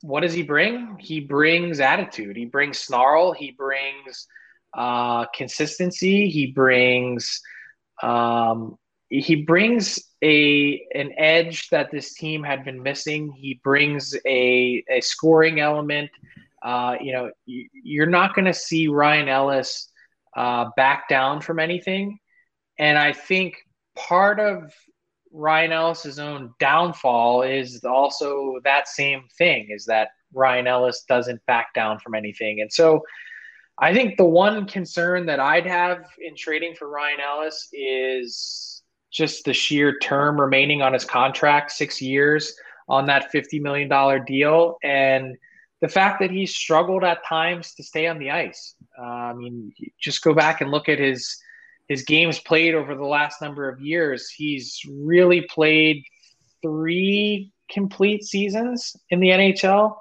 what 0.01 0.21
does 0.21 0.33
he 0.33 0.43
bring? 0.43 0.97
He 0.99 1.19
brings 1.19 1.79
attitude. 1.79 2.35
He 2.37 2.45
brings 2.45 2.79
snarl. 2.79 3.33
He 3.33 3.51
brings 3.51 4.27
uh, 4.73 5.25
consistency. 5.35 6.29
He 6.29 6.47
brings 6.47 7.41
um, 8.01 8.77
he 9.09 9.35
brings 9.43 9.99
a 10.23 10.81
an 10.95 11.11
edge 11.17 11.67
that 11.69 11.91
this 11.91 12.13
team 12.13 12.43
had 12.43 12.63
been 12.63 12.81
missing. 12.81 13.31
He 13.33 13.59
brings 13.61 14.15
a 14.25 14.83
a 14.89 15.01
scoring 15.01 15.59
element. 15.59 16.09
Uh, 16.63 16.95
you 17.01 17.11
know, 17.11 17.31
you're 17.45 18.13
not 18.19 18.35
going 18.35 18.45
to 18.45 18.53
see 18.53 18.87
Ryan 18.87 19.27
Ellis 19.27 19.89
uh, 20.37 20.65
back 20.77 21.09
down 21.09 21.41
from 21.41 21.59
anything. 21.59 22.20
And 22.79 22.97
I 22.97 23.13
think 23.13 23.55
part 23.95 24.39
of 24.39 24.73
Ryan 25.31 25.71
Ellis's 25.71 26.19
own 26.19 26.53
downfall 26.59 27.43
is 27.43 27.83
also 27.83 28.59
that 28.63 28.87
same 28.87 29.23
thing 29.37 29.67
is 29.69 29.85
that 29.85 30.09
Ryan 30.33 30.67
Ellis 30.67 31.03
doesn't 31.07 31.45
back 31.45 31.73
down 31.73 31.99
from 31.99 32.15
anything. 32.15 32.61
And 32.61 32.71
so 32.71 33.01
I 33.77 33.93
think 33.93 34.17
the 34.17 34.25
one 34.25 34.65
concern 34.67 35.25
that 35.27 35.39
I'd 35.39 35.65
have 35.65 36.05
in 36.19 36.35
trading 36.35 36.75
for 36.75 36.89
Ryan 36.89 37.19
Ellis 37.19 37.69
is 37.71 38.83
just 39.11 39.45
the 39.45 39.53
sheer 39.53 39.97
term 39.99 40.39
remaining 40.39 40.81
on 40.81 40.93
his 40.93 41.05
contract, 41.05 41.71
six 41.71 42.01
years 42.01 42.53
on 42.87 43.05
that 43.07 43.31
$50 43.33 43.61
million 43.61 44.25
deal. 44.25 44.77
And 44.83 45.37
the 45.81 45.87
fact 45.87 46.19
that 46.19 46.29
he 46.31 46.45
struggled 46.45 47.03
at 47.03 47.25
times 47.25 47.73
to 47.75 47.83
stay 47.83 48.07
on 48.07 48.19
the 48.19 48.31
ice. 48.31 48.75
Uh, 48.97 49.03
I 49.03 49.33
mean, 49.33 49.73
just 49.99 50.23
go 50.23 50.33
back 50.33 50.61
and 50.61 50.69
look 50.69 50.87
at 50.87 50.99
his 50.99 51.37
his 51.91 52.03
games 52.03 52.39
played 52.39 52.73
over 52.73 52.95
the 52.95 53.05
last 53.05 53.41
number 53.41 53.67
of 53.67 53.81
years. 53.81 54.29
He's 54.29 54.79
really 54.89 55.41
played 55.41 56.05
three 56.61 57.51
complete 57.69 58.23
seasons 58.23 58.95
in 59.09 59.19
the 59.19 59.27
NHL 59.27 59.97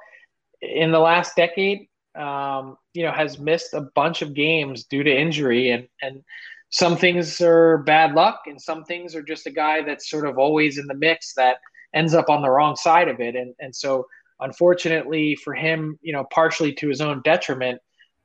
in 0.63 0.93
the 0.93 1.01
last 1.01 1.35
decade. 1.35 1.89
Um, 2.15 2.77
you 2.95 3.03
know, 3.03 3.11
has 3.11 3.41
missed 3.41 3.75
a 3.75 3.89
bunch 3.97 4.23
of 4.23 4.35
games 4.35 4.85
due 4.85 5.03
to 5.03 5.11
injury, 5.11 5.71
and 5.71 5.89
and 6.01 6.23
some 6.71 6.97
things 6.97 7.41
are 7.41 7.79
bad 7.79 8.15
luck, 8.15 8.43
and 8.47 8.61
some 8.61 8.85
things 8.85 9.17
are 9.17 9.23
just 9.23 9.49
a 9.49 9.51
guy 9.51 9.83
that's 9.83 10.09
sort 10.09 10.27
of 10.29 10.39
always 10.39 10.79
in 10.79 10.87
the 10.87 10.95
mix 10.95 11.35
that 11.35 11.57
ends 11.93 12.15
up 12.15 12.31
on 12.31 12.41
the 12.41 12.51
wrong 12.51 12.77
side 12.77 13.09
of 13.09 13.19
it, 13.19 13.35
and 13.35 13.53
and 13.59 13.75
so 13.75 14.07
unfortunately 14.39 15.35
for 15.35 15.55
him, 15.55 15.99
you 16.03 16.13
know, 16.13 16.25
partially 16.33 16.73
to 16.75 16.89
his 16.89 17.01
own 17.01 17.21
detriment. 17.25 17.81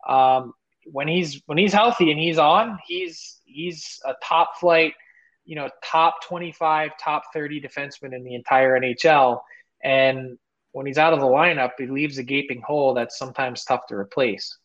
Um, 0.07 0.53
when 0.85 1.07
he's 1.07 1.41
when 1.45 1.57
he's 1.57 1.73
healthy 1.73 2.11
and 2.11 2.19
he's 2.19 2.37
on, 2.37 2.79
he's 2.85 3.41
he's 3.45 3.99
a 4.05 4.13
top 4.23 4.57
flight, 4.59 4.93
you 5.45 5.55
know, 5.55 5.69
top 5.83 6.23
25, 6.23 6.91
top 7.01 7.23
30 7.33 7.61
defenseman 7.61 8.15
in 8.15 8.23
the 8.23 8.35
entire 8.35 8.79
NHL. 8.79 9.41
And 9.83 10.37
when 10.71 10.85
he's 10.85 10.97
out 10.97 11.13
of 11.13 11.19
the 11.19 11.25
lineup, 11.25 11.71
he 11.77 11.87
leaves 11.87 12.17
a 12.17 12.23
gaping 12.23 12.61
hole 12.61 12.93
that's 12.93 13.17
sometimes 13.17 13.63
tough 13.63 13.87
to 13.87 13.95
replace. 13.95 14.57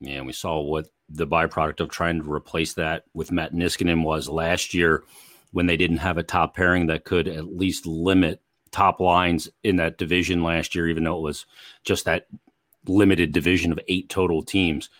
Yeah, 0.00 0.22
we 0.22 0.32
saw 0.32 0.60
what 0.60 0.88
the 1.08 1.26
byproduct 1.26 1.80
of 1.80 1.90
trying 1.90 2.22
to 2.22 2.32
replace 2.32 2.74
that 2.74 3.04
with 3.14 3.32
Matt 3.32 3.54
Niskanen 3.54 4.02
was 4.02 4.28
last 4.28 4.74
year 4.74 5.04
when 5.52 5.66
they 5.66 5.76
didn't 5.76 5.98
have 5.98 6.18
a 6.18 6.22
top 6.22 6.54
pairing 6.54 6.86
that 6.86 7.04
could 7.04 7.28
at 7.28 7.56
least 7.56 7.86
limit 7.86 8.40
top 8.72 9.00
lines 9.00 9.48
in 9.62 9.76
that 9.76 9.96
division 9.96 10.42
last 10.42 10.74
year, 10.74 10.88
even 10.88 11.04
though 11.04 11.18
it 11.18 11.22
was 11.22 11.46
just 11.84 12.04
that 12.04 12.26
limited 12.86 13.32
division 13.32 13.72
of 13.72 13.80
eight 13.88 14.08
total 14.08 14.42
teams. 14.42 14.90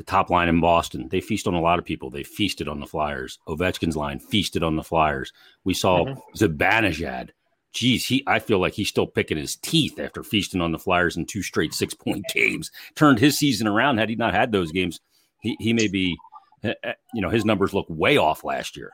The 0.00 0.04
top 0.04 0.30
line 0.30 0.48
in 0.48 0.62
Boston, 0.62 1.08
they 1.10 1.20
feast 1.20 1.46
on 1.46 1.52
a 1.52 1.60
lot 1.60 1.78
of 1.78 1.84
people. 1.84 2.08
They 2.08 2.22
feasted 2.22 2.68
on 2.68 2.80
the 2.80 2.86
Flyers. 2.86 3.38
Ovechkin's 3.46 3.98
line 3.98 4.18
feasted 4.18 4.62
on 4.62 4.76
the 4.76 4.82
Flyers. 4.82 5.30
We 5.62 5.74
saw 5.74 6.06
mm-hmm. 6.06 6.18
Zibanejad. 6.34 7.32
Geez, 7.74 8.06
he 8.06 8.24
I 8.26 8.38
feel 8.38 8.60
like 8.60 8.72
he's 8.72 8.88
still 8.88 9.06
picking 9.06 9.36
his 9.36 9.56
teeth 9.56 10.00
after 10.00 10.22
feasting 10.22 10.62
on 10.62 10.72
the 10.72 10.78
Flyers 10.78 11.18
in 11.18 11.26
two 11.26 11.42
straight 11.42 11.74
six 11.74 11.92
point 11.92 12.24
games. 12.34 12.70
Turned 12.94 13.18
his 13.18 13.36
season 13.36 13.66
around. 13.66 13.98
Had 13.98 14.08
he 14.08 14.16
not 14.16 14.32
had 14.32 14.52
those 14.52 14.72
games, 14.72 15.00
he, 15.42 15.54
he 15.60 15.74
may 15.74 15.86
be, 15.86 16.16
eh, 16.64 16.72
eh, 16.82 16.94
you 17.12 17.20
know, 17.20 17.28
his 17.28 17.44
numbers 17.44 17.74
look 17.74 17.84
way 17.90 18.16
off 18.16 18.42
last 18.42 18.78
year 18.78 18.92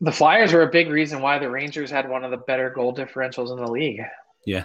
the 0.00 0.10
Flyers 0.10 0.52
were 0.52 0.62
a 0.62 0.70
big 0.70 0.88
reason 0.88 1.20
why 1.20 1.38
the 1.38 1.50
Rangers 1.50 1.90
had 1.90 2.08
one 2.08 2.24
of 2.24 2.30
the 2.30 2.38
better 2.38 2.70
goal 2.70 2.94
differentials 2.94 3.52
in 3.52 3.62
the 3.62 3.70
league. 3.70 4.00
Yeah. 4.46 4.64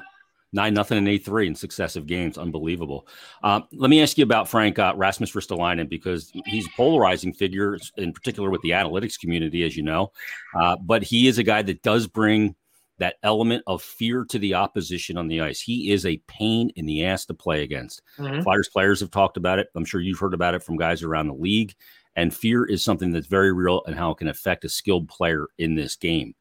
Nine 0.56 0.74
nothing 0.74 0.98
and 0.98 1.10
eight 1.10 1.26
three 1.26 1.48
in 1.48 1.54
successive 1.54 2.08
games, 2.08 2.38
unbelievable. 2.38 3.10
Um, 3.44 3.66
let 3.74 3.90
me 3.90 4.02
ask 4.02 4.18
you 4.18 4.24
about 4.24 4.48
Frank 4.48 4.80
uh, 4.80 4.94
Rasmus 4.96 5.34
Ristolainen 5.34 5.90
because 5.90 6.32
he's 6.46 6.66
a 6.66 6.70
polarizing 6.78 7.34
figure, 7.34 7.78
in 7.98 8.14
particular 8.14 8.50
with 8.50 8.62
the 8.62 8.70
analytics 8.70 9.20
community, 9.20 9.64
as 9.64 9.76
you 9.76 9.84
know. 9.84 10.14
Uh, 10.58 10.78
but 10.82 11.04
he 11.04 11.28
is 11.28 11.38
a 11.40 11.44
guy 11.44 11.62
that 11.62 11.82
does 11.82 12.08
bring 12.08 12.56
that 13.00 13.16
element 13.22 13.64
of 13.68 13.82
fear 13.82 14.24
to 14.24 14.40
the 14.40 14.54
opposition 14.54 15.18
on 15.18 15.28
the 15.28 15.42
ice. 15.42 15.60
He 15.60 15.92
is 15.92 16.06
a 16.06 16.22
pain 16.28 16.72
in 16.78 16.86
the 16.86 17.04
ass 17.04 17.26
to 17.26 17.34
play 17.34 17.64
against. 17.64 18.02
Mm-hmm. 18.18 18.44
Flyers 18.44 18.70
players 18.70 19.02
have 19.02 19.12
talked 19.12 19.36
about 19.36 19.60
it. 19.60 19.68
I'm 19.76 19.84
sure 19.84 20.00
you've 20.00 20.20
heard 20.20 20.34
about 20.34 20.56
it 20.56 20.64
from 20.64 20.78
guys 20.78 21.04
around 21.04 21.28
the 21.28 21.34
league. 21.34 21.76
And 22.16 22.34
fear 22.34 22.66
is 22.66 22.82
something 22.82 23.12
that's 23.12 23.28
very 23.28 23.52
real 23.52 23.82
and 23.88 23.96
how 23.98 24.12
it 24.12 24.20
can 24.20 24.30
affect 24.30 24.64
a 24.64 24.70
skilled 24.70 25.10
player 25.10 25.48
in 25.58 25.76
this 25.76 25.98
game. 25.98 26.34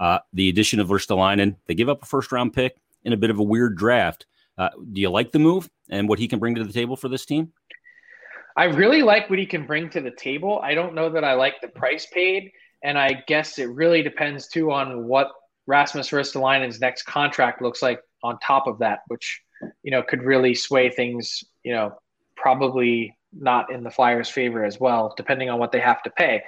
Uh, 0.00 0.18
the 0.32 0.48
addition 0.48 0.80
of 0.80 0.88
Ristolainen, 0.88 1.54
they 1.66 1.74
give 1.76 1.88
up 1.88 2.02
a 2.02 2.06
first 2.06 2.32
round 2.32 2.52
pick 2.52 2.74
in 3.04 3.12
a 3.12 3.16
bit 3.16 3.30
of 3.30 3.38
a 3.38 3.42
weird 3.42 3.76
draft. 3.76 4.26
Uh, 4.58 4.68
do 4.92 5.00
you 5.00 5.10
like 5.10 5.32
the 5.32 5.38
move 5.38 5.68
and 5.88 6.08
what 6.08 6.18
he 6.18 6.28
can 6.28 6.38
bring 6.38 6.54
to 6.54 6.64
the 6.64 6.72
table 6.72 6.96
for 6.96 7.08
this 7.08 7.24
team? 7.24 7.52
I 8.56 8.64
really 8.64 9.02
like 9.02 9.30
what 9.30 9.38
he 9.38 9.46
can 9.46 9.66
bring 9.66 9.90
to 9.90 10.00
the 10.00 10.10
table. 10.10 10.60
I 10.62 10.74
don't 10.74 10.94
know 10.94 11.10
that 11.10 11.24
I 11.24 11.34
like 11.34 11.60
the 11.60 11.68
price 11.68 12.06
paid, 12.12 12.50
and 12.82 12.98
I 12.98 13.22
guess 13.26 13.58
it 13.58 13.70
really 13.70 14.02
depends 14.02 14.48
too 14.48 14.72
on 14.72 15.06
what 15.06 15.28
Rasmus 15.66 16.10
Ristolainen's 16.10 16.80
next 16.80 17.04
contract 17.04 17.62
looks 17.62 17.80
like 17.80 18.00
on 18.22 18.38
top 18.40 18.66
of 18.66 18.78
that, 18.80 19.00
which 19.08 19.40
you 19.82 19.90
know 19.90 20.02
could 20.02 20.22
really 20.22 20.54
sway 20.54 20.90
things. 20.90 21.44
You 21.62 21.72
know, 21.72 21.92
probably 22.36 23.16
not 23.32 23.72
in 23.72 23.84
the 23.84 23.90
Flyers' 23.90 24.28
favor 24.28 24.64
as 24.64 24.80
well, 24.80 25.14
depending 25.16 25.48
on 25.48 25.58
what 25.58 25.72
they 25.72 25.80
have 25.80 26.02
to 26.02 26.10
pay. 26.10 26.42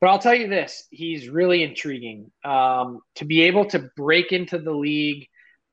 But 0.00 0.10
I'll 0.10 0.18
tell 0.18 0.34
you 0.34 0.48
this: 0.48 0.86
he's 0.90 1.28
really 1.28 1.62
intriguing. 1.62 2.30
Um, 2.44 3.00
to 3.16 3.24
be 3.24 3.42
able 3.42 3.64
to 3.66 3.90
break 3.96 4.32
into 4.32 4.58
the 4.58 4.72
league 4.72 5.26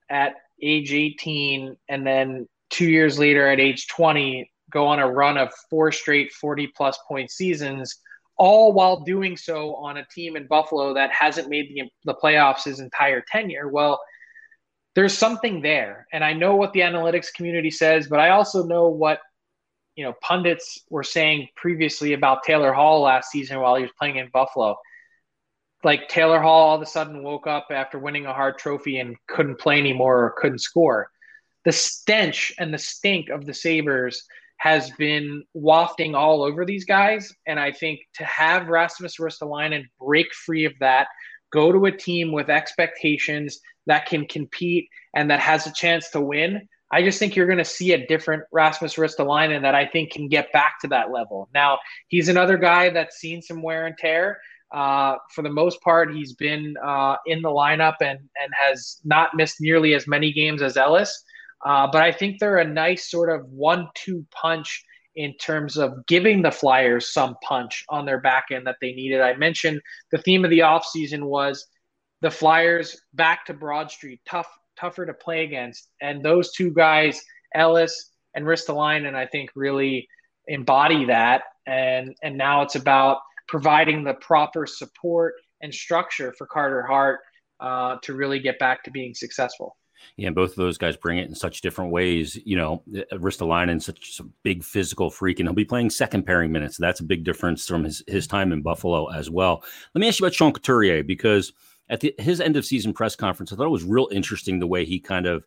at 0.10 0.36
age 0.62 0.94
18 0.94 1.76
and 1.88 2.06
then 2.06 2.48
two 2.70 2.90
years 2.90 3.18
later 3.18 3.48
at 3.48 3.60
age 3.60 3.88
20 3.88 4.50
go 4.70 4.86
on 4.86 5.00
a 5.00 5.08
run 5.08 5.38
of 5.38 5.52
four 5.70 5.92
straight 5.92 6.32
40 6.34 6.68
plus 6.76 6.98
point 7.08 7.32
seasons, 7.32 7.96
all 8.38 8.74
while 8.74 9.02
doing 9.02 9.36
so 9.36 9.76
on 9.76 9.98
a 9.98 10.06
team 10.14 10.36
in 10.36 10.48
Buffalo 10.48 10.94
that 10.94 11.12
hasn't 11.12 11.50
made 11.50 11.74
the, 11.74 11.90
the 12.06 12.18
playoffs 12.22 12.64
his 12.66 12.80
entire 12.80 13.24
tenure. 13.32 13.68
Well, 13.68 14.00
there's 14.96 15.18
something 15.18 15.62
there. 15.62 16.08
And 16.14 16.24
I 16.24 16.34
know 16.34 16.56
what 16.56 16.74
the 16.74 16.82
analytics 16.82 17.34
community 17.34 17.72
says, 17.72 18.08
but 18.08 18.20
I 18.20 18.30
also 18.30 18.66
know 18.66 18.88
what 18.88 19.20
you 19.96 20.06
know 20.06 20.14
pundits 20.22 20.80
were 20.90 21.04
saying 21.04 21.48
previously 21.56 22.14
about 22.14 22.44
Taylor 22.44 22.74
Hall 22.74 23.02
last 23.02 23.32
season 23.32 23.60
while 23.60 23.76
he 23.76 23.84
was 23.84 23.92
playing 24.00 24.18
in 24.18 24.30
Buffalo. 24.32 24.78
Like 25.84 26.10
Taylor 26.10 26.42
Hall 26.42 26.70
all 26.70 26.76
of 26.76 26.82
a 26.82 26.86
sudden 26.86 27.24
woke 27.24 27.48
up 27.48 27.68
after 27.72 28.00
winning 28.00 28.26
a 28.26 28.34
Hart 28.34 28.58
trophy 28.58 29.00
and 29.00 29.16
couldn't 29.28 29.60
play 29.60 29.80
anymore 29.80 30.26
or 30.26 30.36
couldn't 30.38 30.60
score. 30.60 31.10
The 31.66 31.72
stench 31.72 32.54
and 32.60 32.74
the 32.74 32.78
stink 32.78 33.30
of 33.30 33.46
the 33.46 33.54
Sabres 33.54 34.24
has 34.58 34.92
been 34.92 35.44
wafting 35.54 36.16
all 36.16 36.44
over 36.44 36.66
these 36.66 36.84
guys. 36.84 37.34
And 37.48 37.60
I 37.60 37.72
think 37.72 38.02
to 38.16 38.26
have 38.26 38.68
Rasmus 38.68 39.18
Ristolainen 39.18 39.86
break 40.00 40.34
free 40.34 40.66
of 40.66 40.74
that, 40.82 41.08
go 41.52 41.72
to 41.72 41.86
a 41.86 41.92
team 41.92 42.32
with 42.32 42.50
expectations 42.50 43.60
that 43.88 44.06
can 44.06 44.26
compete 44.28 44.88
and 45.16 45.32
that 45.32 45.40
has 45.40 45.66
a 45.66 45.74
chance 45.74 46.10
to 46.12 46.22
win, 46.22 46.68
I 46.92 47.04
just 47.04 47.20
think 47.20 47.36
you're 47.36 47.46
going 47.46 47.60
to 47.60 47.66
see 47.66 47.94
a 47.94 48.08
different 48.08 48.44
Rasmus 48.52 48.96
Ristolainen 48.96 49.62
that 49.62 49.76
I 49.76 49.86
think 49.86 50.12
can 50.12 50.28
get 50.28 50.52
back 50.52 50.80
to 50.82 50.88
that 50.88 51.12
level. 51.12 51.50
Now, 51.54 51.80
he's 52.08 52.30
another 52.30 52.58
guy 52.58 52.90
that's 52.90 53.18
seen 53.18 53.42
some 53.42 53.62
wear 53.62 53.86
and 53.86 53.98
tear. 53.98 54.40
Uh, 54.72 55.16
for 55.34 55.42
the 55.42 55.50
most 55.50 55.82
part, 55.82 56.14
he's 56.14 56.34
been 56.34 56.76
uh, 56.84 57.16
in 57.26 57.42
the 57.42 57.50
lineup 57.50 57.96
and, 58.02 58.20
and 58.20 58.54
has 58.54 59.02
not 59.04 59.36
missed 59.36 59.58
nearly 59.60 59.96
as 59.96 60.08
many 60.08 60.32
games 60.32 60.62
as 60.62 60.78
Ellis. 60.78 61.24
Uh, 61.66 61.88
but 61.92 62.02
I 62.02 62.12
think 62.12 62.40
they're 62.40 62.60
a 62.60 62.68
nice 62.68 63.10
sort 63.10 63.30
of 63.30 63.46
one-two 63.50 64.26
punch 64.32 64.86
in 65.16 65.36
terms 65.38 65.76
of 65.76 66.06
giving 66.06 66.42
the 66.42 66.52
Flyers 66.52 67.12
some 67.12 67.36
punch 67.44 67.84
on 67.90 68.06
their 68.06 68.22
back 68.22 68.46
end 68.52 68.66
that 68.68 68.78
they 68.80 68.94
needed. 68.94 69.22
I 69.22 69.36
mentioned 69.36 69.82
the 70.12 70.20
theme 70.20 70.46
of 70.46 70.52
the 70.52 70.60
offseason 70.60 71.24
was 71.24 71.68
the 72.22 72.32
Flyers 72.32 73.02
back 73.14 73.46
to 73.48 73.54
Broad 73.54 73.92
Street, 73.92 74.22
tough, 74.30 74.48
tougher 74.80 75.06
to 75.06 75.14
play 75.14 75.44
against. 75.44 75.90
And 76.02 76.24
those 76.24 76.54
two 76.54 76.72
guys, 76.72 77.22
Ellis 77.54 78.12
and 78.36 78.46
Ristolainen, 78.46 79.16
I 79.16 79.26
think 79.26 79.50
really 79.56 80.08
embody 80.48 81.06
that. 81.06 81.44
And 81.66 82.16
and 82.24 82.38
now 82.38 82.62
it's 82.62 82.76
about 82.76 83.18
providing 83.50 84.04
the 84.04 84.14
proper 84.14 84.66
support 84.66 85.34
and 85.62 85.74
structure 85.74 86.34
for 86.38 86.48
Carter 86.48 86.84
Hart 86.84 87.20
uh, 87.60 87.98
to 88.04 88.14
really 88.14 88.40
get 88.40 88.60
back 88.60 88.84
to 88.84 88.92
being 88.92 89.14
successful. 89.14 89.76
Yeah, 90.16 90.28
and 90.28 90.36
both 90.36 90.52
of 90.52 90.56
those 90.56 90.78
guys 90.78 90.96
bring 90.96 91.18
it 91.18 91.28
in 91.28 91.36
such 91.36 91.60
different 91.60 91.92
ways. 91.92 92.40
You 92.46 92.56
know, 92.56 92.84
Ristolainen 93.12 93.70
in 93.70 93.80
such 93.82 94.20
a 94.22 94.24
big 94.44 94.64
physical 94.64 95.10
freak, 95.10 95.40
and 95.40 95.50
he'll 95.50 95.56
be 95.56 95.66
playing 95.66 95.90
second 95.90 96.26
pairing 96.26 96.52
minutes. 96.52 96.78
That's 96.78 97.02
a 97.02 97.04
big 97.04 97.26
difference 97.26 97.66
from 97.66 97.84
his, 97.84 98.02
his 98.08 98.28
time 98.28 98.54
in 98.54 98.62
Buffalo 98.62 99.08
as 99.08 99.30
well. 99.30 99.64
Let 99.94 100.00
me 100.00 100.08
ask 100.08 100.20
you 100.20 100.26
about 100.26 100.36
Sean 100.36 100.54
Couturier 100.54 101.04
because 101.04 101.52
at 101.90 102.00
the, 102.00 102.16
his 102.18 102.40
end 102.40 102.56
of 102.56 102.66
season 102.66 102.94
press 102.94 103.16
conference, 103.16 103.52
I 103.52 103.58
thought 103.58 103.66
it 103.66 103.72
was 103.72 103.84
real 103.84 104.08
interesting 104.12 104.60
the 104.60 104.68
way 104.68 104.86
he 104.86 105.00
kind 105.00 105.26
of, 105.26 105.46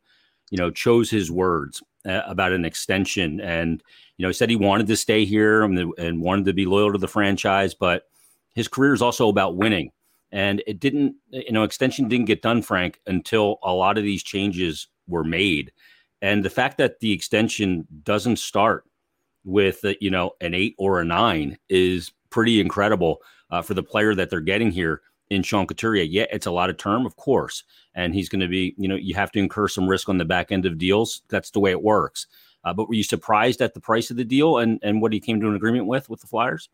you 0.50 0.58
know, 0.58 0.70
chose 0.70 1.10
his 1.10 1.30
words 1.30 1.82
uh, 2.06 2.22
about 2.26 2.52
an 2.52 2.64
extension, 2.64 3.40
and 3.40 3.82
you 4.16 4.26
know, 4.26 4.32
said 4.32 4.50
he 4.50 4.56
wanted 4.56 4.86
to 4.86 4.96
stay 4.96 5.24
here 5.24 5.62
and, 5.62 5.92
and 5.98 6.20
wanted 6.20 6.44
to 6.44 6.52
be 6.52 6.66
loyal 6.66 6.92
to 6.92 6.98
the 6.98 7.08
franchise, 7.08 7.74
but 7.74 8.04
his 8.54 8.68
career 8.68 8.92
is 8.92 9.02
also 9.02 9.28
about 9.28 9.56
winning. 9.56 9.90
And 10.30 10.62
it 10.66 10.80
didn't, 10.80 11.16
you 11.30 11.52
know, 11.52 11.62
extension 11.62 12.08
didn't 12.08 12.26
get 12.26 12.40
done, 12.40 12.62
Frank, 12.62 13.00
until 13.06 13.58
a 13.62 13.72
lot 13.72 13.98
of 13.98 14.04
these 14.04 14.22
changes 14.22 14.88
were 15.06 15.24
made. 15.24 15.72
And 16.22 16.44
the 16.44 16.50
fact 16.50 16.78
that 16.78 17.00
the 17.00 17.12
extension 17.12 17.86
doesn't 18.02 18.38
start 18.38 18.84
with, 19.44 19.84
uh, 19.84 19.94
you 20.00 20.10
know, 20.10 20.32
an 20.40 20.54
eight 20.54 20.74
or 20.78 21.00
a 21.00 21.04
nine 21.04 21.58
is 21.68 22.12
pretty 22.30 22.60
incredible 22.60 23.18
uh, 23.50 23.60
for 23.60 23.74
the 23.74 23.82
player 23.82 24.14
that 24.14 24.30
they're 24.30 24.40
getting 24.40 24.70
here 24.70 25.02
in 25.30 25.42
Sean 25.42 25.66
Couturier. 25.66 26.04
Yeah, 26.04 26.26
it's 26.30 26.46
a 26.46 26.50
lot 26.50 26.70
of 26.70 26.76
term, 26.76 27.06
of 27.06 27.16
course. 27.16 27.64
And 27.94 28.14
he's 28.14 28.28
going 28.28 28.40
to 28.40 28.48
be, 28.48 28.74
you 28.76 28.88
know, 28.88 28.96
you 28.96 29.14
have 29.14 29.32
to 29.32 29.38
incur 29.38 29.68
some 29.68 29.88
risk 29.88 30.08
on 30.08 30.18
the 30.18 30.24
back 30.24 30.52
end 30.52 30.66
of 30.66 30.78
deals. 30.78 31.22
That's 31.28 31.50
the 31.50 31.60
way 31.60 31.70
it 31.70 31.82
works. 31.82 32.26
Uh, 32.64 32.72
but 32.72 32.88
were 32.88 32.94
you 32.94 33.02
surprised 33.02 33.60
at 33.60 33.74
the 33.74 33.80
price 33.80 34.10
of 34.10 34.16
the 34.16 34.24
deal 34.24 34.58
and, 34.58 34.78
and 34.82 35.02
what 35.02 35.12
he 35.12 35.20
came 35.20 35.40
to 35.40 35.48
an 35.48 35.56
agreement 35.56 35.86
with 35.86 36.08
with 36.08 36.20
the 36.20 36.26
Flyers? 36.26 36.68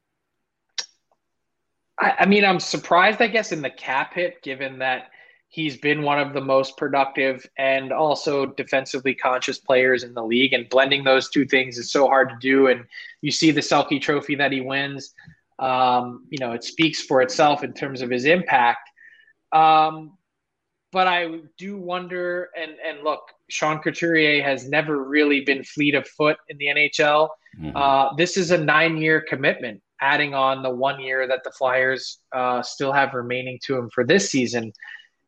I, 1.98 2.14
I 2.20 2.26
mean, 2.26 2.44
I'm 2.44 2.60
surprised, 2.60 3.22
I 3.22 3.26
guess, 3.26 3.52
in 3.52 3.62
the 3.62 3.70
cap 3.70 4.14
hit, 4.14 4.42
given 4.42 4.78
that 4.80 5.10
he's 5.48 5.78
been 5.78 6.02
one 6.02 6.18
of 6.18 6.34
the 6.34 6.40
most 6.40 6.76
productive 6.76 7.48
and 7.56 7.90
also 7.90 8.46
defensively 8.46 9.14
conscious 9.14 9.58
players 9.58 10.04
in 10.04 10.12
the 10.12 10.22
league. 10.22 10.52
And 10.52 10.68
blending 10.68 11.04
those 11.04 11.30
two 11.30 11.46
things 11.46 11.78
is 11.78 11.90
so 11.90 12.06
hard 12.06 12.28
to 12.28 12.36
do. 12.38 12.66
And 12.66 12.84
you 13.22 13.30
see 13.30 13.50
the 13.50 13.62
Selke 13.62 14.00
trophy 14.00 14.34
that 14.34 14.52
he 14.52 14.60
wins. 14.60 15.14
Um, 15.58 16.26
you 16.30 16.38
know, 16.38 16.52
it 16.52 16.64
speaks 16.64 17.02
for 17.02 17.20
itself 17.22 17.64
in 17.64 17.72
terms 17.72 18.02
of 18.02 18.10
his 18.10 18.24
impact. 18.24 18.88
Um, 19.52 20.18
but 20.90 21.06
I 21.06 21.40
do 21.58 21.76
wonder, 21.76 22.48
and 22.56 22.72
and 22.84 23.04
look, 23.04 23.20
Sean 23.50 23.78
Couturier 23.80 24.42
has 24.42 24.68
never 24.68 25.04
really 25.04 25.42
been 25.42 25.62
fleet 25.62 25.94
of 25.94 26.06
foot 26.08 26.38
in 26.48 26.56
the 26.58 26.66
NHL. 26.66 27.28
Mm-hmm. 27.58 27.76
Uh, 27.76 28.14
this 28.16 28.36
is 28.36 28.50
a 28.50 28.58
nine-year 28.58 29.24
commitment, 29.28 29.82
adding 30.00 30.34
on 30.34 30.62
the 30.62 30.70
one 30.70 31.00
year 31.00 31.26
that 31.26 31.44
the 31.44 31.50
Flyers 31.50 32.20
uh, 32.34 32.62
still 32.62 32.92
have 32.92 33.12
remaining 33.12 33.58
to 33.66 33.76
him 33.76 33.90
for 33.94 34.04
this 34.04 34.30
season. 34.30 34.72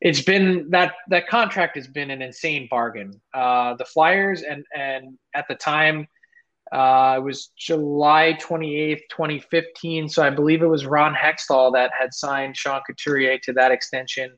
It's 0.00 0.22
been 0.22 0.70
that 0.70 0.94
that 1.08 1.28
contract 1.28 1.76
has 1.76 1.86
been 1.86 2.10
an 2.10 2.22
insane 2.22 2.66
bargain. 2.70 3.20
Uh, 3.34 3.74
the 3.74 3.84
Flyers 3.84 4.42
and 4.42 4.64
and 4.74 5.18
at 5.34 5.46
the 5.46 5.56
time 5.56 6.06
uh, 6.72 7.16
it 7.18 7.22
was 7.22 7.50
July 7.56 8.36
28th, 8.40 9.02
2015. 9.10 10.08
So 10.08 10.22
I 10.22 10.30
believe 10.30 10.62
it 10.62 10.66
was 10.66 10.86
Ron 10.86 11.14
Hextall 11.14 11.72
that 11.74 11.90
had 11.98 12.14
signed 12.14 12.56
Sean 12.56 12.80
Couturier 12.86 13.38
to 13.44 13.52
that 13.54 13.72
extension. 13.72 14.30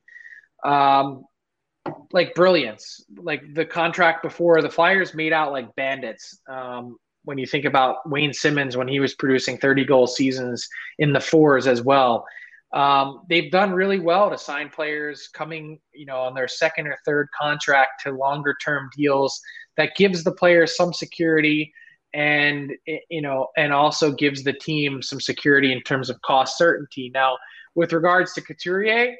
Um, 0.64 1.25
like 2.12 2.35
brilliance. 2.35 3.05
Like 3.16 3.42
the 3.55 3.66
contract 3.66 4.23
before, 4.23 4.62
the 4.62 4.71
Flyers 4.71 5.14
made 5.14 5.33
out 5.33 5.53
like 5.53 5.75
bandits. 5.77 6.40
Um, 6.49 6.97
when 7.25 7.38
you 7.38 7.47
think 7.47 7.64
about 7.64 8.09
Wayne 8.09 8.33
Simmonds 8.33 8.77
when 8.77 8.88
he 8.88 8.99
was 8.99 9.14
producing 9.14 9.57
30 9.57 9.85
goal 9.85 10.07
seasons 10.07 10.68
in 10.99 11.12
the 11.12 11.21
fours 11.21 11.66
as 11.66 11.83
well. 11.83 12.25
Um, 12.73 13.23
they've 13.29 13.51
done 13.51 13.73
really 13.73 13.99
well 13.99 14.31
to 14.31 14.38
sign 14.38 14.71
players 14.71 15.29
coming, 15.29 15.79
you 15.92 16.07
know, 16.07 16.16
on 16.16 16.35
their 16.35 16.49
second 16.49 16.87
or 16.87 16.97
third 17.05 17.29
contract 17.38 18.03
to 18.03 18.12
longer 18.12 18.57
term 18.64 18.88
deals 18.97 19.40
that 19.77 19.95
gives 19.95 20.25
the 20.25 20.33
players 20.33 20.77
some 20.77 20.92
security 20.92 21.73
and 22.14 22.72
you 23.09 23.22
know 23.22 23.48
and 23.57 23.72
also 23.72 24.12
gives 24.12 24.42
the 24.42 24.53
team 24.53 25.03
some 25.03 25.20
security 25.20 25.72
in 25.72 25.83
terms 25.83 26.11
of 26.11 26.20
cost 26.22 26.59
certainty. 26.59 27.11
Now, 27.12 27.38
with 27.75 27.93
regards 27.93 28.32
to 28.34 28.43
Couturier, 28.43 29.16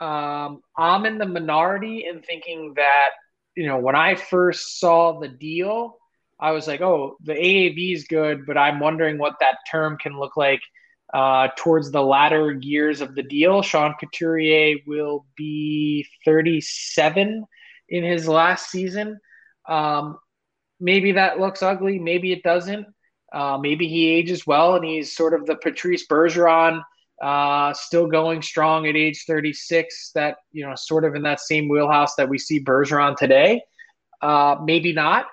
um, 0.00 0.60
I'm 0.76 1.06
in 1.06 1.18
the 1.18 1.26
minority 1.26 2.06
in 2.10 2.22
thinking 2.22 2.74
that 2.76 3.10
you 3.54 3.66
know 3.66 3.78
when 3.78 3.96
I 3.96 4.14
first 4.14 4.80
saw 4.80 5.18
the 5.20 5.28
deal, 5.28 5.98
I 6.40 6.52
was 6.52 6.66
like, 6.66 6.80
oh, 6.80 7.16
the 7.24 7.34
AAV 7.34 7.94
is 7.94 8.04
good, 8.04 8.46
but 8.46 8.56
I'm 8.56 8.80
wondering 8.80 9.18
what 9.18 9.36
that 9.40 9.58
term 9.70 9.96
can 9.98 10.18
look 10.18 10.36
like 10.36 10.60
uh, 11.12 11.48
towards 11.56 11.90
the 11.90 12.02
latter 12.02 12.52
years 12.52 13.00
of 13.00 13.14
the 13.14 13.22
deal. 13.22 13.62
Sean 13.62 13.94
Couturier 13.98 14.76
will 14.86 15.24
be 15.36 16.06
37 16.24 17.44
in 17.88 18.04
his 18.04 18.28
last 18.28 18.70
season. 18.70 19.18
Um, 19.68 20.18
maybe 20.80 21.12
that 21.12 21.38
looks 21.38 21.62
ugly. 21.62 21.98
Maybe 21.98 22.32
it 22.32 22.42
doesn't. 22.42 22.86
Uh, 23.32 23.58
maybe 23.60 23.88
he 23.88 24.08
ages 24.08 24.46
well 24.46 24.74
and 24.74 24.84
he's 24.84 25.14
sort 25.14 25.34
of 25.34 25.44
the 25.44 25.56
Patrice 25.56 26.06
Bergeron 26.06 26.82
uh, 27.22 27.72
still 27.74 28.06
going 28.06 28.42
strong 28.42 28.86
at 28.86 28.96
age 28.96 29.24
36. 29.26 30.12
That 30.14 30.36
you 30.52 30.66
know, 30.66 30.74
sort 30.76 31.04
of 31.04 31.14
in 31.14 31.22
that 31.22 31.40
same 31.40 31.68
wheelhouse 31.68 32.14
that 32.14 32.28
we 32.28 32.38
see 32.38 32.62
Bergeron 32.62 33.16
today. 33.16 33.62
Uh, 34.22 34.56
maybe 34.64 34.92
not, 34.92 35.26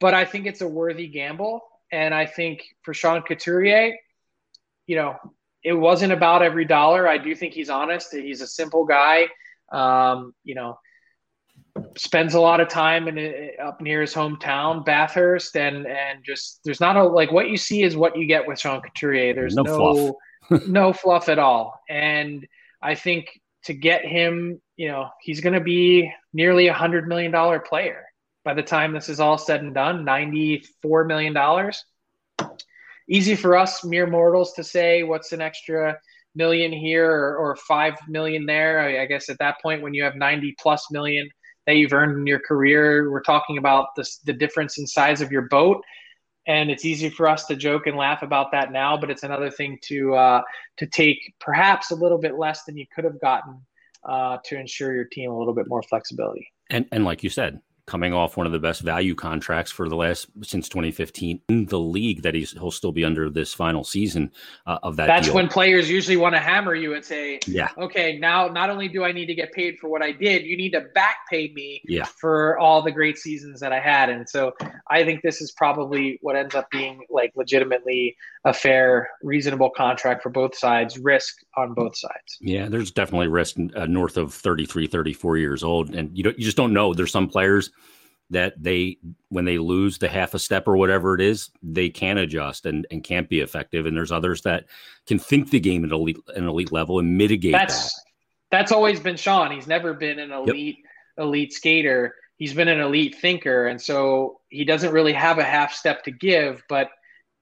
but 0.00 0.14
I 0.14 0.24
think 0.24 0.46
it's 0.46 0.60
a 0.60 0.68
worthy 0.68 1.08
gamble. 1.08 1.60
And 1.92 2.12
I 2.12 2.26
think 2.26 2.62
for 2.82 2.92
Sean 2.92 3.22
Couturier, 3.22 3.96
you 4.86 4.96
know, 4.96 5.16
it 5.62 5.72
wasn't 5.72 6.12
about 6.12 6.42
every 6.42 6.64
dollar. 6.64 7.08
I 7.08 7.18
do 7.18 7.34
think 7.34 7.54
he's 7.54 7.70
honest. 7.70 8.12
He's 8.12 8.40
a 8.40 8.46
simple 8.46 8.84
guy. 8.84 9.26
Um, 9.72 10.34
you 10.44 10.54
know, 10.54 10.78
spends 11.96 12.34
a 12.34 12.40
lot 12.40 12.60
of 12.60 12.68
time 12.68 13.08
in 13.08 13.18
uh, 13.18 13.62
up 13.62 13.80
near 13.80 14.00
his 14.00 14.14
hometown, 14.14 14.84
Bathurst, 14.84 15.56
and 15.56 15.86
and 15.86 16.24
just 16.24 16.60
there's 16.64 16.80
not 16.80 16.96
a 16.96 17.02
like 17.02 17.32
what 17.32 17.48
you 17.48 17.56
see 17.56 17.82
is 17.82 17.96
what 17.96 18.16
you 18.16 18.26
get 18.26 18.46
with 18.46 18.60
Sean 18.60 18.80
Couturier. 18.80 19.34
There's 19.34 19.54
no 19.54 19.62
no 19.62 20.16
fluff, 20.48 20.66
no 20.68 20.92
fluff 20.92 21.28
at 21.28 21.38
all. 21.38 21.80
And 21.88 22.46
I 22.82 22.94
think 22.94 23.40
to 23.64 23.74
get 23.74 24.04
him, 24.04 24.60
you 24.76 24.88
know, 24.88 25.08
he's 25.20 25.40
going 25.40 25.54
to 25.54 25.60
be 25.60 26.12
nearly 26.32 26.68
a 26.68 26.74
hundred 26.74 27.08
million 27.08 27.32
dollar 27.32 27.58
player 27.58 28.04
by 28.44 28.54
the 28.54 28.62
time 28.62 28.92
this 28.92 29.08
is 29.08 29.20
all 29.20 29.38
said 29.38 29.62
and 29.62 29.74
done. 29.74 30.04
Ninety 30.04 30.64
four 30.82 31.04
million 31.04 31.32
dollars. 31.32 31.84
Easy 33.08 33.36
for 33.36 33.56
us 33.56 33.84
mere 33.84 34.06
mortals 34.06 34.52
to 34.54 34.64
say 34.64 35.02
what's 35.04 35.32
an 35.32 35.40
extra 35.40 35.96
million 36.34 36.72
here 36.72 37.10
or, 37.10 37.36
or 37.36 37.56
five 37.56 37.94
million 38.08 38.46
there. 38.46 38.80
I, 38.80 39.02
I 39.02 39.06
guess 39.06 39.28
at 39.30 39.38
that 39.38 39.62
point, 39.62 39.82
when 39.82 39.94
you 39.94 40.04
have 40.04 40.16
ninety 40.16 40.54
plus 40.60 40.90
million 40.90 41.28
that 41.66 41.76
you've 41.76 41.92
earned 41.92 42.18
in 42.18 42.26
your 42.26 42.40
career. 42.40 43.10
We're 43.10 43.22
talking 43.22 43.58
about 43.58 43.94
this, 43.96 44.18
the 44.18 44.32
difference 44.32 44.78
in 44.78 44.86
size 44.86 45.20
of 45.20 45.30
your 45.32 45.42
boat. 45.42 45.82
And 46.46 46.70
it's 46.70 46.84
easy 46.84 47.10
for 47.10 47.28
us 47.28 47.46
to 47.46 47.56
joke 47.56 47.88
and 47.88 47.96
laugh 47.96 48.22
about 48.22 48.52
that 48.52 48.70
now, 48.70 48.96
but 48.96 49.10
it's 49.10 49.24
another 49.24 49.50
thing 49.50 49.78
to 49.82 50.14
uh, 50.14 50.42
to 50.76 50.86
take 50.86 51.18
perhaps 51.40 51.90
a 51.90 51.96
little 51.96 52.18
bit 52.18 52.38
less 52.38 52.62
than 52.64 52.76
you 52.76 52.86
could 52.94 53.02
have 53.04 53.20
gotten 53.20 53.60
uh, 54.08 54.38
to 54.44 54.56
ensure 54.56 54.94
your 54.94 55.06
team 55.06 55.32
a 55.32 55.36
little 55.36 55.54
bit 55.54 55.66
more 55.68 55.82
flexibility. 55.82 56.46
And 56.70 56.86
and 56.92 57.04
like 57.04 57.24
you 57.24 57.30
said, 57.30 57.60
coming 57.86 58.12
off 58.12 58.36
one 58.36 58.46
of 58.46 58.52
the 58.52 58.58
best 58.58 58.80
value 58.80 59.14
contracts 59.14 59.70
for 59.70 59.88
the 59.88 59.94
last 59.94 60.26
since 60.42 60.68
2015 60.68 61.40
in 61.48 61.66
the 61.66 61.78
league 61.78 62.22
that 62.22 62.34
he's 62.34 62.52
he'll 62.52 62.70
still 62.70 62.92
be 62.92 63.04
under 63.04 63.30
this 63.30 63.54
final 63.54 63.84
season 63.84 64.30
uh, 64.66 64.78
of 64.82 64.96
that. 64.96 65.06
That's 65.06 65.26
deal. 65.26 65.36
when 65.36 65.48
players 65.48 65.88
usually 65.88 66.16
want 66.16 66.34
to 66.34 66.40
hammer 66.40 66.74
you 66.74 66.94
and 66.94 67.04
say, 67.04 67.38
"Yeah, 67.46 67.70
okay, 67.78 68.18
now 68.18 68.48
not 68.48 68.70
only 68.70 68.88
do 68.88 69.04
I 69.04 69.12
need 69.12 69.26
to 69.26 69.34
get 69.34 69.52
paid 69.52 69.78
for 69.78 69.88
what 69.88 70.02
I 70.02 70.12
did, 70.12 70.44
you 70.44 70.56
need 70.56 70.70
to 70.70 70.82
back 70.94 71.18
pay 71.30 71.52
me 71.54 71.82
yeah. 71.84 72.04
for 72.04 72.58
all 72.58 72.82
the 72.82 72.92
great 72.92 73.18
seasons 73.18 73.60
that 73.60 73.72
I 73.72 73.80
had." 73.80 74.10
And 74.10 74.28
so 74.28 74.52
I 74.88 75.04
think 75.04 75.22
this 75.22 75.40
is 75.40 75.52
probably 75.52 76.18
what 76.22 76.36
ends 76.36 76.54
up 76.54 76.70
being 76.70 77.02
like 77.08 77.32
legitimately 77.36 78.16
a 78.44 78.52
fair, 78.52 79.10
reasonable 79.22 79.70
contract 79.70 80.22
for 80.22 80.30
both 80.30 80.56
sides, 80.56 80.98
risk 80.98 81.36
on 81.56 81.74
both 81.74 81.96
sides. 81.96 82.38
Yeah, 82.40 82.68
there's 82.68 82.90
definitely 82.90 83.28
risk 83.28 83.56
uh, 83.74 83.86
north 83.86 84.16
of 84.16 84.34
33, 84.34 84.86
34 84.86 85.36
years 85.38 85.62
old, 85.64 85.94
and 85.94 86.16
you 86.16 86.24
don't 86.24 86.38
you 86.38 86.44
just 86.44 86.56
don't 86.56 86.72
know. 86.72 86.94
There's 86.94 87.12
some 87.12 87.28
players 87.28 87.70
that 88.30 88.60
they 88.60 88.98
when 89.28 89.44
they 89.44 89.58
lose 89.58 89.98
the 89.98 90.08
half 90.08 90.34
a 90.34 90.38
step 90.38 90.66
or 90.66 90.76
whatever 90.76 91.14
it 91.14 91.20
is, 91.20 91.50
they 91.62 91.88
can 91.88 92.18
adjust 92.18 92.66
and, 92.66 92.86
and 92.90 93.04
can't 93.04 93.28
be 93.28 93.40
effective. 93.40 93.86
And 93.86 93.96
there's 93.96 94.12
others 94.12 94.42
that 94.42 94.64
can 95.06 95.18
think 95.18 95.50
the 95.50 95.60
game 95.60 95.84
at 95.84 95.92
elite 95.92 96.18
an 96.34 96.46
elite 96.48 96.72
level 96.72 96.98
and 96.98 97.16
mitigate 97.16 97.52
that's, 97.52 97.94
that. 97.94 98.00
That's 98.50 98.72
always 98.72 99.00
been 99.00 99.16
Sean. 99.16 99.52
He's 99.52 99.66
never 99.66 99.94
been 99.94 100.18
an 100.18 100.32
elite 100.32 100.78
yep. 100.78 101.24
elite 101.24 101.52
skater. 101.52 102.14
He's 102.36 102.52
been 102.52 102.68
an 102.68 102.80
elite 102.80 103.16
thinker, 103.20 103.66
and 103.66 103.80
so 103.80 104.40
he 104.48 104.64
doesn't 104.64 104.92
really 104.92 105.14
have 105.14 105.38
a 105.38 105.44
half 105.44 105.72
step 105.72 106.04
to 106.04 106.10
give. 106.10 106.62
But 106.68 106.90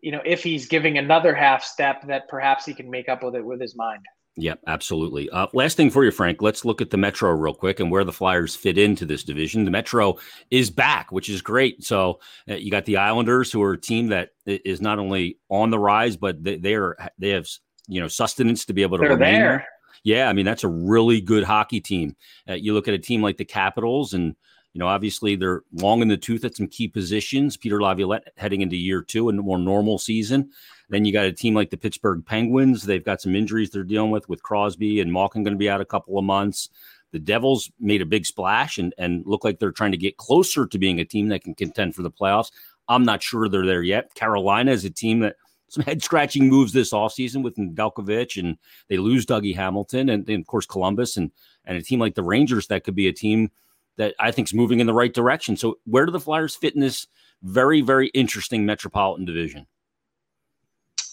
you 0.01 0.13
know, 0.13 0.21
if 0.25 0.43
he's 0.43 0.69
giving 0.69 0.99
another 0.99 1.35
half 1.35 1.65
step, 1.65 2.07
that 2.09 2.29
perhaps 2.29 2.67
he 2.67 2.75
can 2.75 2.91
make 2.91 3.09
up 3.09 3.23
with 3.23 3.35
it 3.35 3.45
with 3.45 3.61
his 3.61 3.75
mind. 3.75 4.05
Yeah, 4.37 4.55
absolutely. 4.67 5.31
Uh, 5.31 5.47
last 5.53 5.77
thing 5.77 5.91
for 5.91 6.05
you, 6.05 6.11
Frank. 6.11 6.43
Let's 6.43 6.65
look 6.65 6.81
at 6.81 6.91
the 6.91 6.97
Metro 6.97 7.31
real 7.31 7.55
quick 7.55 7.79
and 7.79 7.89
where 7.91 8.03
the 8.03 8.13
Flyers 8.13 8.57
fit 8.57 8.79
into 8.79 9.07
this 9.07 9.23
division. 9.23 9.65
The 9.65 9.71
Metro 9.71 10.19
is 10.51 10.71
back, 10.71 11.13
which 11.13 11.29
is 11.29 11.41
great. 11.41 11.85
So 11.85 12.19
uh, 12.51 12.55
you 12.55 12.71
got 12.71 12.85
the 12.85 12.97
Islanders, 12.97 13.53
who 13.53 13.63
are 13.63 13.75
a 13.75 13.81
team 13.81 14.09
that 14.09 14.31
is 14.45 14.81
not 14.81 14.99
only 14.99 15.39
on 15.51 15.71
the 15.71 15.79
rise, 15.79 16.17
but 16.17 16.43
they, 16.43 16.57
they 16.57 16.75
are 16.75 16.97
they 17.17 17.29
have 17.31 17.47
you 17.87 18.01
know 18.01 18.09
sustenance 18.09 18.65
to 18.65 18.73
be 18.73 18.83
able 18.83 18.99
to. 18.99 19.03
They're 19.03 19.17
there. 19.17 19.19
there. 19.19 19.67
Yeah, 20.03 20.29
I 20.29 20.33
mean 20.33 20.45
that's 20.45 20.65
a 20.65 20.69
really 20.69 21.21
good 21.21 21.45
hockey 21.45 21.81
team. 21.81 22.17
Uh, 22.49 22.55
you 22.55 22.75
look 22.75 22.89
at 22.89 22.95
a 22.95 22.99
team 22.99 23.23
like 23.23 23.37
the 23.37 23.45
Capitals, 23.45 24.15
and 24.15 24.35
you 24.75 24.81
know 24.81 24.89
obviously 24.89 25.37
they're 25.37 25.63
long 25.73 26.03
in 26.03 26.09
the 26.09 26.17
tooth 26.17 26.45
at 26.45 26.57
some 26.57 26.67
key 26.67 26.89
positions. 26.89 27.57
Peter 27.57 27.81
Laviolette 27.81 28.29
heading 28.37 28.61
into 28.61 28.77
year 28.77 29.01
two 29.03 29.29
and 29.29 29.41
more 29.41 29.59
normal 29.59 29.99
season. 29.99 30.51
Then 30.91 31.05
you 31.05 31.13
got 31.13 31.25
a 31.25 31.33
team 31.33 31.55
like 31.55 31.71
the 31.71 31.77
Pittsburgh 31.77 32.25
Penguins. 32.27 32.83
They've 32.83 33.05
got 33.05 33.23
some 33.23 33.35
injuries 33.35 33.71
they're 33.71 33.85
dealing 33.85 34.11
with, 34.11 34.29
with 34.29 34.43
Crosby 34.43 35.01
and 35.01 35.13
Malkin 35.13 35.43
going 35.43 35.55
to 35.55 35.59
be 35.59 35.71
out 35.71 35.81
a 35.81 35.87
couple 35.87 36.19
of 36.19 36.25
months. 36.25 36.69
The 37.13 37.21
Devils 37.21 37.71
made 37.79 38.03
a 38.03 38.07
big 38.07 38.27
splash 38.27 38.77
and, 38.77 38.93
and 38.99 39.25
look 39.25 39.45
like 39.45 39.61
they're 39.61 39.71
trying 39.71 39.93
to 39.93 39.97
get 39.97 40.17
closer 40.17 40.67
to 40.67 40.79
being 40.79 40.99
a 40.99 41.05
team 41.05 41.29
that 41.29 41.45
can 41.45 41.55
contend 41.55 41.95
for 41.95 42.03
the 42.03 42.11
playoffs. 42.11 42.51
I'm 42.89 43.05
not 43.05 43.23
sure 43.23 43.49
they're 43.49 43.65
there 43.65 43.83
yet. 43.83 44.15
Carolina 44.15 44.73
is 44.73 44.85
a 44.85 44.91
team 44.91 45.21
that 45.21 45.37
some 45.69 45.85
head 45.85 46.03
scratching 46.03 46.49
moves 46.49 46.73
this 46.73 46.93
offseason 46.93 47.43
with 47.43 47.57
Nedeljkovic, 47.57 48.39
and 48.39 48.57
they 48.89 48.97
lose 48.97 49.27
Dougie 49.27 49.55
Hamilton, 49.55 50.09
and, 50.09 50.29
and, 50.29 50.41
of 50.41 50.47
course 50.47 50.67
Columbus, 50.67 51.17
and 51.17 51.31
and 51.65 51.77
a 51.77 51.83
team 51.83 51.99
like 51.99 52.15
the 52.15 52.23
Rangers 52.23 52.67
that 52.67 52.85
could 52.85 52.95
be 52.95 53.09
a 53.09 53.13
team 53.13 53.51
that 53.97 54.15
I 54.19 54.31
think 54.31 54.49
is 54.49 54.55
moving 54.55 54.81
in 54.81 54.87
the 54.87 54.95
right 54.95 55.13
direction. 55.13 55.57
So 55.57 55.79
where 55.85 56.07
do 56.07 56.13
the 56.13 56.21
Flyers 56.21 56.57
fit 56.57 56.75
in 56.75 56.81
this 56.81 57.07
very 57.43 57.81
very 57.81 58.09
interesting 58.09 58.65
Metropolitan 58.65 59.25
Division? 59.25 59.67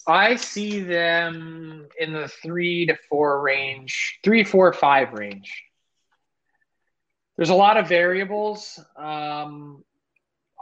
I 0.07 0.35
see 0.35 0.81
them 0.81 1.87
in 1.99 2.13
the 2.13 2.27
three 2.27 2.85
to 2.87 2.97
four 3.09 3.41
range, 3.41 4.19
three, 4.23 4.43
four, 4.43 4.73
five 4.73 5.13
range. 5.13 5.63
There's 7.37 7.49
a 7.49 7.55
lot 7.55 7.77
of 7.77 7.87
variables, 7.87 8.79
um, 8.97 9.83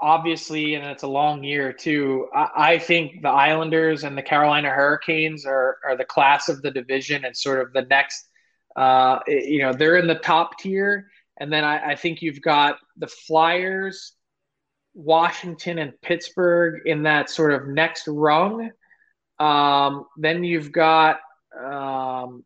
obviously, 0.01 0.75
and 0.75 0.85
it's 0.85 1.03
a 1.03 1.07
long 1.07 1.43
year 1.43 1.73
too. 1.73 2.27
I, 2.33 2.49
I, 2.55 2.79
think 2.79 3.21
the 3.21 3.29
Islanders 3.29 4.03
and 4.03 4.17
the 4.17 4.21
Carolina 4.21 4.69
Hurricanes 4.69 5.45
are 5.45 5.77
are 5.85 5.97
the 5.97 6.05
class 6.05 6.47
of 6.47 6.61
the 6.61 6.71
division 6.71 7.25
and 7.25 7.35
sort 7.35 7.61
of 7.61 7.73
the 7.73 7.81
next. 7.83 8.25
Uh, 8.75 9.19
you 9.27 9.61
know, 9.61 9.73
they're 9.73 9.97
in 9.97 10.07
the 10.07 10.15
top 10.15 10.57
tier, 10.59 11.09
and 11.39 11.51
then 11.51 11.63
I, 11.63 11.91
I 11.91 11.95
think 11.95 12.21
you've 12.21 12.41
got 12.41 12.77
the 12.97 13.07
Flyers, 13.07 14.13
Washington, 14.93 15.79
and 15.79 15.93
Pittsburgh 16.01 16.81
in 16.85 17.03
that 17.03 17.29
sort 17.29 17.53
of 17.53 17.67
next 17.67 18.07
rung 18.07 18.71
um, 19.39 20.05
then 20.17 20.43
you've 20.43 20.71
got, 20.71 21.19
um, 21.57 22.43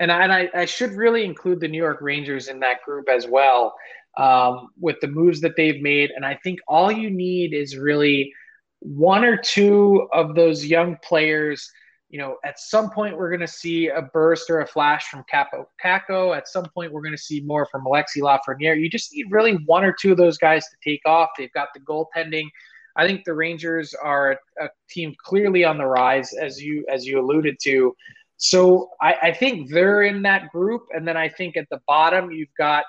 and, 0.00 0.10
I, 0.10 0.22
and 0.22 0.32
I, 0.32 0.50
I, 0.52 0.64
should 0.64 0.92
really 0.92 1.24
include 1.24 1.60
the 1.60 1.68
New 1.68 1.78
York 1.78 1.98
Rangers 2.00 2.48
in 2.48 2.60
that 2.60 2.82
group 2.82 3.08
as 3.08 3.26
well 3.28 3.74
um, 4.18 4.68
with 4.78 4.96
the 5.00 5.06
moves 5.06 5.40
that 5.42 5.54
they've 5.56 5.80
made. 5.80 6.10
And 6.10 6.26
I 6.26 6.38
think 6.42 6.58
all 6.66 6.90
you 6.90 7.08
need 7.08 7.54
is 7.54 7.76
really 7.76 8.32
one 8.80 9.24
or 9.24 9.36
two 9.36 10.08
of 10.12 10.34
those 10.34 10.66
young 10.66 10.98
players. 11.04 11.70
You 12.14 12.20
know, 12.20 12.36
at 12.44 12.60
some 12.60 12.90
point 12.90 13.16
we're 13.16 13.28
going 13.28 13.40
to 13.40 13.48
see 13.48 13.88
a 13.88 14.00
burst 14.00 14.48
or 14.48 14.60
a 14.60 14.66
flash 14.68 15.08
from 15.08 15.24
Kaapo 15.24 15.66
Kakko. 15.84 16.36
At 16.36 16.46
some 16.46 16.64
point 16.66 16.92
we're 16.92 17.02
going 17.02 17.10
to 17.10 17.20
see 17.20 17.40
more 17.40 17.66
from 17.66 17.84
Alexis 17.86 18.22
Lafreniere. 18.22 18.80
You 18.80 18.88
just 18.88 19.12
need 19.12 19.26
really 19.30 19.54
one 19.66 19.84
or 19.84 19.92
two 20.00 20.12
of 20.12 20.16
those 20.16 20.38
guys 20.38 20.64
to 20.68 20.76
take 20.88 21.00
off. 21.06 21.30
They've 21.36 21.52
got 21.54 21.70
the 21.74 21.80
goaltending. 21.80 22.44
I 22.94 23.04
think 23.04 23.24
the 23.24 23.34
Rangers 23.34 23.94
are 23.94 24.38
a 24.60 24.68
team 24.88 25.16
clearly 25.24 25.64
on 25.64 25.76
the 25.76 25.86
rise, 25.86 26.32
as 26.34 26.62
you 26.62 26.86
as 26.88 27.04
you 27.04 27.18
alluded 27.18 27.56
to. 27.64 27.92
So 28.36 28.90
I, 29.02 29.14
I 29.20 29.32
think 29.32 29.72
they're 29.72 30.02
in 30.02 30.22
that 30.22 30.50
group, 30.52 30.82
and 30.92 31.08
then 31.08 31.16
I 31.16 31.28
think 31.28 31.56
at 31.56 31.66
the 31.68 31.80
bottom 31.88 32.30
you've 32.30 32.54
got. 32.56 32.84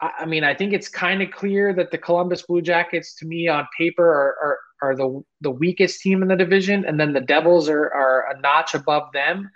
I, 0.00 0.26
mean, 0.26 0.44
I 0.44 0.54
think 0.54 0.72
it's 0.72 0.88
kind 0.88 1.22
of 1.22 1.30
clear 1.30 1.72
that 1.74 1.90
the 1.90 1.98
Columbus 1.98 2.42
Blue 2.42 2.62
Jackets, 2.62 3.14
to 3.16 3.26
me, 3.26 3.48
on 3.48 3.66
paper, 3.76 4.06
are, 4.06 4.36
are 4.42 4.58
are 4.80 4.94
the 4.94 5.22
the 5.40 5.50
weakest 5.50 6.00
team 6.00 6.22
in 6.22 6.28
the 6.28 6.36
division, 6.36 6.84
and 6.84 7.00
then 7.00 7.12
the 7.12 7.20
Devils 7.20 7.68
are 7.68 7.92
are 7.92 8.30
a 8.30 8.40
notch 8.40 8.74
above 8.74 9.10
them. 9.12 9.50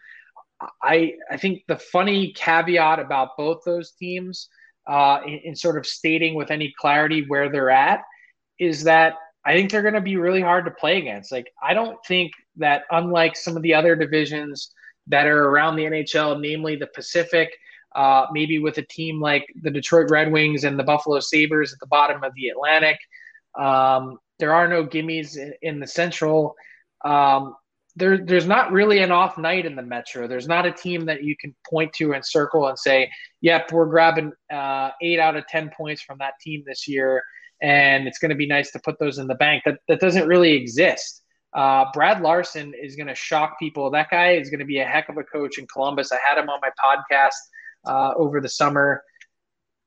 I 0.83 1.15
I 1.31 1.37
think 1.37 1.63
the 1.69 1.77
funny 1.77 2.33
caveat 2.33 2.99
about 2.99 3.37
both 3.37 3.63
those 3.65 3.93
teams, 3.93 4.49
uh, 4.89 5.21
in, 5.25 5.41
in 5.45 5.57
sort 5.57 5.79
of 5.79 5.87
stating 5.87 6.35
with 6.35 6.51
any 6.51 6.75
clarity 6.79 7.25
where 7.29 7.49
they're 7.49 7.71
at, 7.71 8.03
is 8.59 8.85
that 8.85 9.15
I 9.45 9.55
think 9.55 9.71
they're 9.71 9.83
going 9.83 9.95
to 9.95 10.01
be 10.01 10.17
really 10.17 10.41
hard 10.41 10.65
to 10.67 10.71
play 10.71 10.99
against. 10.99 11.33
Like, 11.33 11.53
I 11.63 11.75
don't 11.75 11.99
think 12.07 12.33
that, 12.57 12.85
unlike 12.91 13.37
some 13.37 13.57
of 13.57 13.63
the 13.63 13.75
other 13.75 13.97
divisions 13.97 14.73
that 15.09 15.27
are 15.27 15.49
around 15.49 15.77
the 15.77 15.85
NHL, 15.85 16.41
namely 16.41 16.77
the 16.77 16.87
Pacific, 16.87 17.53
uh, 17.95 18.27
maybe 18.33 18.59
with 18.59 18.79
a 18.79 18.83
team 18.83 19.21
like 19.21 19.47
the 19.63 19.71
Detroit 19.71 20.11
Red 20.11 20.33
Wings 20.33 20.65
and 20.65 20.79
the 20.79 20.85
Buffalo 20.85 21.21
Sabres 21.21 21.73
at 21.73 21.79
the 21.81 21.87
bottom 21.87 22.23
of 22.25 22.33
the 22.35 22.49
Atlantic, 22.49 22.99
um, 23.59 24.19
there 24.39 24.55
are 24.55 24.69
no 24.69 24.85
gimmies 24.85 25.37
in, 25.61 25.81
the 25.81 25.87
Central. 25.87 26.55
Um, 27.05 27.55
there, 27.97 28.25
there's 28.25 28.47
not 28.47 28.73
really 28.73 29.01
an 29.01 29.13
off 29.13 29.37
night 29.37 29.67
in 29.67 29.77
the 29.77 29.83
Metro. 29.83 30.27
There's 30.27 30.49
not 30.49 30.67
a 30.67 30.73
team 30.73 31.07
that 31.07 31.23
you 31.23 31.37
can 31.39 31.55
point 31.69 31.93
to 31.95 32.15
and 32.15 32.25
circle 32.25 32.69
and 32.69 32.79
say, 32.79 33.11
"Yep, 33.43 33.73
we're 33.73 33.87
grabbing 33.87 34.33
uh, 34.53 34.91
eight 35.03 35.19
out 35.19 35.37
of 35.37 35.47
ten 35.47 35.71
points 35.77 36.03
from 36.03 36.19
that 36.19 36.35
team 36.41 36.65
this 36.67 36.89
year." 36.89 37.23
and 37.63 38.09
it's 38.09 38.19
going 38.19 38.31
to 38.31 38.35
be 38.35 38.47
nice 38.47 38.73
to 38.73 38.81
put 38.81 38.99
those 38.99 39.19
in 39.19 39.29
the 39.29 39.37
bank. 39.37 39.63
That 39.65 39.79
that 39.89 40.01
doesn't 40.01 40.27
really 40.27 40.53
exist. 40.53 41.23
Uh, 41.55 41.85
Brad 41.93 42.21
Larsen 42.21 42.73
is 42.81 42.97
going 42.97 43.07
to 43.07 43.15
shock 43.15 43.59
people. 43.59 43.91
That 43.91 44.11
guy 44.11 44.33
is 44.33 44.51
going 44.51 44.61
to 44.61 44.67
be 44.67 44.81
a 44.81 44.85
heck 44.85 45.09
of 45.09 45.17
a 45.17 45.23
coach 45.23 45.59
in 45.59 45.67
Columbus. 45.67 46.11
I 46.11 46.19
had 46.27 46.39
him 46.39 46.49
on 46.49 46.61
my 46.61 46.71
podcast 46.83 47.35
uh, 47.85 48.13
over 48.17 48.41
the 48.41 48.49
summer. 48.49 49.03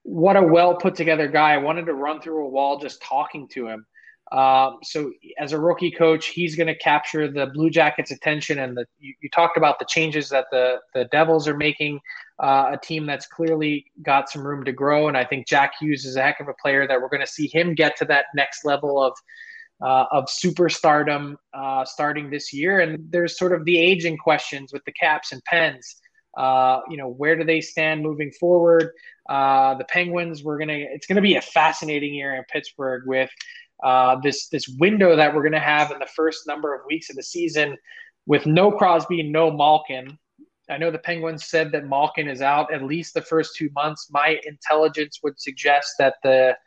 What 0.04 0.36
a 0.36 0.42
well 0.42 0.76
put 0.76 0.96
together 0.96 1.28
guy. 1.28 1.54
I 1.54 1.58
wanted 1.58 1.86
to 1.88 1.94
run 1.94 2.22
through 2.22 2.46
a 2.46 2.50
wall 2.50 2.80
just 2.80 3.02
talking 3.02 3.48
to 3.50 3.68
him. 3.68 3.86
Um, 4.32 4.80
so 4.84 5.12
as 5.38 5.52
a 5.52 5.60
rookie 5.60 5.92
coach, 5.92 6.28
he's 6.28 6.56
going 6.56 6.68
to 6.68 6.76
capture 6.76 7.32
the 7.32 7.48
Blue 7.48 7.70
Jackets' 7.70 8.10
attention. 8.10 8.58
And 8.58 8.76
the, 8.76 8.86
you, 9.00 9.14
you, 9.22 9.30
talked 9.30 9.56
about 9.56 9.78
the 9.78 9.86
changes 9.88 10.30
that 10.30 10.46
the 10.52 10.78
the 10.94 11.06
Devils 11.06 11.48
are 11.48 11.58
making. 11.58 12.00
Uh, 12.38 12.72
a 12.74 12.78
team 12.78 13.06
that's 13.06 13.28
clearly 13.28 13.86
got 14.02 14.30
some 14.30 14.46
room 14.46 14.66
to 14.66 14.72
grow, 14.72 15.08
and 15.08 15.16
I 15.16 15.24
think 15.24 15.48
Jack 15.48 15.74
Hughes 15.80 16.06
is 16.06 16.18
a 16.18 16.22
heck 16.22 16.40
of 16.40 16.48
a 16.48 16.54
player 16.62 16.88
that 16.88 17.00
we're 17.00 17.10
going 17.10 17.26
to 17.26 17.32
see 17.32 17.48
him 17.48 17.76
get 17.76 17.96
to 17.98 18.06
that 18.06 18.26
next 18.36 18.66
level 18.66 19.02
of 19.02 19.14
uh, 19.82 20.06
of 20.12 20.26
superstardom 20.26 21.36
uh, 21.54 21.86
starting 21.86 22.30
this 22.30 22.52
year. 22.52 22.80
And 22.80 23.06
there's 23.12 23.38
sort 23.38 23.54
of 23.54 23.66
the 23.66 23.78
aging 23.78 24.18
questions 24.18 24.74
with 24.74 24.84
the 24.86 24.92
Caps 24.94 25.32
and 25.32 25.44
Pens. 25.46 25.98
Uh, 26.36 26.82
you 26.90 26.98
know, 26.98 27.10
where 27.10 27.36
do 27.36 27.44
they 27.44 27.62
stand 27.62 28.02
moving 28.02 28.32
forward? 28.32 28.92
Uh, 29.30 29.76
the 29.76 29.86
Penguins, 29.86 30.44
we're 30.44 30.58
gonna. 30.58 30.74
It's 30.74 31.08
gonna 31.08 31.22
be 31.22 31.36
a 31.36 31.42
fascinating 31.42 32.14
year 32.14 32.36
in 32.36 32.44
Pittsburgh 32.52 33.04
with 33.06 33.30
uh, 33.84 34.18
this 34.22 34.48
this 34.50 34.68
window 34.80 35.16
that 35.16 35.34
we're 35.34 35.50
to 35.50 35.60
have 35.60 35.92
in 35.92 36.00
the 36.00 36.08
first 36.16 36.48
number 36.48 36.74
of 36.74 36.82
weeks 36.88 37.10
of 37.10 37.16
the 37.16 37.24
season 37.24 37.78
with 38.26 38.46
no 38.46 38.72
Crosby, 38.72 39.24
no 39.24 39.52
Malkin. 39.52 40.18
I 40.70 40.78
know 40.78 40.90
the 40.90 40.98
Penguins 40.98 41.46
said 41.46 41.72
that 41.74 41.86
Malkin 41.86 42.28
is 42.28 42.42
out 42.42 42.74
at 42.74 42.84
least 42.84 43.14
the 43.14 43.22
first 43.22 43.56
two 43.56 43.70
months. 43.76 44.08
My 44.12 44.40
intelligence 44.46 45.20
would 45.24 45.40
suggest 45.40 45.94
that 46.00 46.16
the 46.24 46.58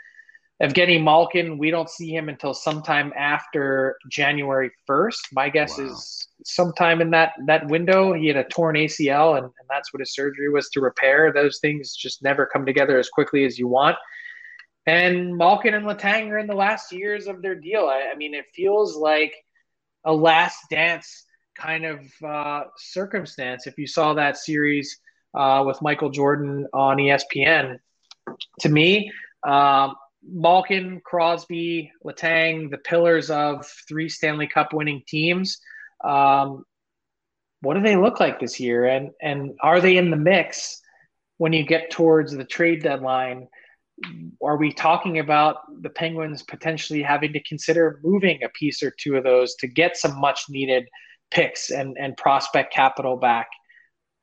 Evgeny 0.60 1.02
Malkin, 1.02 1.56
we 1.56 1.70
don't 1.70 1.88
see 1.88 2.12
him 2.12 2.28
until 2.28 2.52
sometime 2.52 3.12
after 3.16 3.96
January 4.10 4.70
1st. 4.88 5.18
My 5.32 5.48
guess 5.48 5.78
wow. 5.78 5.86
is 5.86 6.28
sometime 6.44 7.00
in 7.00 7.10
that 7.10 7.34
that 7.46 7.68
window. 7.68 8.12
He 8.12 8.26
had 8.26 8.36
a 8.36 8.44
torn 8.44 8.74
ACL, 8.74 9.36
and, 9.36 9.44
and 9.44 9.68
that's 9.70 9.92
what 9.92 10.00
his 10.00 10.14
surgery 10.14 10.50
was 10.50 10.68
to 10.70 10.80
repair. 10.80 11.32
Those 11.32 11.60
things 11.60 11.94
just 11.94 12.24
never 12.24 12.44
come 12.44 12.66
together 12.66 12.98
as 12.98 13.08
quickly 13.08 13.44
as 13.44 13.56
you 13.56 13.68
want. 13.68 13.96
And 14.86 15.36
Malkin 15.36 15.74
and 15.74 15.86
Letang 15.86 16.28
are 16.30 16.38
in 16.38 16.48
the 16.48 16.54
last 16.54 16.92
years 16.92 17.28
of 17.28 17.40
their 17.40 17.54
deal. 17.54 17.84
I, 17.84 18.10
I 18.12 18.16
mean, 18.16 18.34
it 18.34 18.46
feels 18.52 18.96
like 18.96 19.34
a 20.04 20.12
last 20.12 20.58
dance 20.70 21.24
kind 21.56 21.84
of 21.84 22.00
uh, 22.26 22.64
circumstance. 22.78 23.68
If 23.68 23.78
you 23.78 23.86
saw 23.86 24.14
that 24.14 24.36
series 24.38 24.98
uh, 25.34 25.62
with 25.64 25.80
Michael 25.82 26.10
Jordan 26.10 26.66
on 26.72 26.96
ESPN, 26.96 27.78
to 28.60 28.68
me, 28.68 29.12
um, 29.46 29.94
Malkin, 30.30 31.00
Crosby, 31.04 31.92
Letang, 32.04 32.70
the 32.70 32.78
pillars 32.78 33.30
of 33.30 33.66
three 33.88 34.08
Stanley 34.08 34.46
Cup 34.46 34.72
winning 34.72 35.02
teams. 35.06 35.58
Um, 36.04 36.64
what 37.60 37.74
do 37.74 37.82
they 37.82 37.96
look 37.96 38.20
like 38.20 38.38
this 38.38 38.60
year? 38.60 38.84
And 38.84 39.10
and 39.20 39.52
are 39.62 39.80
they 39.80 39.96
in 39.96 40.10
the 40.10 40.16
mix 40.16 40.80
when 41.38 41.52
you 41.52 41.64
get 41.64 41.90
towards 41.90 42.32
the 42.32 42.44
trade 42.44 42.82
deadline? 42.82 43.48
are 44.42 44.56
we 44.56 44.72
talking 44.72 45.18
about 45.18 45.56
the 45.82 45.90
Penguins 45.90 46.42
potentially 46.42 47.02
having 47.02 47.32
to 47.32 47.42
consider 47.42 48.00
moving 48.02 48.42
a 48.42 48.48
piece 48.50 48.82
or 48.82 48.90
two 48.90 49.16
of 49.16 49.24
those 49.24 49.54
to 49.56 49.66
get 49.66 49.96
some 49.96 50.20
much 50.20 50.44
needed 50.48 50.88
picks 51.30 51.70
and, 51.70 51.96
and 51.98 52.16
prospect 52.16 52.72
capital 52.72 53.16
back? 53.16 53.48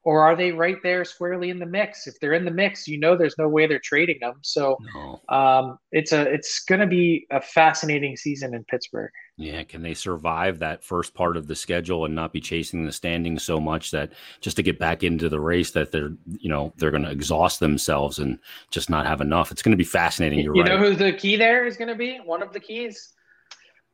Or 0.06 0.22
are 0.22 0.36
they 0.36 0.52
right 0.52 0.78
there 0.84 1.04
squarely 1.04 1.50
in 1.50 1.58
the 1.58 1.66
mix? 1.66 2.06
If 2.06 2.20
they're 2.20 2.34
in 2.34 2.46
the 2.46 2.52
mix, 2.52 2.88
you 2.88 3.00
know 3.00 3.18
there's 3.18 3.38
no 3.40 3.50
way 3.50 3.66
they're 3.66 3.80
trading 3.80 4.20
them. 4.22 4.36
So 4.44 4.78
no. 4.94 5.20
um, 5.36 5.80
it's 5.92 6.12
a 6.12 6.22
it's 6.32 6.64
going 6.64 6.80
to 6.80 6.88
be 6.88 7.26
a 7.32 7.42
fascinating 7.42 8.16
season 8.16 8.54
in 8.54 8.64
Pittsburgh. 8.66 9.10
Yeah, 9.38 9.64
can 9.64 9.82
they 9.82 9.96
survive 9.96 10.60
that 10.60 10.84
first 10.84 11.16
part 11.16 11.36
of 11.36 11.48
the 11.48 11.56
schedule 11.56 12.06
and 12.06 12.14
not 12.14 12.32
be 12.32 12.40
chasing 12.40 12.86
the 12.86 12.92
standings 12.92 13.42
so 13.42 13.60
much 13.60 13.90
that 13.92 14.14
just 14.42 14.58
to 14.58 14.64
get 14.64 14.78
back 14.78 15.04
into 15.04 15.28
the 15.28 15.40
race 15.40 15.72
that 15.72 15.92
they're 15.92 16.12
you 16.38 16.50
know 16.50 16.72
they're 16.78 16.92
going 16.92 17.04
to 17.04 17.12
exhaust 17.12 17.60
themselves 17.60 18.20
and 18.20 18.38
just 18.70 18.92
not 18.92 19.08
have 19.08 19.22
enough? 19.22 19.52
It's 19.52 19.64
going 19.64 19.72
to 19.72 19.78
be 19.78 19.84
fascinating. 19.84 20.40
You're 20.40 20.56
you 20.56 20.62
right. 20.62 20.72
know 20.72 20.78
who 20.78 20.96
the 20.96 21.14
key 21.14 21.36
there 21.36 21.66
is 21.66 21.78
going 21.78 21.88
to 21.88 21.96
be? 21.96 22.20
One 22.24 22.44
of 22.44 22.54
the 22.54 22.60
keys, 22.60 23.14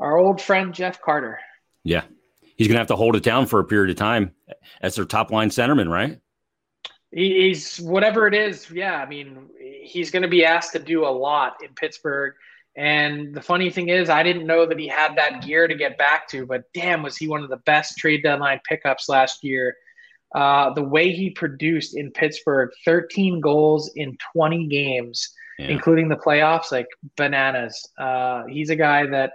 our 0.01 0.17
old 0.17 0.41
friend 0.41 0.73
Jeff 0.73 1.01
Carter. 1.01 1.39
Yeah, 1.85 2.03
he's 2.55 2.67
going 2.67 2.75
to 2.75 2.79
have 2.79 2.87
to 2.87 2.95
hold 2.95 3.15
it 3.15 3.23
down 3.23 3.45
for 3.45 3.59
a 3.59 3.63
period 3.63 3.89
of 3.89 3.97
time 3.97 4.31
as 4.81 4.95
their 4.95 5.05
top 5.05 5.31
line 5.31 5.49
centerman, 5.49 5.89
right? 5.89 6.19
He's 7.11 7.77
whatever 7.77 8.27
it 8.27 8.33
is. 8.33 8.71
Yeah, 8.71 8.95
I 8.95 9.05
mean, 9.05 9.49
he's 9.83 10.11
going 10.11 10.23
to 10.23 10.29
be 10.29 10.45
asked 10.45 10.71
to 10.73 10.79
do 10.79 11.05
a 11.05 11.09
lot 11.09 11.57
in 11.61 11.73
Pittsburgh 11.73 12.33
and 12.75 13.33
the 13.35 13.41
funny 13.41 13.69
thing 13.69 13.89
is, 13.89 14.09
I 14.09 14.23
didn't 14.23 14.47
know 14.47 14.65
that 14.65 14.79
he 14.79 14.87
had 14.87 15.17
that 15.17 15.43
gear 15.43 15.67
to 15.67 15.75
get 15.75 15.97
back 15.97 16.27
to, 16.29 16.45
but 16.45 16.63
damn, 16.73 17.03
was 17.03 17.17
he 17.17 17.27
one 17.27 17.43
of 17.43 17.49
the 17.49 17.57
best 17.57 17.97
trade 17.97 18.23
deadline 18.23 18.61
pickups 18.67 19.09
last 19.09 19.43
year. 19.43 19.75
Uh, 20.33 20.73
the 20.73 20.83
way 20.83 21.11
he 21.11 21.29
produced 21.29 21.97
in 21.97 22.09
Pittsburgh 22.11 22.69
13 22.85 23.41
goals 23.41 23.91
in 23.97 24.17
20 24.33 24.67
games, 24.67 25.33
yeah. 25.59 25.67
including 25.67 26.07
the 26.07 26.15
playoffs, 26.15 26.71
like 26.71 26.87
bananas. 27.17 27.85
Uh, 27.97 28.45
he's 28.45 28.69
a 28.69 28.75
guy 28.75 29.05
that 29.05 29.33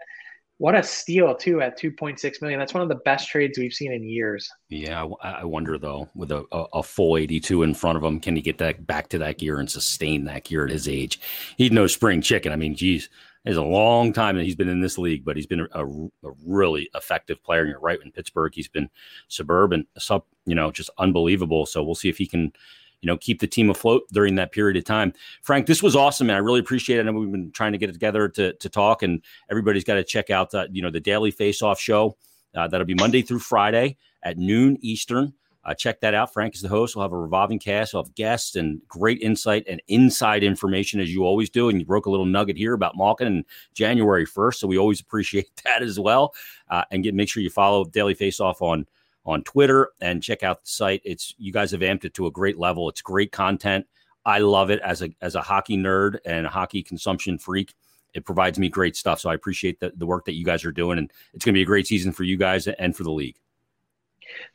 what 0.59 0.75
a 0.75 0.83
steal 0.83 1.35
too 1.35 1.61
at 1.61 1.79
2.6 1.79 2.41
million. 2.41 2.59
That's 2.59 2.73
one 2.73 2.83
of 2.83 2.89
the 2.89 2.97
best 3.05 3.29
trades 3.29 3.59
we've 3.59 3.73
seen 3.73 3.93
in 3.93 4.05
years. 4.05 4.51
Yeah, 4.69 5.07
I, 5.23 5.45
wonder 5.45 5.77
though, 5.77 6.09
with 6.15 6.33
a, 6.33 6.45
a, 6.51 6.83
full 6.83 7.19
82 7.19 7.63
in 7.63 7.75
front 7.75 7.99
of 7.99 8.05
him, 8.05 8.21
can 8.21 8.37
he 8.37 8.43
get 8.43 8.59
that 8.59 8.87
back 8.87 9.09
to 9.09 9.19
that 9.19 9.39
gear 9.39 9.61
and 9.61 9.71
sustain 9.71 10.25
that 10.25 10.45
gear 10.45 10.65
at 10.65 10.71
his 10.71 10.89
age? 10.89 11.21
He's 11.59 11.73
no 11.73 11.87
spring 11.87 12.23
chicken. 12.23 12.53
I 12.53 12.57
mean, 12.57 12.75
geez, 12.75 13.11
it's 13.45 13.59
a 13.59 13.63
long 13.63 14.13
time 14.13 14.37
that 14.37 14.45
he's 14.45 14.57
been 14.57 14.69
in 14.69 14.81
this 14.81 14.97
league, 14.97 15.25
but 15.25 15.37
he's 15.37 15.47
been 15.47 15.69
a, 15.73 15.87
a 15.87 16.33
really 16.45 16.89
effective 16.95 17.43
player. 17.45 17.61
And 17.61 17.71
you're 17.71 17.81
right 17.81 18.01
in 18.03 18.11
Pittsburgh, 18.11 18.55
he's 18.55 18.69
been 18.69 18.89
suburban, 19.29 19.87
sub, 19.99 20.25
you 20.47 20.55
know, 20.55 20.71
just 20.71 20.91
unbelievable. 20.99 21.67
So 21.67 21.83
we'll 21.85 21.95
see 21.95 22.09
if 22.09 22.19
he 22.19 22.27
can 22.27 22.53
you 23.01 23.07
know, 23.07 23.17
keep 23.17 23.41
the 23.41 23.47
team 23.47 23.71
afloat 23.71 24.03
during 24.13 24.35
that 24.37 24.53
period 24.53 24.77
of 24.77 24.85
time. 24.85 25.13
Frank, 25.43 25.67
this 25.67 25.83
was 25.83 25.95
awesome, 25.95 26.29
man. 26.29 26.37
I 26.37 26.41
really 26.41 26.61
appreciate 26.61 26.99
it. 26.99 27.01
I 27.01 27.05
know 27.05 27.19
we've 27.19 27.31
been 27.31 27.53
trying 27.53 27.73
to 27.73 27.79
get 27.79 27.91
it 27.91 27.93
together 27.93 28.29
to, 28.31 28.53
to 28.55 28.69
talk, 28.69 29.03
and 29.03 29.23
everybody's 29.51 29.85
got 29.85 29.95
to 29.95 30.05
check 30.05 30.31
out, 30.31 30.53
you 30.75 30.83
know, 30.83 30.91
the 30.91 31.01
Daily 31.01 31.33
Faceoff 31.33 31.79
show. 31.79 32.17
Uh, 32.55 32.67
that'll 32.67 32.87
be 32.87 32.95
Monday 32.95 33.23
through 33.23 33.41
Friday 33.41 33.97
at 34.23 34.39
noon 34.39 34.79
Eastern. 34.81 35.33
Uh, 35.67 35.75
check 35.75 36.01
that 36.01 36.15
out. 36.15 36.33
Frank 36.33 36.55
is 36.55 36.63
the 36.63 36.69
host. 36.69 36.95
We'll 36.95 37.03
have 37.03 37.13
a 37.13 37.19
revolving 37.19 37.59
cast. 37.59 37.93
We'll 37.93 38.05
have 38.05 38.15
guests 38.15 38.55
and 38.55 38.81
great 38.87 39.21
insight 39.21 39.65
and 39.69 39.83
inside 39.89 40.45
information 40.45 41.01
as 41.01 41.13
you 41.13 41.25
always 41.25 41.51
do. 41.51 41.69
And 41.69 41.81
you 41.81 41.85
broke 41.85 42.07
a 42.07 42.11
little 42.11 42.25
nugget 42.25 42.57
here 42.57 42.73
about 42.73 42.97
Malkin 42.97 43.27
and 43.27 43.45
January 43.75 44.25
1st. 44.25 44.55
So 44.55 44.69
we 44.69 44.79
always 44.79 45.01
appreciate 45.07 45.51
that 45.65 45.83
as 45.83 45.99
well. 45.99 46.35
Uh, 46.71 46.85
and 46.93 47.03
get 47.03 47.15
make 47.15 47.29
sure 47.29 47.43
you 47.43 47.51
follow 47.51 47.85
Daily 47.85 48.15
Faceoff 48.15 48.63
on 48.63 48.87
on 49.27 49.43
Twitter 49.43 49.91
and 50.01 50.23
check 50.23 50.43
out 50.43 50.63
the 50.63 50.69
site. 50.69 51.03
It's 51.05 51.35
you 51.37 51.53
guys 51.53 51.73
have 51.73 51.81
amped 51.81 52.05
it 52.05 52.15
to 52.15 52.27
a 52.27 52.31
great 52.31 52.59
level. 52.59 52.89
It's 52.89 53.03
great 53.03 53.33
content. 53.33 53.87
I 54.25 54.39
love 54.39 54.71
it 54.71 54.81
as 54.81 55.03
a 55.03 55.11
as 55.21 55.35
a 55.35 55.43
hockey 55.43 55.77
nerd 55.77 56.19
and 56.25 56.47
a 56.47 56.49
hockey 56.49 56.83
consumption 56.83 57.39
freak. 57.39 57.75
It 58.15 58.25
provides 58.25 58.59
me 58.59 58.69
great 58.69 58.97
stuff. 58.97 59.21
So 59.21 59.29
I 59.29 59.35
appreciate 59.35 59.79
the, 59.79 59.93
the 59.97 60.07
work 60.07 60.25
that 60.25 60.35
you 60.35 60.45
guys 60.45 60.65
are 60.65 60.73
doing, 60.73 60.99
and 60.99 61.11
it's 61.35 61.45
going 61.45 61.53
to 61.53 61.59
be 61.59 61.63
a 61.63 61.67
great 61.67 61.87
season 61.87 62.13
for 62.13 62.23
you 62.23 62.39
guys 62.39 62.67
and 62.67 62.97
for 62.97 63.03
the 63.05 63.11
league. 63.11 63.37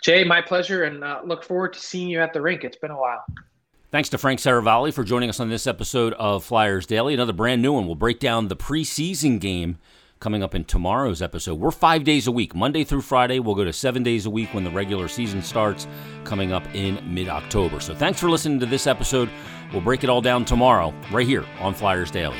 Jay, 0.01 0.23
my 0.23 0.41
pleasure, 0.41 0.83
and 0.83 1.03
uh, 1.03 1.21
look 1.23 1.43
forward 1.43 1.73
to 1.73 1.79
seeing 1.79 2.09
you 2.09 2.19
at 2.19 2.33
the 2.33 2.41
rink. 2.41 2.63
It's 2.63 2.77
been 2.77 2.91
a 2.91 2.97
while. 2.97 3.23
Thanks 3.91 4.09
to 4.09 4.17
Frank 4.17 4.39
Seravalli 4.39 4.93
for 4.93 5.03
joining 5.03 5.29
us 5.29 5.39
on 5.39 5.49
this 5.49 5.67
episode 5.67 6.13
of 6.13 6.43
Flyers 6.43 6.85
Daily. 6.85 7.13
Another 7.13 7.33
brand 7.33 7.61
new 7.61 7.73
one. 7.73 7.85
We'll 7.85 7.95
break 7.95 8.19
down 8.19 8.47
the 8.47 8.55
preseason 8.55 9.39
game 9.39 9.77
coming 10.21 10.43
up 10.43 10.55
in 10.55 10.63
tomorrow's 10.63 11.21
episode. 11.21 11.59
We're 11.59 11.71
five 11.71 12.05
days 12.05 12.27
a 12.27 12.31
week, 12.31 12.55
Monday 12.55 12.85
through 12.85 13.01
Friday. 13.01 13.39
We'll 13.39 13.55
go 13.55 13.65
to 13.65 13.73
seven 13.73 14.03
days 14.03 14.27
a 14.27 14.29
week 14.29 14.53
when 14.53 14.63
the 14.63 14.69
regular 14.69 15.09
season 15.09 15.41
starts, 15.41 15.87
coming 16.23 16.53
up 16.53 16.63
in 16.73 17.01
mid 17.13 17.27
October. 17.27 17.81
So 17.81 17.93
thanks 17.93 18.21
for 18.21 18.29
listening 18.29 18.59
to 18.61 18.65
this 18.65 18.87
episode. 18.87 19.29
We'll 19.73 19.81
break 19.81 20.05
it 20.05 20.09
all 20.09 20.21
down 20.21 20.45
tomorrow, 20.45 20.93
right 21.11 21.27
here 21.27 21.45
on 21.59 21.73
Flyers 21.73 22.11
Daily. 22.11 22.37